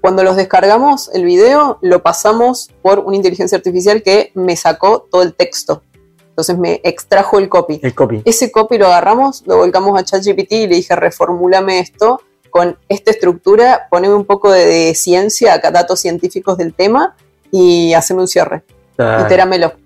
Cuando 0.00 0.22
los 0.22 0.36
descargamos, 0.36 1.10
el 1.14 1.24
video 1.24 1.78
lo 1.80 2.02
pasamos 2.02 2.70
por 2.82 2.98
una 2.98 3.16
inteligencia 3.16 3.56
artificial 3.56 4.02
que 4.02 4.32
me 4.34 4.56
sacó 4.56 5.06
todo 5.10 5.22
el 5.22 5.34
texto. 5.34 5.82
Entonces 6.28 6.58
me 6.58 6.80
extrajo 6.82 7.38
el 7.38 7.48
copy. 7.48 7.80
El 7.82 7.94
copy. 7.94 8.20
Ese 8.24 8.50
copy 8.50 8.76
lo 8.76 8.86
agarramos, 8.86 9.44
lo 9.46 9.56
volcamos 9.56 9.98
a 9.98 10.04
ChatGPT 10.04 10.52
y 10.52 10.66
le 10.66 10.76
dije, 10.76 10.96
reformúlame 10.96 11.78
esto 11.78 12.20
con 12.50 12.78
esta 12.88 13.10
estructura, 13.10 13.88
poneme 13.90 14.14
un 14.14 14.24
poco 14.24 14.52
de, 14.52 14.94
ciencia, 14.94 15.54
acá 15.54 15.72
datos 15.72 15.98
científicos 15.98 16.56
del 16.56 16.72
tema 16.72 17.16
y 17.56 17.94
haceme 17.94 18.20
un 18.20 18.26
cierre. 18.26 18.64
Ah, 18.98 19.28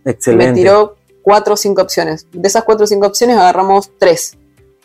Excelente. 0.07 0.53
Me 0.53 0.53
tiró 0.55 0.97
cuatro 1.21 1.53
o 1.53 1.57
cinco 1.57 1.83
opciones. 1.83 2.27
De 2.33 2.49
esas 2.49 2.65
cuatro 2.65 2.85
o 2.85 2.87
cinco 2.87 3.07
opciones 3.07 3.37
agarramos 3.37 3.91
tres. 3.99 4.39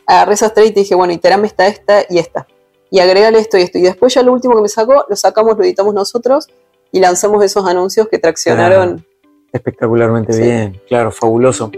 Agarré 0.05 0.33
esas 0.33 0.53
tres 0.53 0.67
y 0.67 0.71
te 0.73 0.81
dije, 0.81 0.93
bueno, 0.93 1.13
iterame 1.13 1.47
esta, 1.47 1.65
esta 1.65 2.03
y 2.09 2.19
esta. 2.19 2.45
Y 2.91 2.99
agregale 2.99 3.39
esto 3.39 3.57
y 3.57 3.61
esto. 3.61 3.77
Y 3.77 3.83
después 3.83 4.13
ya 4.13 4.21
lo 4.21 4.33
último 4.33 4.53
que 4.55 4.63
me 4.63 4.67
sacó, 4.67 5.05
lo 5.07 5.15
sacamos, 5.15 5.57
lo 5.57 5.63
editamos 5.63 5.93
nosotros 5.93 6.47
y 6.91 6.99
lanzamos 6.99 7.41
esos 7.45 7.65
anuncios 7.65 8.09
que 8.09 8.19
traccionaron. 8.19 9.05
espectacularmente 9.53 10.37
bien, 10.37 10.81
claro, 10.89 11.09
fabuloso. 11.09 11.71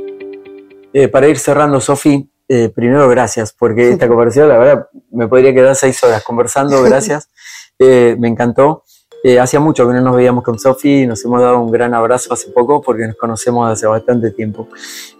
Eh, 0.92 1.08
para 1.08 1.28
ir 1.28 1.38
cerrando, 1.38 1.80
Sofi, 1.82 2.28
eh, 2.50 2.70
primero 2.70 3.08
gracias, 3.10 3.54
porque 3.54 3.92
esta 3.92 4.08
conversación, 4.08 4.50
la 4.50 4.58
verdad, 4.58 4.88
me 5.12 5.28
podría 5.28 5.54
quedar 5.54 5.76
seis 5.76 6.04
horas 6.04 6.24
conversando, 6.24 6.82
gracias. 6.82 7.30
Eh, 7.78 8.16
me 8.18 8.30
encantó. 8.30 8.85
Eh, 9.28 9.40
hacía 9.40 9.60
mucho 9.60 9.88
que 9.88 9.94
no 9.96 10.02
nos 10.02 10.16
veíamos 10.16 10.44
con 10.44 10.60
Sofi 10.60 11.02
y 11.02 11.08
nos 11.08 11.26
hemos 11.26 11.42
dado 11.42 11.60
un 11.60 11.72
gran 11.72 11.96
abrazo 11.96 12.32
hace 12.32 12.52
poco 12.52 12.80
porque 12.80 13.08
nos 13.08 13.16
conocemos 13.16 13.72
hace 13.72 13.88
bastante 13.88 14.30
tiempo. 14.30 14.68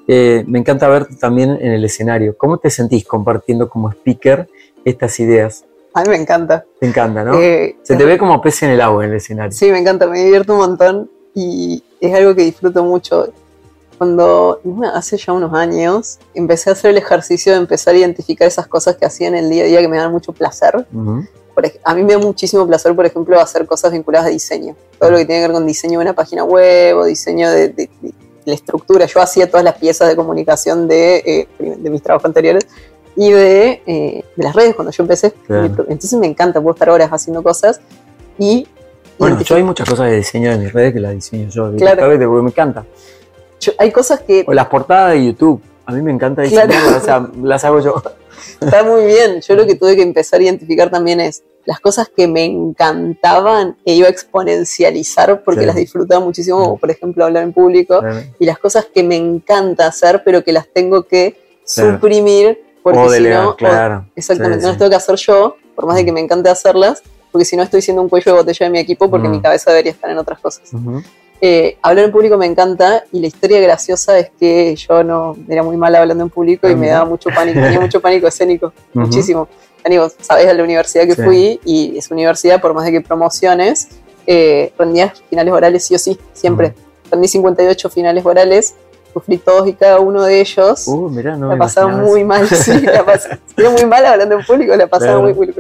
Eh, 0.08 0.44
me 0.46 0.60
encanta 0.60 0.88
verte 0.88 1.16
también 1.16 1.58
en 1.60 1.72
el 1.72 1.84
escenario. 1.84 2.38
¿Cómo 2.38 2.60
te 2.60 2.70
sentís 2.70 3.04
compartiendo 3.04 3.68
como 3.68 3.90
speaker 3.90 4.48
estas 4.84 5.20
ideas? 5.20 5.66
A 5.96 6.04
mí 6.04 6.10
me 6.10 6.18
encanta. 6.18 6.64
Te 6.80 6.86
encanta, 6.86 7.24
¿no? 7.24 7.34
Eh, 7.42 7.78
Se 7.82 7.96
te 7.96 8.06
ve 8.06 8.20
como 8.20 8.40
pez 8.44 8.62
en 8.62 8.70
el 8.70 8.82
agua 8.82 9.06
en 9.06 9.10
el 9.10 9.18
escenario. 9.18 9.52
Sí, 9.52 9.72
me 9.72 9.80
encanta, 9.80 10.06
me 10.06 10.24
divierto 10.24 10.54
un 10.54 10.60
montón 10.60 11.10
y 11.34 11.84
es 12.00 12.14
algo 12.14 12.36
que 12.36 12.44
disfruto 12.44 12.84
mucho. 12.84 13.34
Cuando 13.98 14.62
hace 14.94 15.18
ya 15.18 15.34
unos 15.34 15.52
años 15.56 16.20
empecé 16.36 16.70
a 16.70 16.74
hacer 16.74 16.92
el 16.92 16.98
ejercicio 16.98 17.54
de 17.54 17.58
empezar 17.58 17.96
a 17.96 17.98
identificar 17.98 18.48
esas 18.48 18.68
cosas 18.68 18.98
que 18.98 19.08
hacía 19.08 19.30
en 19.30 19.36
el 19.36 19.50
día 19.50 19.64
a 19.64 19.66
día 19.66 19.82
que 19.82 19.88
me 19.88 19.98
dan 19.98 20.12
mucho 20.12 20.32
placer. 20.32 20.86
A 21.84 21.96
mí 21.96 22.04
me 22.04 22.14
da 22.14 22.20
muchísimo 22.20 22.68
placer, 22.68 22.96
por 22.96 23.06
ejemplo, 23.06 23.40
hacer 23.40 23.66
cosas 23.66 23.92
vinculadas 23.92 24.28
a 24.28 24.30
diseño. 24.30 24.76
Todo 25.00 25.12
lo 25.12 25.18
que 25.18 25.26
tiene 25.26 25.42
que 25.42 25.48
ver 25.48 25.54
con 25.54 25.66
diseño 25.66 26.00
de 26.00 26.06
una 26.06 26.14
página 26.14 26.44
web 26.44 26.98
o 26.98 27.06
diseño 27.06 27.50
de, 27.50 27.90
la 28.46 28.54
estructura. 28.54 29.06
Yo 29.06 29.22
hacía 29.22 29.50
todas 29.50 29.64
las 29.64 29.76
piezas 29.76 30.08
de 30.08 30.16
comunicación 30.16 30.88
de, 30.88 31.18
eh, 31.26 31.48
de 31.58 31.90
mis 31.90 32.02
trabajos 32.02 32.26
anteriores 32.26 32.68
y 33.16 33.32
de, 33.32 33.82
eh, 33.86 34.24
de, 34.36 34.44
las 34.44 34.56
redes 34.56 34.76
cuando 34.76 34.92
yo 34.92 35.04
empecé. 35.04 35.34
Entonces 35.50 36.14
me 36.14 36.28
encanta, 36.28 36.62
puedo 36.62 36.74
estar 36.74 36.90
horas 36.90 37.10
haciendo 37.12 37.42
cosas 37.42 37.80
y... 38.38 38.68
Bueno, 39.18 39.40
yo 39.42 39.56
hay 39.56 39.64
muchas 39.64 39.90
cosas 39.90 40.10
de 40.10 40.18
diseño 40.18 40.52
de 40.52 40.58
mis 40.58 40.74
redes 40.74 40.94
que 40.94 41.00
las 41.00 41.14
diseño 41.14 41.48
yo 41.50 41.74
claro. 41.78 42.02
porque 42.06 42.28
me 42.28 42.50
encanta. 42.50 42.86
hay 43.78 43.92
cosas 43.92 44.20
que... 44.20 44.44
O 44.46 44.54
las 44.54 44.68
portadas 44.68 45.14
de 45.14 45.26
YouTube. 45.26 45.62
A 45.86 45.94
mí 45.94 46.02
me 46.02 46.12
encanta 46.12 46.42
diseñarlas, 46.42 47.02
o 47.02 47.06
sea, 47.06 47.30
las 47.42 47.64
hago 47.64 47.80
yo. 47.80 48.04
Está 48.62 48.84
muy 48.84 49.06
bien. 49.06 49.42
Yo 49.42 49.56
lo 49.56 49.66
que 49.66 49.76
tuve 49.76 49.96
que 49.96 50.02
empezar 50.02 50.40
a 50.40 50.44
identificar 50.44 50.90
también 50.90 51.20
es 51.20 51.44
las 51.66 51.80
cosas 51.80 52.10
que 52.16 52.28
me 52.28 52.46
encantaban 52.46 53.76
e 53.86 53.94
iba 53.94 54.08
a 54.08 54.12
exponencializar 54.12 55.44
porque 55.44 55.66
las 55.66 55.76
disfrutaba 55.76 56.24
muchísimo, 56.24 56.60
como 56.60 56.78
por 56.78 56.92
ejemplo 56.92 57.26
hablar 57.26 57.44
en 57.44 57.54
público, 57.54 58.02
y 58.40 58.46
las 58.46 58.60
cosas 58.60 58.86
que 58.94 59.04
me 59.04 59.16
encanta 59.16 59.88
hacer 59.88 60.22
pero 60.24 60.44
que 60.44 60.54
las 60.54 60.68
tengo 60.68 61.04
que 61.04 61.36
suprimir 61.66 62.64
porque 62.84 63.10
si 63.10 63.24
no, 63.24 63.56
claro. 63.56 64.06
exactamente, 64.16 64.62
no 64.62 64.70
las 64.70 64.78
tengo 64.78 64.92
que 64.92 64.96
hacer 64.96 65.16
yo, 65.16 65.56
por 65.74 65.88
más 65.88 65.96
de 65.96 66.06
que 66.06 66.12
me 66.12 66.20
encante 66.20 66.50
hacerlas, 66.50 67.02
porque 67.32 67.44
si 67.44 67.58
no 67.58 67.64
estoy 67.64 67.82
siendo 67.82 68.04
un 68.04 68.10
cuello 68.10 68.32
de 68.32 68.38
botella 68.38 68.66
de 68.68 68.70
mi 68.70 68.78
equipo 68.78 69.10
porque 69.10 69.28
mi 69.28 69.42
cabeza 69.42 69.72
debería 69.72 69.92
estar 69.92 70.10
en 70.12 70.20
otras 70.20 70.40
cosas. 70.40 70.70
Eh, 71.42 71.78
hablar 71.82 72.06
en 72.06 72.12
público 72.12 72.38
me 72.38 72.46
encanta 72.46 73.04
y 73.12 73.20
la 73.20 73.28
historia 73.28 73.60
graciosa 73.60 74.18
es 74.18 74.32
que 74.40 74.76
yo 74.76 75.04
no 75.04 75.36
era 75.50 75.64
muy 75.64 75.78
mal 75.78 75.94
hablando 75.96 76.24
en 76.24 76.30
público 76.30 76.70
y 76.70 76.76
me 76.76 76.88
daba 76.88 77.06
mucho 77.06 77.30
pánico, 77.30 77.60
tenía 77.60 77.80
mucho 77.80 78.00
pánico 78.02 78.28
escénico, 78.28 78.74
muchísimo. 78.94 79.48
Digo, 79.88 80.10
sabes 80.20 80.48
a 80.48 80.54
la 80.54 80.64
universidad 80.64 81.06
que 81.06 81.16
fui 81.16 81.60
y 81.64 81.98
esa 81.98 82.14
universidad, 82.14 82.60
por 82.60 82.74
más 82.74 82.86
de 82.86 82.94
que 82.94 83.02
promociones, 83.02 83.90
eh, 84.26 84.74
rendía 84.80 85.14
finales 85.30 85.54
orales 85.54 85.86
sí 85.86 85.94
o 85.94 86.00
sí, 86.00 86.18
siempre. 86.34 86.74
Rendí 87.12 87.28
58 87.28 87.90
finales 87.92 88.26
orales 88.26 88.76
sufrí 89.16 89.38
todos 89.38 89.68
y 89.68 89.74
cada 89.74 90.00
uno 90.00 90.24
de 90.24 90.42
ellos. 90.42 90.88
Uh, 90.88 91.10
mirá, 91.10 91.38
no 91.38 91.48
la 91.48 91.58
pasaba 91.58 91.88
muy 91.88 92.24
mal, 92.24 92.48
sí, 92.48 92.82
la 92.82 93.06
pasaba 93.06 93.38
muy 93.72 93.86
mal 93.86 94.06
hablando 94.06 94.36
en 94.36 94.46
público, 94.46 94.76
la 94.76 94.88
pasaba 94.88 95.22
muy, 95.22 95.34
muy, 95.34 95.54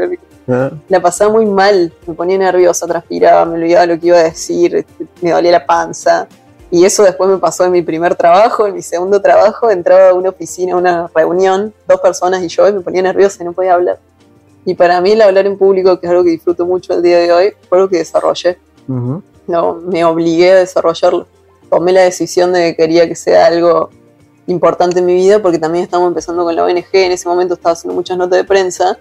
ah. 0.47 0.71
la 0.87 0.99
pasaba 1.01 1.31
muy 1.31 1.45
mal, 1.45 1.93
me 2.05 2.13
ponía 2.13 2.37
nerviosa, 2.37 2.87
transpiraba, 2.87 3.45
me 3.45 3.55
olvidaba 3.55 3.85
lo 3.85 3.99
que 3.99 4.07
iba 4.07 4.17
a 4.17 4.23
decir, 4.23 4.85
me 5.21 5.31
dolía 5.31 5.51
la 5.51 5.65
panza. 5.65 6.27
Y 6.71 6.83
eso 6.83 7.03
después 7.03 7.29
me 7.29 7.37
pasó 7.37 7.63
en 7.63 7.71
mi 7.71 7.81
primer 7.81 8.15
trabajo, 8.15 8.67
en 8.67 8.73
mi 8.73 8.81
segundo 8.81 9.21
trabajo, 9.21 9.69
entraba 9.69 10.09
a 10.09 10.13
una 10.13 10.29
oficina, 10.29 10.73
a 10.73 10.77
una 10.77 11.07
reunión, 11.13 11.73
dos 11.87 12.01
personas 12.01 12.41
y 12.43 12.47
yo, 12.47 12.67
y 12.67 12.73
me 12.73 12.81
ponía 12.81 13.01
nerviosa 13.01 13.43
y 13.43 13.45
no 13.45 13.53
podía 13.53 13.75
hablar. 13.75 13.99
Y 14.65 14.73
para 14.73 14.99
mí 14.99 15.11
el 15.11 15.21
hablar 15.21 15.45
en 15.45 15.57
público, 15.57 15.99
que 15.99 16.07
es 16.07 16.11
algo 16.11 16.23
que 16.23 16.31
disfruto 16.31 16.65
mucho 16.65 16.93
el 16.93 17.03
día 17.03 17.19
de 17.19 17.31
hoy, 17.31 17.53
fue 17.69 17.77
algo 17.77 17.89
que 17.89 17.97
desarrollé. 17.97 18.57
no, 18.87 19.75
me 19.75 20.03
obligué 20.03 20.51
a 20.51 20.55
desarrollarlo 20.55 21.27
tomé 21.69 21.91
la 21.91 22.01
decisión 22.01 22.53
de 22.53 22.61
que 22.61 22.75
quería 22.75 23.07
que 23.07 23.15
sea 23.15 23.47
algo 23.47 23.89
importante 24.47 24.99
en 24.99 25.05
mi 25.05 25.13
vida 25.13 25.41
porque 25.41 25.59
también 25.59 25.83
estábamos 25.83 26.09
empezando 26.09 26.43
con 26.43 26.55
la 26.55 26.63
ONG, 26.63 26.85
en 26.93 27.11
ese 27.11 27.27
momento 27.27 27.55
estaba 27.55 27.73
haciendo 27.73 27.95
muchas 27.95 28.17
notas 28.17 28.37
de 28.37 28.43
prensa 28.43 28.97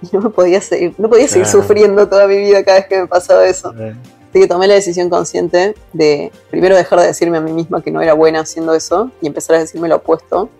no 0.12 0.20
me 0.20 0.30
podía 0.30 0.60
seguir, 0.60 0.94
no 0.98 1.08
podía 1.08 1.28
seguir 1.28 1.46
sufriendo 1.46 2.08
toda 2.08 2.26
mi 2.26 2.36
vida 2.36 2.64
cada 2.64 2.78
vez 2.78 2.88
que 2.88 3.00
me 3.00 3.06
pasaba 3.06 3.46
eso. 3.46 3.72
Así 4.30 4.40
que 4.40 4.46
tomé 4.46 4.66
la 4.66 4.74
decisión 4.74 5.08
consciente 5.08 5.74
de 5.92 6.30
primero 6.50 6.76
dejar 6.76 7.00
de 7.00 7.06
decirme 7.06 7.38
a 7.38 7.40
mí 7.40 7.52
misma 7.52 7.82
que 7.82 7.90
no 7.90 8.02
era 8.02 8.12
buena 8.12 8.40
haciendo 8.40 8.74
eso 8.74 9.10
y 9.22 9.26
empezar 9.26 9.56
a 9.56 9.60
decirme 9.60 9.88
lo 9.88 9.96
opuesto, 9.96 10.50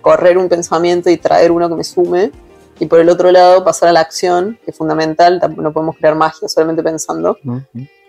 correr 0.00 0.38
un 0.38 0.48
pensamiento 0.48 1.10
y 1.10 1.16
traer 1.16 1.52
uno 1.52 1.68
que 1.68 1.76
me 1.76 1.84
sume 1.84 2.32
y 2.80 2.86
por 2.86 3.00
el 3.00 3.08
otro 3.08 3.30
lado 3.30 3.64
pasar 3.64 3.88
a 3.88 3.92
la 3.92 4.00
acción, 4.00 4.58
que 4.64 4.72
es 4.72 4.76
fundamental, 4.76 5.40
no 5.56 5.72
podemos 5.72 5.96
crear 5.96 6.14
magia 6.16 6.48
solamente 6.48 6.82
pensando, 6.82 7.38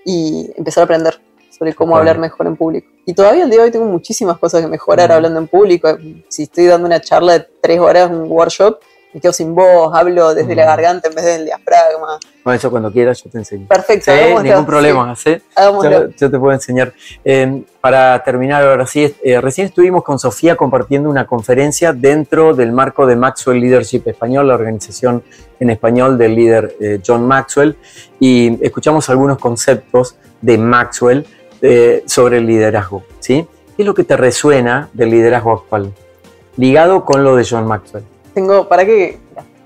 y 0.03 0.51
empezar 0.55 0.81
a 0.81 0.85
aprender 0.85 1.19
sobre 1.49 1.73
cómo 1.73 1.95
hablar 1.95 2.17
mejor 2.17 2.47
en 2.47 2.55
público. 2.55 2.87
Y 3.05 3.13
todavía 3.13 3.43
el 3.43 3.49
día 3.49 3.59
de 3.59 3.65
hoy 3.65 3.71
tengo 3.71 3.85
muchísimas 3.85 4.37
cosas 4.37 4.61
que 4.61 4.67
mejorar 4.67 5.11
hablando 5.11 5.39
en 5.39 5.47
público. 5.47 5.97
Si 6.27 6.43
estoy 6.43 6.65
dando 6.65 6.87
una 6.87 6.99
charla 6.99 7.33
de 7.33 7.47
tres 7.61 7.79
horas, 7.79 8.09
un 8.09 8.29
workshop, 8.29 8.79
me 9.15 9.21
quedo 9.21 9.31
sin 9.31 9.55
voz, 9.55 9.95
hablo 9.95 10.35
desde 10.35 10.53
la 10.55 10.65
garganta 10.65 11.07
en 11.07 11.15
vez 11.15 11.23
del 11.23 11.45
diafragma. 11.45 12.19
Bueno, 12.43 12.57
eso 12.57 12.69
cuando 12.69 12.91
quieras 12.91 13.23
yo 13.23 13.29
te 13.29 13.37
enseño. 13.37 13.65
Perfecto. 13.65 14.11
Sí, 14.11 14.43
ningún 14.43 14.65
problema, 14.65 15.15
¿sí? 15.15 15.37
Yo, 15.57 16.09
yo, 16.09 16.29
te 16.29 16.37
puedo 16.37 16.51
enseñar. 16.51 16.91
Em, 17.23 17.63
para 17.79 18.21
terminar 18.25 18.67
ahora 18.67 18.85
sí, 18.85 19.15
eh, 19.23 19.39
recién 19.39 19.67
estuvimos 19.67 20.03
con 20.03 20.19
Sofía 20.19 20.57
compartiendo 20.57 21.09
una 21.09 21.25
conferencia 21.25 21.93
dentro 21.93 22.53
del 22.53 22.73
marco 22.73 23.07
de 23.07 23.15
Maxwell 23.15 23.61
Leadership 23.61 24.01
Español, 24.05 24.49
la 24.49 24.55
organización 24.55 25.23
en 25.61 25.69
español 25.69 26.17
del 26.17 26.35
líder 26.35 26.75
eh, 26.81 26.99
John 27.07 27.25
Maxwell, 27.25 27.77
y 28.19 28.61
escuchamos 28.61 29.09
algunos 29.09 29.37
conceptos 29.37 30.17
de 30.41 30.57
Maxwell 30.57 31.25
eh, 31.61 32.03
sobre 32.05 32.39
el 32.39 32.47
liderazgo. 32.47 33.03
¿sí? 33.19 33.47
¿Qué 33.77 33.83
es 33.83 33.85
lo 33.85 33.93
que 33.93 34.03
te 34.03 34.17
resuena 34.17 34.89
del 34.91 35.11
liderazgo 35.11 35.53
actual? 35.53 35.93
Ligado 36.57 37.05
con 37.05 37.23
lo 37.23 37.37
de 37.37 37.47
John 37.49 37.65
Maxwell. 37.65 38.03
Tengo, 38.35 38.67
¿para 38.67 38.85
qué? 38.85 39.17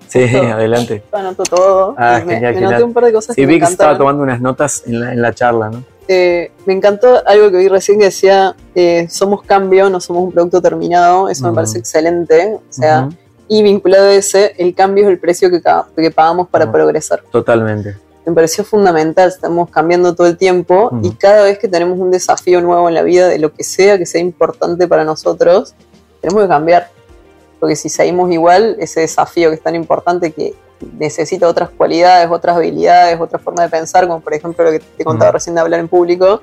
Sí, 0.07 0.23
adelante. 0.23 1.03
anoto 1.11 1.43
todo. 1.43 1.95
Ah, 1.97 2.21
me, 2.25 2.39
genial, 2.39 2.77
me 2.77 2.83
un 2.83 2.93
par 2.93 3.03
de 3.03 3.11
cosas 3.11 3.35
sí, 3.35 3.45
vi 3.45 3.59
que 3.59 3.65
estaba 3.65 3.97
tomando 3.97 4.23
unas 4.23 4.39
notas 4.39 4.83
en 4.85 5.21
la, 5.21 5.33
charla, 5.33 5.69
¿no? 5.69 5.83
Eh, 6.07 6.51
me 6.65 6.73
encantó 6.73 7.21
algo 7.27 7.51
que 7.51 7.57
vi 7.57 7.67
recién 7.67 7.99
que 7.99 8.05
decía, 8.05 8.55
eh, 8.73 9.07
somos 9.09 9.43
cambio, 9.43 9.89
no 9.89 9.99
somos 9.99 10.23
un 10.23 10.31
producto 10.31 10.61
terminado, 10.61 11.29
eso 11.29 11.47
me 11.47 11.53
parece 11.53 11.79
excelente, 11.79 12.55
o 12.55 12.61
sea, 12.71 13.09
y 13.47 13.61
vinculado 13.61 14.05
a 14.05 14.13
ese, 14.13 14.53
el 14.57 14.73
cambio 14.73 15.03
es 15.03 15.09
el 15.09 15.19
precio 15.19 15.51
que, 15.51 15.61
que 15.95 16.11
pagamos 16.11 16.47
para 16.47 16.71
progresar. 16.71 17.21
Totalmente 17.29 17.95
me 18.29 18.35
pareció 18.35 18.63
fundamental, 18.63 19.29
estamos 19.29 19.69
cambiando 19.69 20.15
todo 20.15 20.27
el 20.27 20.37
tiempo 20.37 20.91
y 21.01 21.11
cada 21.11 21.43
vez 21.43 21.57
que 21.57 21.67
tenemos 21.67 21.99
un 21.99 22.11
desafío 22.11 22.61
nuevo 22.61 22.87
en 22.87 22.95
la 22.95 23.01
vida, 23.01 23.27
de 23.27 23.39
lo 23.39 23.53
que 23.53 23.63
sea 23.63 23.97
que 23.97 24.05
sea 24.05 24.21
importante 24.21 24.87
para 24.87 25.03
nosotros, 25.03 25.73
tenemos 26.21 26.43
que 26.43 26.49
cambiar. 26.49 26.89
Porque 27.59 27.75
si 27.75 27.89
seguimos 27.89 28.31
igual, 28.31 28.77
ese 28.79 29.01
desafío 29.01 29.49
que 29.49 29.55
es 29.55 29.61
tan 29.61 29.75
importante 29.75 30.31
que 30.31 30.53
necesita 30.97 31.47
otras 31.47 31.69
cualidades, 31.69 32.29
otras 32.31 32.55
habilidades, 32.55 33.19
otra 33.19 33.39
forma 33.39 33.63
de 33.63 33.69
pensar, 33.69 34.07
como 34.07 34.21
por 34.21 34.33
ejemplo 34.33 34.63
lo 34.63 34.71
que 34.71 34.79
te 34.79 35.03
contaba 35.03 35.33
recién 35.33 35.55
de 35.55 35.61
hablar 35.61 35.79
en 35.79 35.87
público, 35.87 36.41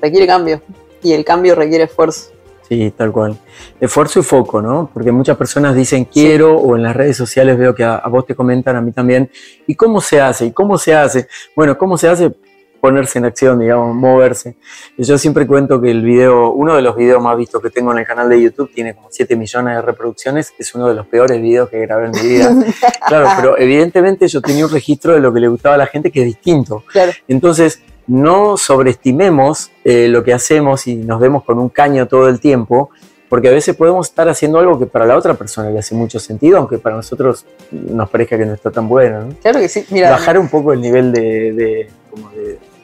requiere 0.00 0.26
cambio. 0.26 0.60
Y 1.02 1.12
el 1.12 1.24
cambio 1.24 1.54
requiere 1.54 1.84
esfuerzo. 1.84 2.30
Sí, 2.68 2.92
tal 2.94 3.12
cual. 3.12 3.38
Esfuerzo 3.80 4.20
y 4.20 4.22
foco, 4.22 4.60
¿no? 4.60 4.90
Porque 4.92 5.10
muchas 5.10 5.38
personas 5.38 5.74
dicen 5.74 6.04
quiero 6.04 6.56
o 6.58 6.76
en 6.76 6.82
las 6.82 6.94
redes 6.94 7.16
sociales 7.16 7.56
veo 7.56 7.74
que 7.74 7.82
a, 7.82 8.02
vos 8.10 8.26
te 8.26 8.34
comentan, 8.34 8.76
a 8.76 8.80
mí 8.82 8.92
también. 8.92 9.30
¿Y 9.66 9.74
cómo 9.74 10.02
se 10.02 10.20
hace? 10.20 10.46
¿Y 10.46 10.52
cómo 10.52 10.76
se 10.76 10.94
hace? 10.94 11.28
Bueno, 11.56 11.78
¿cómo 11.78 11.96
se 11.96 12.08
hace? 12.08 12.30
Ponerse 12.80 13.18
en 13.18 13.24
acción, 13.24 13.58
digamos, 13.58 13.94
moverse. 13.94 14.56
Yo 14.96 15.18
siempre 15.18 15.46
cuento 15.46 15.80
que 15.80 15.90
el 15.90 16.02
video, 16.02 16.52
uno 16.52 16.76
de 16.76 16.82
los 16.82 16.96
videos 16.96 17.22
más 17.22 17.36
vistos 17.36 17.60
que 17.60 17.70
tengo 17.70 17.92
en 17.92 17.98
el 17.98 18.06
canal 18.06 18.28
de 18.28 18.40
YouTube 18.40 18.70
tiene 18.72 18.94
como 18.94 19.08
7 19.10 19.34
millones 19.36 19.76
de 19.76 19.82
reproducciones. 19.82 20.52
Es 20.58 20.74
uno 20.74 20.88
de 20.88 20.94
los 20.94 21.06
peores 21.06 21.40
videos 21.42 21.68
que 21.68 21.80
grabé 21.80 22.06
en 22.06 22.10
mi 22.12 22.28
vida. 22.28 22.54
claro, 23.08 23.28
pero 23.36 23.58
evidentemente 23.58 24.28
yo 24.28 24.40
tenía 24.40 24.64
un 24.64 24.72
registro 24.72 25.14
de 25.14 25.20
lo 25.20 25.32
que 25.32 25.40
le 25.40 25.48
gustaba 25.48 25.74
a 25.74 25.78
la 25.78 25.86
gente 25.86 26.10
que 26.10 26.20
es 26.20 26.26
distinto. 26.26 26.84
Claro. 26.92 27.12
Entonces, 27.26 27.82
no 28.08 28.56
sobreestimemos 28.56 29.70
eh, 29.84 30.08
lo 30.08 30.24
que 30.24 30.32
hacemos 30.32 30.86
y 30.86 30.96
nos 30.96 31.20
vemos 31.20 31.44
con 31.44 31.58
un 31.58 31.68
caño 31.68 32.08
todo 32.08 32.28
el 32.28 32.40
tiempo, 32.40 32.90
porque 33.28 33.48
a 33.48 33.52
veces 33.52 33.76
podemos 33.76 34.08
estar 34.08 34.28
haciendo 34.28 34.58
algo 34.58 34.78
que 34.78 34.86
para 34.86 35.04
la 35.04 35.16
otra 35.16 35.34
persona 35.34 35.70
le 35.70 35.78
hace 35.78 35.94
mucho 35.94 36.18
sentido, 36.18 36.58
aunque 36.58 36.78
para 36.78 36.96
nosotros 36.96 37.44
nos 37.70 38.08
parezca 38.08 38.38
que 38.38 38.46
no 38.46 38.54
está 38.54 38.70
tan 38.70 38.88
bueno. 38.88 39.28
Claro 39.42 39.60
que 39.60 39.68
sí. 39.68 39.84
Mira, 39.90 40.10
Bajar 40.10 40.38
un 40.38 40.48
poco 40.48 40.72
el 40.72 40.80
nivel 40.80 41.12
de, 41.12 41.90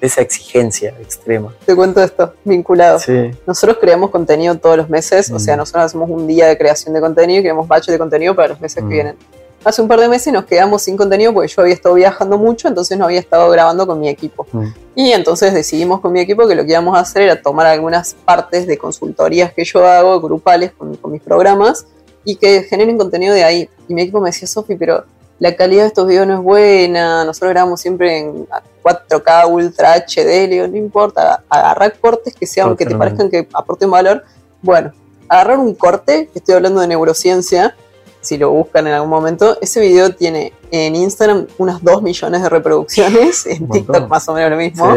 esa 0.07 0.21
exigencia 0.21 0.95
extrema. 1.01 1.55
Te 1.65 1.75
cuento 1.75 2.03
esto, 2.03 2.35
vinculado. 2.45 2.99
Nosotros 3.47 3.79
creamos 3.81 4.11
contenido 4.11 4.57
todos 4.57 4.77
los 4.77 4.89
meses, 4.89 5.31
o 5.31 5.39
sea, 5.39 5.55
mm. 5.55 5.59
nosotros 5.59 5.85
hacemos 5.85 6.11
un 6.11 6.27
día 6.27 6.47
de 6.47 6.59
creación 6.59 6.95
de 6.95 7.01
contenido 7.01 7.41
y 7.41 7.43
creamos 7.43 7.69
baches 7.69 7.93
de 7.93 7.99
contenido 7.99 8.35
para 8.35 8.49
los 8.49 8.61
meses 8.61 8.77
que 8.77 8.85
mm. 8.85 8.89
vienen 8.89 9.17
hace 9.65 9.83
un 9.83 9.89
par 9.89 9.99
de 9.99 10.09
meses 10.09 10.33
nos 10.33 10.45
quedamos 10.45 10.83
sin 10.83 10.97
contenido 10.97 11.33
porque 11.33 11.49
yo 11.49 11.63
había 11.63 11.75
estado 11.75 11.95
viajando 11.95 12.39
mucho, 12.39 12.69
entonces 12.69 12.99
no 12.99 13.07
había 13.07 13.19
estado 13.19 13.51
grabando 13.51 13.87
con 13.87 13.99
mi 13.99 14.09
equipo. 14.09 14.47
Mm. 14.53 14.67
Y 14.95 15.13
entonces 15.13 15.53
decidimos 15.55 16.01
con 16.01 16.13
mi 16.13 16.21
equipo 16.21 16.47
que 16.47 16.55
lo 16.55 16.65
que 16.65 16.73
íbamos 16.73 16.97
a 16.97 17.01
hacer 17.01 17.23
era 17.23 17.41
tomar 17.41 17.67
algunas 17.67 18.15
partes 18.15 18.67
de 18.67 18.79
consultorías 18.79 19.53
que 19.53 19.65
yo 19.65 19.85
hago, 19.87 20.21
grupales 20.21 20.73
con, 20.73 20.99
mis 21.11 21.23
programas, 21.23 21.87
y 22.25 22.37
que 22.37 22.63
generen 22.63 22.97
contenido 22.99 23.35
de 23.35 23.45
ahí. 23.45 23.69
Y 23.89 23.95
mi 23.95 24.03
equipo 24.03 24.21
me 24.21 24.29
decía, 24.31 24.47
Sofi, 24.47 24.77
pero 24.77 25.05
la 25.39 25.57
calidad 25.57 25.83
de 25.83 25.89
estos 25.89 26.07
videos 26.07 26.27
no 26.27 26.35
es 26.35 26.41
buena, 26.41 27.25
nosotros 27.25 27.51
grabamos 27.51 27.81
siempre 27.81 28.19
en 28.19 28.47
4K, 28.83 29.51
Ultra 29.51 29.95
HD, 29.97 30.49
digo, 30.49 30.67
no 30.69 30.77
importa, 30.77 31.43
agarrar 31.49 31.99
cortes 31.99 32.35
que 32.35 32.47
sean, 32.47 32.77
que 32.77 32.87
te 32.87 32.95
parezcan 32.95 33.31
que 33.31 33.49
aporten 33.53 33.91
valor. 33.91 34.25
Bueno, 34.63 34.93
agarrar 35.29 35.59
un 35.59 35.75
corte, 35.75 36.31
estoy 36.35 36.55
hablando 36.55 36.81
de 36.81 36.89
neurociencia, 36.89 37.75
si 38.21 38.39
lo 38.39 38.51
buscan 38.51 38.87
en 38.87 38.95
algún 38.95 39.11
momento. 39.11 39.59
Ese 39.61 39.81
video 39.81 40.15
tiene 40.15 40.53
en 40.71 40.97
Instagram 40.97 41.47
unas 41.59 41.83
2 41.83 42.03
millones 42.03 42.43
de 42.43 42.49
reproducciones, 42.49 43.47
en 43.47 43.69
TikTok 43.69 44.09
más 44.09 44.29
o 44.29 44.35
menos 44.35 44.51
lo 44.51 44.57
mismo. 44.57 44.95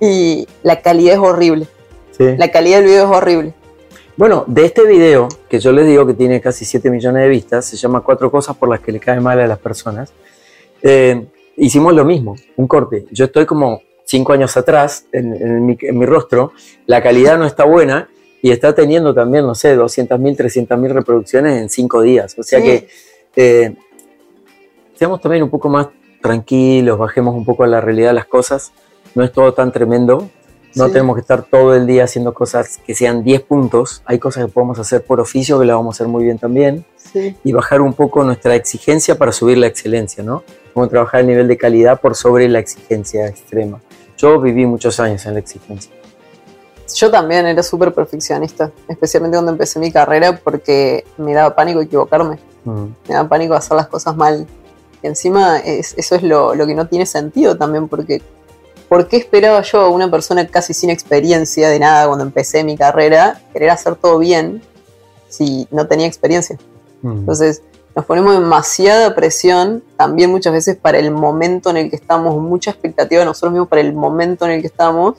Y 0.00 0.48
la 0.62 0.80
calidad 0.82 1.14
es 1.14 1.20
horrible. 1.20 1.68
La 2.18 2.50
calidad 2.50 2.78
del 2.78 2.86
video 2.86 3.04
es 3.04 3.16
horrible. 3.16 3.54
Bueno, 4.16 4.44
de 4.46 4.64
este 4.64 4.86
video, 4.86 5.28
que 5.46 5.60
yo 5.60 5.72
les 5.72 5.86
digo 5.86 6.06
que 6.06 6.14
tiene 6.14 6.40
casi 6.40 6.64
7 6.64 6.90
millones 6.90 7.22
de 7.22 7.28
vistas, 7.28 7.66
se 7.66 7.76
llama 7.76 8.00
Cuatro 8.00 8.30
cosas 8.30 8.56
por 8.56 8.70
las 8.70 8.80
que 8.80 8.90
le 8.90 8.98
cae 8.98 9.20
mal 9.20 9.38
a 9.38 9.46
las 9.46 9.58
personas, 9.58 10.10
eh, 10.80 11.26
hicimos 11.58 11.92
lo 11.92 12.02
mismo, 12.02 12.34
un 12.56 12.66
corte. 12.66 13.04
Yo 13.10 13.26
estoy 13.26 13.44
como 13.44 13.82
5 14.04 14.32
años 14.32 14.56
atrás 14.56 15.04
en, 15.12 15.66
mi, 15.66 16.06
rostro, 16.06 16.52
la 16.86 17.02
calidad 17.02 17.36
no 17.36 17.44
está 17.44 17.64
buena 17.64 18.08
y 18.40 18.52
está 18.52 18.74
teniendo 18.74 19.12
también, 19.12 19.44
no 19.44 19.54
sé, 19.54 19.76
200.000, 19.76 20.18
300.000 20.34 20.88
reproducciones 20.88 21.60
en 21.60 21.68
5 21.68 22.00
días. 22.00 22.36
O 22.38 22.42
sea 22.42 22.62
que 22.62 22.88
eh, 23.36 23.74
seamos 24.94 25.20
también 25.20 25.42
un 25.42 25.50
poco 25.50 25.68
más 25.68 25.88
tranquilos, 26.22 26.98
bajemos 26.98 27.34
un 27.34 27.44
poco 27.44 27.64
a 27.64 27.66
la 27.66 27.82
realidad 27.82 28.08
de 28.08 28.14
las 28.14 28.26
cosas. 28.26 28.72
No 29.14 29.22
es 29.22 29.30
todo 29.30 29.52
tan 29.52 29.72
tremendo, 29.72 30.30
no 30.76 30.90
tenemos 30.90 31.16
que 31.16 31.22
estar 31.22 31.42
todo 31.42 31.74
el 31.74 31.86
día 31.86 32.04
haciendo 32.04 32.34
cosas 32.34 32.78
que 32.86 32.94
sean 32.94 33.24
10 33.24 33.42
puntos. 33.42 34.02
Hay 34.04 34.18
cosas 34.18 34.44
que 34.44 34.52
podemos 34.52 34.78
hacer 34.78 35.02
por 35.02 35.20
oficio 35.20 35.58
que 35.58 35.64
las 35.64 35.74
vamos 35.74 35.94
a 35.94 35.96
hacer 35.96 36.08
muy 36.08 36.24
bien 36.24 36.38
también. 36.38 36.84
Y 37.44 37.52
bajar 37.52 37.80
un 37.80 37.94
poco 37.94 38.22
nuestra 38.24 38.54
exigencia 38.54 39.16
para 39.16 39.32
subir 39.32 39.56
la 39.56 39.66
excelencia, 39.66 40.22
¿no? 40.22 40.42
Como 40.74 40.86
trabajar 40.86 41.20
el 41.20 41.28
nivel 41.28 41.48
de 41.48 41.56
calidad 41.56 41.98
por 41.98 42.14
sobre 42.14 42.46
la 42.48 42.58
exigencia 42.58 43.26
extrema. 43.26 43.80
Yo 44.18 44.38
viví 44.38 44.66
muchos 44.66 45.00
años 45.00 45.24
en 45.24 45.32
la 45.32 45.40
exigencia. 45.40 45.90
Yo 46.94 47.10
también 47.10 47.46
era 47.46 47.62
súper 47.62 47.94
perfeccionista, 47.94 48.70
especialmente 48.86 49.38
cuando 49.38 49.52
empecé 49.52 49.78
mi 49.78 49.90
carrera 49.90 50.38
porque 50.44 51.06
me 51.16 51.32
daba 51.32 51.54
pánico 51.54 51.80
equivocarme. 51.80 52.38
Mm. 52.64 52.84
Me 53.08 53.14
daba 53.14 53.28
pánico 53.30 53.54
hacer 53.54 53.78
las 53.78 53.88
cosas 53.88 54.14
mal. 54.14 54.46
Y 55.02 55.06
encima 55.06 55.58
eso 55.58 56.14
es 56.16 56.22
lo, 56.22 56.54
lo 56.54 56.66
que 56.66 56.74
no 56.74 56.86
tiene 56.86 57.06
sentido 57.06 57.56
también 57.56 57.88
porque 57.88 58.20
¿por 58.88 59.08
qué 59.08 59.16
esperaba 59.16 59.62
yo 59.62 59.80
a 59.80 59.88
una 59.88 60.10
persona 60.10 60.46
casi 60.46 60.74
sin 60.74 60.90
experiencia 60.90 61.68
de 61.68 61.78
nada 61.78 62.06
cuando 62.06 62.24
empecé 62.24 62.64
mi 62.64 62.76
carrera 62.76 63.40
querer 63.52 63.70
hacer 63.70 63.96
todo 63.96 64.18
bien 64.18 64.62
si 65.28 65.66
no 65.70 65.86
tenía 65.86 66.06
experiencia? 66.06 66.58
Mm. 67.02 67.18
Entonces, 67.18 67.62
nos 67.94 68.04
ponemos 68.04 68.34
demasiada 68.34 69.14
presión 69.14 69.82
también 69.96 70.30
muchas 70.30 70.52
veces 70.52 70.76
para 70.76 70.98
el 70.98 71.10
momento 71.10 71.70
en 71.70 71.78
el 71.78 71.90
que 71.90 71.96
estamos, 71.96 72.36
mucha 72.40 72.70
expectativa 72.70 73.20
de 73.20 73.24
nosotros 73.24 73.52
mismos 73.52 73.68
para 73.68 73.80
el 73.80 73.94
momento 73.94 74.44
en 74.44 74.52
el 74.52 74.60
que 74.60 74.66
estamos, 74.66 75.14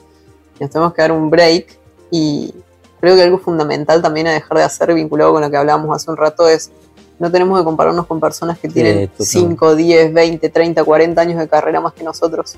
y 0.58 0.62
nos 0.62 0.70
tenemos 0.70 0.94
que 0.94 1.02
dar 1.02 1.12
un 1.12 1.28
break 1.28 1.76
y 2.10 2.54
creo 3.00 3.16
que 3.16 3.22
algo 3.22 3.38
fundamental 3.38 4.00
también 4.00 4.28
a 4.28 4.32
dejar 4.32 4.58
de 4.58 4.64
hacer 4.64 4.94
vinculado 4.94 5.32
con 5.32 5.42
lo 5.42 5.50
que 5.50 5.56
hablábamos 5.56 5.94
hace 5.94 6.10
un 6.10 6.16
rato 6.16 6.48
es 6.48 6.70
no 7.18 7.30
tenemos 7.30 7.58
que 7.58 7.64
compararnos 7.64 8.06
con 8.06 8.20
personas 8.20 8.58
que 8.58 8.68
tienen 8.68 9.10
5, 9.18 9.74
10, 9.74 10.14
20, 10.14 10.48
30, 10.48 10.84
40 10.84 11.20
años 11.20 11.38
de 11.38 11.48
carrera 11.48 11.80
más 11.80 11.92
que 11.92 12.04
nosotros. 12.04 12.56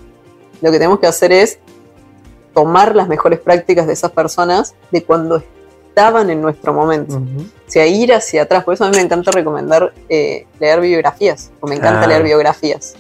Lo 0.61 0.70
que 0.70 0.78
tenemos 0.78 1.00
que 1.00 1.06
hacer 1.06 1.32
es 1.32 1.58
tomar 2.54 2.96
las 2.96 3.08
mejores 3.08 3.40
prácticas 3.40 3.86
de 3.86 3.92
esas 3.92 4.11
personas 4.11 4.74
de 4.90 5.04
cuando 5.04 5.42
estaban 5.88 6.30
en 6.30 6.40
nuestro 6.40 6.72
momento. 6.72 7.16
O 7.16 7.70
sea, 7.70 7.86
ir 7.86 8.12
hacia 8.12 8.42
atrás. 8.42 8.64
Por 8.64 8.74
eso 8.74 8.84
a 8.84 8.90
mí 8.90 8.96
me 8.96 9.02
encanta 9.02 9.30
recomendar 9.30 9.92
eh, 10.08 10.46
leer 10.58 10.80
biografías, 10.80 11.50
o 11.61 11.66
me 11.66 11.76
encanta 11.76 12.06
leer 12.06 12.22
biografías, 12.22 12.94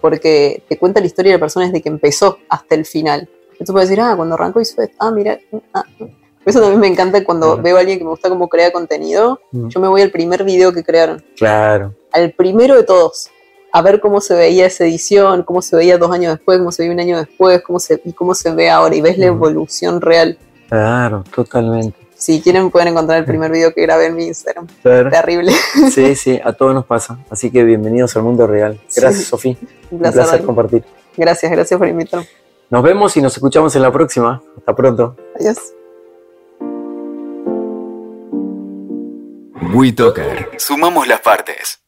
porque 0.00 0.62
te 0.68 0.78
cuenta 0.78 1.00
la 1.00 1.06
historia 1.06 1.32
de 1.32 1.38
la 1.38 1.40
persona 1.40 1.66
desde 1.66 1.82
que 1.82 1.88
empezó 1.88 2.38
hasta 2.48 2.74
el 2.74 2.84
final. 2.84 3.28
Entonces 3.52 3.72
puedes 3.72 3.88
decir, 3.88 4.02
ah, 4.02 4.14
cuando 4.16 4.34
arrancó 4.34 4.60
hizo 4.60 4.82
esto, 4.82 4.96
ah, 4.98 5.10
mira, 5.10 5.38
ah, 5.52 5.58
ah". 5.74 5.84
Por 5.98 6.50
eso 6.50 6.60
también 6.60 6.80
me 6.80 6.88
encanta 6.88 7.24
cuando 7.24 7.56
veo 7.56 7.76
a 7.78 7.80
alguien 7.80 7.96
que 7.98 8.04
me 8.04 8.10
gusta 8.10 8.28
cómo 8.28 8.48
crea 8.48 8.70
contenido, 8.70 9.40
yo 9.50 9.80
me 9.80 9.88
voy 9.88 10.02
al 10.02 10.10
primer 10.10 10.44
video 10.44 10.74
que 10.74 10.84
crearon. 10.84 11.24
Claro. 11.38 11.94
Al 12.12 12.32
primero 12.32 12.76
de 12.76 12.82
todos 12.82 13.30
a 13.74 13.82
ver 13.82 13.98
cómo 13.98 14.20
se 14.20 14.36
veía 14.36 14.66
esa 14.66 14.84
edición, 14.84 15.42
cómo 15.42 15.60
se 15.60 15.74
veía 15.74 15.98
dos 15.98 16.12
años 16.12 16.36
después, 16.36 16.58
cómo 16.58 16.70
se 16.70 16.82
veía 16.82 16.94
un 16.94 17.00
año 17.00 17.18
después, 17.18 17.60
cómo 17.60 17.80
se, 17.80 18.00
y 18.04 18.12
cómo 18.12 18.32
se 18.32 18.52
ve 18.52 18.70
ahora, 18.70 18.94
y 18.94 19.00
ves 19.00 19.18
la 19.18 19.26
evolución 19.26 20.00
real. 20.00 20.38
Claro, 20.68 21.24
totalmente. 21.34 21.98
Si 22.14 22.40
quieren 22.40 22.70
pueden 22.70 22.86
encontrar 22.86 23.18
el 23.18 23.24
primer 23.24 23.50
video 23.50 23.74
que 23.74 23.82
grabé 23.82 24.06
en 24.06 24.14
mi 24.14 24.26
Instagram. 24.26 24.68
Terrible. 24.80 25.52
Sí, 25.90 26.14
sí, 26.14 26.40
a 26.42 26.52
todos 26.52 26.72
nos 26.72 26.86
pasa. 26.86 27.18
Así 27.28 27.50
que 27.50 27.64
bienvenidos 27.64 28.14
al 28.14 28.22
mundo 28.22 28.46
real. 28.46 28.80
Gracias, 28.94 29.24
Sofía. 29.24 29.56
Un 29.90 29.98
placer, 29.98 30.44
compartir. 30.44 30.84
Gracias, 31.16 31.50
gracias 31.50 31.76
por 31.76 31.88
invitarme. 31.88 32.28
Nos 32.70 32.80
vemos 32.80 33.16
y 33.16 33.22
nos 33.22 33.34
escuchamos 33.34 33.74
en 33.74 33.82
la 33.82 33.90
próxima. 33.90 34.40
Hasta 34.56 34.76
pronto. 34.76 35.16
Adiós. 35.34 35.58
WeToker. 39.74 40.50
Sumamos 40.58 41.08
las 41.08 41.20
partes. 41.20 41.83